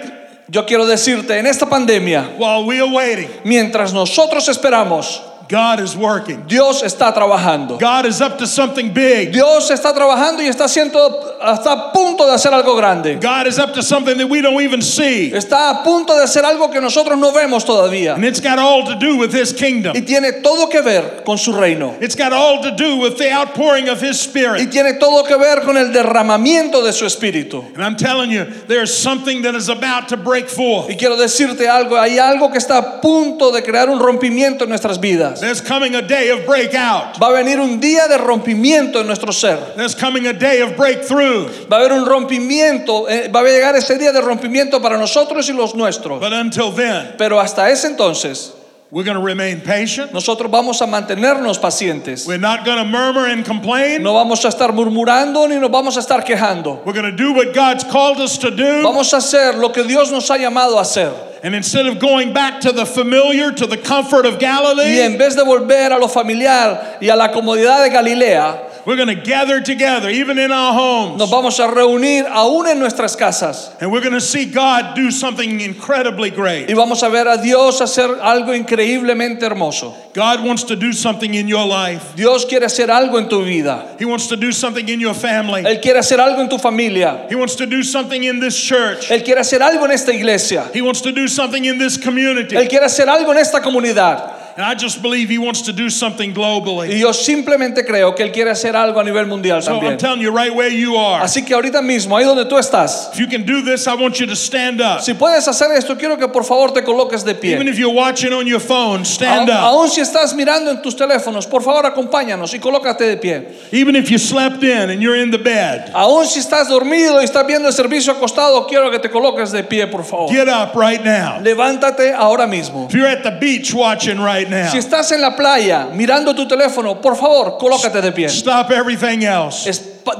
Yo 0.51 0.67
quiero 0.67 0.85
decirte, 0.85 1.39
en 1.39 1.47
esta 1.47 1.65
pandemia, 1.65 2.37
while 2.37 2.67
we 2.67 2.79
are 2.79 2.91
waiting, 2.93 3.29
mientras 3.45 3.95
nosotros 3.95 4.49
esperamos, 4.49 5.23
God 5.49 5.81
is 5.81 5.97
working. 5.97 6.47
Dios 6.47 6.83
está 6.83 7.13
trabajando. 7.13 7.79
God 7.79 8.07
is 8.07 8.21
up 8.21 8.39
to 8.39 8.47
something 8.47 8.93
big. 8.93 9.33
Dios 9.33 9.71
está 9.71 9.93
trabajando 9.93 10.43
y 10.43 10.49
está 10.49 10.65
haciendo, 10.65 10.99
está 11.41 11.73
a 11.73 11.93
punto 11.93 12.27
de 12.27 12.33
hacer 12.33 12.53
algo 12.53 12.77
grande. 12.77 13.19
God 13.21 13.47
is 13.47 13.59
up 13.59 13.75
to 13.75 13.83
something 13.83 14.17
that 14.19 14.29
we 14.29 14.41
don't 14.41 14.61
even 14.61 14.81
see. 14.83 15.31
Está 15.33 15.71
a 15.71 15.83
punto 15.85 16.15
de 16.17 16.23
hacer 16.23 16.45
algo 16.45 16.71
que 16.71 16.81
nosotros 16.81 17.19
no 17.19 17.33
vemos 17.33 17.65
todavía. 17.65 18.15
And 18.15 18.25
it's 18.25 18.41
got 18.41 18.59
all 18.59 18.85
to 18.87 18.97
do 18.97 19.17
with 19.17 19.33
His 19.33 19.53
kingdom. 19.53 19.95
Y 19.95 20.03
tiene 20.03 20.43
todo 20.43 20.69
que 20.69 20.83
ver 20.83 21.23
con 21.25 21.39
su 21.39 21.53
reino. 21.53 21.97
It's 22.01 22.15
got 22.15 22.33
all 22.33 22.63
to 22.63 22.71
do 22.71 22.99
with 22.99 23.19
the 23.19 23.31
outpouring 23.31 23.89
of 23.89 24.01
His 24.01 24.25
Y 24.27 24.31
Spirit. 24.31 24.71
tiene 24.71 24.95
todo 24.99 25.25
que 25.25 25.37
ver 25.37 25.63
con 25.65 25.77
el 25.77 25.93
derramamiento 25.93 26.83
de 26.83 26.93
su 26.93 27.05
espíritu. 27.05 27.65
And 27.75 27.83
I'm 27.83 27.97
telling 27.97 28.31
you, 28.31 28.45
there's 28.69 28.93
something 28.97 29.43
that 29.43 29.55
is 29.55 29.69
about 29.69 30.09
to 30.09 30.17
break 30.17 30.49
forth. 30.49 30.89
Y 30.89 30.97
quiero 30.97 31.17
decirte 31.17 31.69
algo, 31.69 31.99
hay 31.99 32.19
algo 32.19 32.51
que 32.51 32.59
está 32.59 32.79
a 32.79 33.01
punto 33.01 33.51
de 33.51 33.63
crear 33.63 33.89
un 33.89 33.99
rompimiento 33.99 34.65
en 34.65 34.71
nuestras 34.71 34.99
vidas. 35.01 35.32
There's 35.41 35.61
coming 35.61 35.95
a 35.95 36.03
day 36.03 36.31
of 36.31 36.47
breakout. 36.47 37.19
Va 37.19 37.29
a 37.29 37.33
venir 37.33 37.61
un 37.61 37.81
día 37.81 38.09
de 38.09 38.19
rompimiento 38.19 39.01
en 39.01 39.07
nuestro 39.07 39.33
ser. 39.33 39.59
There's 39.77 39.95
coming 39.95 40.27
a 40.27 40.33
day 40.33 40.61
of 40.63 40.77
breakthrough. 40.77 41.69
Va 41.69 41.77
a 41.77 41.81
haber 41.81 41.93
un 41.93 42.07
rompimiento, 42.07 43.09
eh, 43.09 43.29
va 43.29 43.41
a 43.41 43.45
llegar 43.45 43.75
ese 43.77 43.99
día 43.99 44.13
de 44.13 44.21
rompimiento 44.21 44.81
para 44.81 44.97
nosotros 44.97 45.49
y 45.49 45.53
los 45.53 45.75
nuestros. 45.75 46.21
But 46.21 46.33
until 46.33 46.73
then, 46.73 47.15
Pero 47.19 47.41
hasta 47.41 47.71
ese 47.71 47.89
entonces, 47.89 48.53
we're 48.93 49.05
going 49.05 49.17
to 49.17 49.25
remain 49.25 49.63
patient. 49.63 50.13
nosotros 50.13 50.51
vamos 50.51 50.83
a 50.83 50.87
mantenernos 50.87 51.59
pacientes. 51.59 52.27
We're 52.27 52.37
not 52.37 52.67
going 52.67 52.77
to 52.77 52.85
murmur 52.85 53.27
and 53.27 53.43
complain. 53.43 54.03
No 54.03 54.13
vamos 54.13 54.45
a 54.45 54.49
estar 54.49 54.69
murmurando 54.71 55.49
ni 55.49 55.59
nos 55.59 55.71
vamos 55.71 55.97
a 55.97 56.01
estar 56.01 56.23
quejando. 56.27 56.85
We're 56.85 56.93
going 56.93 57.11
to 57.11 57.17
do 57.17 57.33
what 57.33 57.55
God's 57.55 57.85
called 57.85 58.21
us 58.21 58.37
to 58.39 58.51
do. 58.51 58.83
Vamos 58.83 59.11
a 59.15 59.17
hacer 59.17 59.59
lo 59.59 59.71
que 59.71 59.85
Dios 59.85 60.13
nos 60.13 60.29
ha 60.29 60.37
llamado 60.37 60.77
a 60.77 60.83
hacer. 60.83 61.11
And 61.43 61.55
instead 61.55 61.87
of 61.87 61.99
going 61.99 62.35
back 62.35 62.61
to 62.61 62.71
the 62.71 62.85
familiar, 62.85 63.51
to 63.51 63.67
the 63.67 63.79
comfort 63.79 64.27
of 64.27 64.39
Galilee, 64.39 64.99
Y 64.99 65.01
en 65.01 65.17
vez 65.17 65.37
de 65.37 65.43
volver 65.43 65.91
a 65.91 65.99
lo 65.99 66.09
familiar 66.09 66.99
y 67.01 67.09
a 67.09 67.17
la 67.17 67.33
comodidad 67.33 67.83
de 67.83 67.89
Galilea, 67.89 68.72
we're 68.85 68.97
going 68.97 69.09
to 69.09 69.23
gather 69.23 69.61
together, 69.61 70.09
even 70.09 70.39
in 70.39 70.51
our 70.51 70.75
homes. 70.75 71.19
nos 71.19 71.31
vamos 71.31 71.59
a 71.61 71.69
reunir 71.69 72.25
aún 72.27 72.67
en 72.67 72.79
nuestras 72.79 73.17
casas. 73.17 73.71
And 73.81 73.93
we're 73.93 74.01
going 74.01 74.13
to 74.13 74.21
see 74.21 74.47
God 74.47 74.97
do 74.97 75.11
something 75.11 75.61
incredibly 75.61 76.31
great. 76.31 76.69
Y 76.69 76.75
vamos 76.75 77.03
a 77.03 77.09
ver 77.09 77.29
a 77.29 77.41
Dios 77.41 77.81
hacer 77.81 78.09
algo 78.21 78.55
increíblemente 78.55 79.43
hermoso. 79.43 79.95
God 80.15 80.45
wants 80.45 80.65
to 80.65 80.77
do 80.77 80.93
something 80.93 81.35
in 81.35 81.49
your 81.49 81.67
life. 81.67 82.15
Dios 82.17 82.45
quiere 82.45 82.67
hacer 82.67 82.89
algo 82.89 83.19
en 83.19 83.29
tu 83.29 83.45
vida. 83.45 83.97
He 83.99 84.05
wants 84.05 84.27
to 84.29 84.37
do 84.37 84.53
something 84.53 84.89
in 84.89 85.01
your 85.01 85.15
family. 85.15 85.63
Él 85.63 85.81
quiere 85.81 85.99
hacer 85.99 86.19
algo 86.19 86.41
en 86.41 86.49
tu 86.49 86.59
familia. 86.59 87.27
He 87.29 87.37
wants 87.37 87.55
to 87.57 87.67
do 87.67 87.83
something 87.83 88.25
in 88.25 88.41
this 88.41 88.61
church. 88.61 89.11
Él 89.11 89.25
quiere 89.25 89.41
hacer 89.41 89.61
algo 89.61 89.85
en 89.85 89.93
esta 89.93 90.13
iglesia. 90.13 90.71
He 90.75 90.83
wants 90.83 91.01
to 91.03 91.13
do 91.13 91.29
something 91.29 91.65
in 91.65 91.79
this 91.79 91.97
community. 91.97 92.57
Él 92.57 92.69
quiere 92.69 92.85
hacer 92.85 93.07
algo 93.07 93.31
en 93.31 93.39
esta 93.39 93.61
comunidad. 93.61 94.43
And 94.57 94.65
I 94.65 94.75
just 94.75 95.01
believe 95.03 95.31
He 95.31 95.39
wants 95.39 95.63
to 95.63 95.73
do 95.73 95.89
something 95.89 96.33
globally. 96.35 96.91
Y 96.93 96.99
yo 97.01 97.13
simplemente 97.13 97.85
creo 97.87 98.15
que 98.15 98.25
Él 98.25 98.33
quiere 98.33 98.51
hacer 98.51 98.77
algo 98.77 99.01
a 99.01 99.05
nivel 99.05 99.27
mundial 99.27 99.63
So 99.63 99.81
I'm 99.81 99.97
telling 99.99 100.21
you 100.21 100.31
right 100.31 100.55
where 100.55 100.69
you 100.71 100.97
are. 100.97 101.23
Así 101.25 101.43
que 101.45 101.55
ahorita 101.55 101.81
mismo, 101.83 102.17
ahí 102.17 102.25
donde 102.25 102.45
tú 102.45 102.59
estás, 102.59 103.11
If 103.15 103.19
you 103.21 103.27
can 103.29 103.45
do 103.45 103.63
this, 103.63 103.87
I 103.87 103.95
want 103.95 104.21
you 104.21 104.27
to 104.27 104.37
stand 104.37 104.81
up. 104.81 105.01
si 105.01 105.15
puedes 105.15 105.47
hacer 105.49 105.71
esto, 105.77 105.97
quiero 105.97 106.17
que 106.19 106.29
por 106.29 106.45
favor 106.45 106.73
te 106.73 106.83
coloques 106.83 107.25
de 107.25 107.35
pie. 107.35 107.55
Even 107.55 107.69
if 107.69 107.79
you're 107.79 107.95
watching 107.95 108.33
on 108.33 108.47
your 108.47 108.61
phone, 108.61 109.05
stand 109.05 109.49
Aún, 109.49 109.57
up. 109.59 109.65
aún 109.65 109.89
si 109.89 110.01
estás 110.01 110.35
mirando 110.35 110.71
en 110.71 110.83
tus 110.83 110.95
teléfonos, 110.97 111.47
por 111.47 111.63
favor 111.63 111.87
acompáñanos 111.87 112.53
y 112.55 112.59
colócate 112.59 113.05
de 113.05 113.17
pie. 113.17 113.49
Even 113.73 113.97
if 113.97 114.11
you 114.11 114.19
slept 114.19 114.63
in 114.63 114.91
and 114.91 115.01
you're 115.01 115.17
in 115.17 115.31
the 115.31 115.39
bed, 115.39 115.91
Aún 115.95 116.27
si 116.27 116.41
estás 116.41 116.69
dormido 116.69 117.21
y 117.21 117.25
estás 117.25 117.47
viendo 117.47 117.69
el 117.69 117.75
servicio 117.75 118.13
acostado, 118.13 118.67
quiero 118.67 118.91
que 118.91 118.99
te 118.99 119.09
coloques 119.09 119.51
de 119.51 119.63
pie, 119.65 119.87
por 119.87 120.05
favor. 120.05 120.31
get 120.31 120.49
up 120.49 120.75
right 120.75 121.05
now. 121.05 121.41
Levántate 121.41 122.13
ahora 122.13 122.47
mismo. 122.47 122.87
If 122.89 122.95
you're 122.95 123.07
at 123.07 123.23
the 123.23 123.31
beach 123.41 123.73
watching 123.73 124.21
right 124.21 124.42
now, 124.49 124.71
Si 124.71 124.79
estás 124.79 125.11
en 125.13 125.21
la 125.21 125.35
playa 125.37 125.89
mirando 125.93 126.35
tu 126.35 126.47
teléfono, 126.47 127.01
por 127.01 127.17
favor, 127.17 127.57
colócate 127.59 128.01
de 128.01 128.13
pie. 128.13 128.27
stop 128.29 128.71
everything 128.71 129.23
else. 129.23 129.69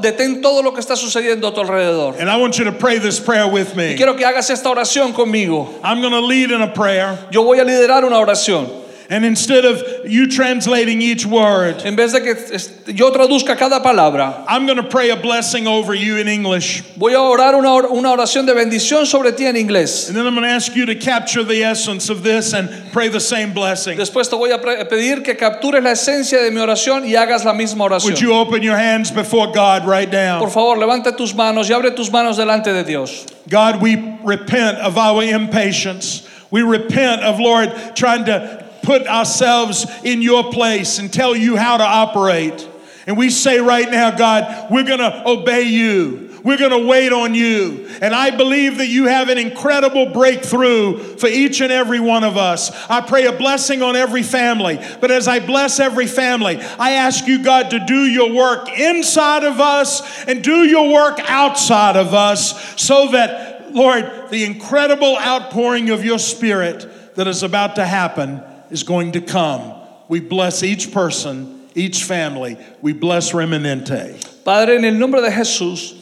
Detén 0.01 0.41
todo 0.41 0.61
lo 0.63 0.73
que 0.73 0.79
está 0.79 0.95
sucediendo 0.95 1.47
a 1.49 1.53
tu 1.53 1.59
alrededor. 1.61 2.15
And 2.19 2.29
I 2.29 2.37
want 2.37 2.57
you 2.57 2.63
to 2.65 2.71
pray 2.71 2.99
this 2.99 3.19
prayer 3.19 3.47
with 3.47 3.73
Y 3.73 3.77
me. 3.77 3.95
quiero 3.95 4.15
que 4.15 4.25
hagas 4.25 4.49
esta 4.49 4.69
oración 4.69 5.11
conmigo. 5.13 5.67
I'm 5.83 5.99
going 6.01 6.13
to 6.13 6.21
lead 6.21 6.51
in 6.51 6.61
a 6.61 6.73
prayer. 6.73 7.17
Yo 7.31 7.43
voy 7.43 7.59
a 7.59 7.63
liderar 7.65 8.05
una 8.05 8.17
oración. 8.19 8.82
And 9.09 9.25
instead 9.25 9.65
of 9.65 9.81
you 10.09 10.27
translating 10.27 11.01
each 11.01 11.25
word, 11.25 11.81
En 11.85 11.95
vez 11.95 12.13
de 12.13 12.21
que 12.21 12.93
yo 12.93 13.11
traduzca 13.11 13.57
cada 13.57 13.81
palabra, 13.81 14.43
I'm 14.47 14.65
going 14.65 14.77
to 14.77 14.83
pray 14.83 15.09
a 15.09 15.15
blessing 15.15 15.67
over 15.67 15.93
you 15.93 16.17
in 16.17 16.27
English. 16.27 16.81
voy 16.97 17.13
a 17.13 17.19
orar 17.19 17.53
una, 17.55 17.73
or- 17.73 17.87
una 17.91 18.09
oración 18.15 18.45
de 18.45 18.53
bendición 18.53 19.05
sobre 19.05 19.31
ti 19.33 19.45
en 19.45 19.55
inglés. 19.55 20.07
And 20.07 20.15
then 20.17 20.25
I'm 20.25 20.33
going 20.33 20.47
to 20.47 20.49
ask 20.53 20.75
you 20.75 20.85
to 20.85 20.95
capture 20.95 21.43
the 21.43 21.63
essence 21.63 22.09
of 22.09 22.23
this 22.23 22.53
and 22.53 22.69
pray 22.93 23.09
the 23.09 23.19
same 23.19 23.53
blessing. 23.53 23.97
Después 23.97 24.29
te 24.29 24.35
voy 24.37 24.51
a 24.51 24.57
pedir 24.59 25.23
que 25.23 25.35
captures 25.35 25.83
la 25.83 25.91
esencia 25.91 26.41
de 26.41 26.49
mi 26.51 26.61
oración 26.61 27.03
y 27.05 27.15
hagas 27.15 27.43
la 27.45 27.53
misma 27.53 27.85
oración. 27.89 28.05
Would 28.05 28.21
you 28.21 28.33
open 28.33 28.63
your 28.63 28.77
hands 28.77 29.11
before 29.11 29.51
God 29.51 29.85
right 29.85 30.11
now? 30.11 30.39
Por 30.39 30.49
favor, 30.49 30.77
levanta 30.77 31.15
tus 31.15 31.33
manos 31.33 31.69
y 31.69 31.73
abre 31.75 31.91
tus 31.95 32.09
manos 32.09 32.37
delante 32.37 32.71
de 32.73 32.83
Dios. 32.83 33.25
God, 33.49 33.81
we 33.81 34.17
repent 34.23 34.77
of 34.79 34.97
our 34.97 35.21
impatience. 35.23 36.27
We 36.51 36.61
repent 36.61 37.23
of, 37.23 37.39
Lord, 37.39 37.71
trying 37.95 38.25
to 38.25 38.62
put 38.83 39.07
ourselves 39.07 39.85
in 40.03 40.21
your 40.21 40.51
place 40.51 40.99
and 40.99 41.11
tell 41.11 41.35
you 41.35 41.55
how 41.55 41.77
to 41.77 41.83
operate. 41.83 42.69
And 43.07 43.17
we 43.17 43.29
say 43.29 43.59
right 43.59 43.89
now, 43.89 44.15
God, 44.15 44.71
we're 44.71 44.85
going 44.85 44.99
to 44.99 45.27
obey 45.27 45.63
you. 45.63 46.29
We're 46.43 46.57
going 46.57 46.71
to 46.71 46.87
wait 46.87 47.13
on 47.13 47.33
you. 47.33 47.87
And 48.01 48.13
I 48.13 48.35
believe 48.35 48.77
that 48.79 48.87
you 48.87 49.05
have 49.05 49.29
an 49.29 49.37
incredible 49.37 50.07
breakthrough 50.07 51.15
for 51.17 51.27
each 51.27 51.61
and 51.61 51.71
every 51.71 52.01
one 52.01 52.25
of 52.25 52.35
us. 52.35 52.69
I 52.89 52.99
pray 52.99 53.25
a 53.25 53.31
blessing 53.31 53.81
on 53.81 53.95
every 53.95 54.23
family. 54.23 54.77
But 54.99 55.09
as 55.09 55.27
I 55.27 55.39
bless 55.39 55.79
every 55.79 56.07
family, 56.07 56.59
I 56.61 56.91
ask 56.91 57.27
you, 57.27 57.43
God, 57.43 57.69
to 57.71 57.79
do 57.85 58.05
your 58.05 58.33
work 58.33 58.69
inside 58.77 59.45
of 59.45 59.61
us 59.61 60.25
and 60.25 60.43
do 60.43 60.63
your 60.65 60.93
work 60.93 61.19
outside 61.29 61.95
of 61.95 62.13
us 62.13 62.81
so 62.81 63.11
that, 63.11 63.73
Lord, 63.73 64.29
the 64.29 64.43
incredible 64.43 65.17
outpouring 65.17 65.91
of 65.91 66.03
your 66.03 66.19
spirit 66.19 67.15
that 67.15 67.27
is 67.27 67.43
about 67.43 67.75
to 67.75 67.85
happen 67.85 68.43
is 68.73 68.83
going 68.83 69.13
to 69.13 69.21
come. 69.21 69.73
We 70.09 70.19
bless 70.19 70.63
each 70.63 70.91
person, 70.91 71.69
each 71.75 72.03
family. 72.03 72.57
We 72.81 72.93
bless 72.93 73.31
Remanente. 73.31 74.43
Padre, 74.43 74.75
en 74.75 74.83
el 74.83 74.95
nombre 74.95 75.21
de 75.21 75.31
Jesús, 75.31 75.93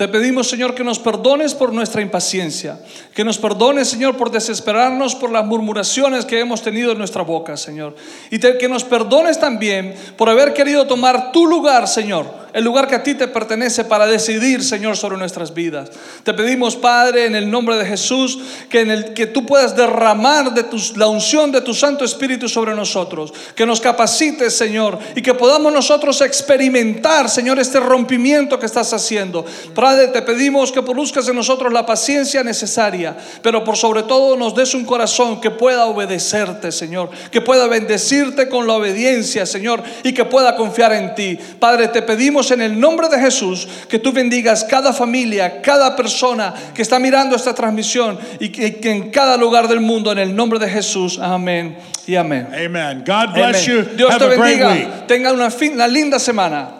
te 0.00 0.08
pedimos, 0.08 0.48
Señor, 0.48 0.74
que 0.74 0.82
nos 0.82 0.98
perdones 0.98 1.52
por 1.52 1.74
nuestra 1.74 2.00
impaciencia, 2.00 2.80
que 3.14 3.22
nos 3.22 3.36
perdones, 3.36 3.86
Señor, 3.86 4.16
por 4.16 4.30
desesperarnos 4.30 5.14
por 5.14 5.30
las 5.30 5.44
murmuraciones 5.44 6.24
que 6.24 6.40
hemos 6.40 6.62
tenido 6.62 6.92
en 6.92 6.96
nuestra 6.96 7.20
boca, 7.20 7.58
Señor. 7.58 7.94
Y 8.30 8.38
que 8.38 8.66
nos 8.66 8.82
perdones 8.82 9.38
también 9.38 9.94
por 10.16 10.30
haber 10.30 10.54
querido 10.54 10.86
tomar 10.86 11.32
tu 11.32 11.46
lugar, 11.46 11.86
Señor, 11.86 12.40
el 12.52 12.64
lugar 12.64 12.88
que 12.88 12.94
a 12.94 13.02
ti 13.02 13.14
te 13.14 13.28
pertenece 13.28 13.84
para 13.84 14.06
decidir, 14.06 14.64
Señor, 14.64 14.96
sobre 14.96 15.18
nuestras 15.18 15.54
vidas. 15.54 15.90
Te 16.24 16.34
pedimos, 16.34 16.76
Padre, 16.76 17.26
en 17.26 17.34
el 17.34 17.50
nombre 17.50 17.76
de 17.76 17.84
Jesús, 17.84 18.38
que, 18.68 18.80
en 18.80 18.90
el, 18.90 19.12
que 19.12 19.26
tú 19.26 19.46
puedas 19.46 19.76
derramar 19.76 20.52
la 20.96 21.08
unción 21.08 21.52
de 21.52 21.60
tu 21.60 21.74
Santo 21.74 22.04
Espíritu 22.04 22.48
sobre 22.48 22.74
nosotros, 22.74 23.32
que 23.54 23.66
nos 23.66 23.80
capacites, 23.80 24.56
Señor, 24.56 24.98
y 25.14 25.22
que 25.22 25.34
podamos 25.34 25.72
nosotros 25.72 26.20
experimentar, 26.22 27.28
Señor, 27.28 27.58
este 27.58 27.78
rompimiento 27.78 28.58
que 28.58 28.66
estás 28.66 28.92
haciendo. 28.92 29.44
Padre, 29.90 30.06
te 30.06 30.22
pedimos 30.22 30.70
que 30.70 30.82
produzcas 30.82 31.26
en 31.26 31.34
nosotros 31.34 31.72
la 31.72 31.84
paciencia 31.84 32.44
necesaria, 32.44 33.16
pero 33.42 33.64
por 33.64 33.76
sobre 33.76 34.04
todo 34.04 34.36
nos 34.36 34.54
des 34.54 34.72
un 34.72 34.84
corazón 34.84 35.40
que 35.40 35.50
pueda 35.50 35.86
obedecerte, 35.86 36.70
Señor, 36.70 37.10
que 37.32 37.40
pueda 37.40 37.66
bendecirte 37.66 38.48
con 38.48 38.68
la 38.68 38.74
obediencia, 38.74 39.44
Señor, 39.46 39.82
y 40.04 40.12
que 40.12 40.24
pueda 40.24 40.54
confiar 40.54 40.92
en 40.92 41.16
ti. 41.16 41.36
Padre, 41.58 41.88
te 41.88 42.02
pedimos 42.02 42.52
en 42.52 42.62
el 42.62 42.78
nombre 42.78 43.08
de 43.08 43.18
Jesús 43.18 43.66
que 43.88 43.98
tú 43.98 44.12
bendigas 44.12 44.62
cada 44.62 44.92
familia, 44.92 45.60
cada 45.60 45.96
persona 45.96 46.54
que 46.72 46.82
está 46.82 47.00
mirando 47.00 47.34
esta 47.34 47.52
transmisión 47.52 48.16
y 48.38 48.50
que, 48.50 48.76
que 48.76 48.92
en 48.92 49.10
cada 49.10 49.36
lugar 49.36 49.66
del 49.66 49.80
mundo, 49.80 50.12
en 50.12 50.18
el 50.20 50.36
nombre 50.36 50.60
de 50.60 50.68
Jesús. 50.68 51.18
Amén 51.20 51.76
y 52.06 52.14
amén. 52.14 52.46
Amen. 52.54 53.02
God 53.04 53.34
bless 53.34 53.66
you. 53.66 53.80
Amén. 53.80 53.96
Dios 53.96 54.14
Have 54.14 54.20
te 54.28 54.36
bendiga. 54.36 55.06
Tenga 55.08 55.32
una, 55.32 55.50
fin- 55.50 55.72
una 55.74 55.88
linda 55.88 56.20
semana. 56.20 56.79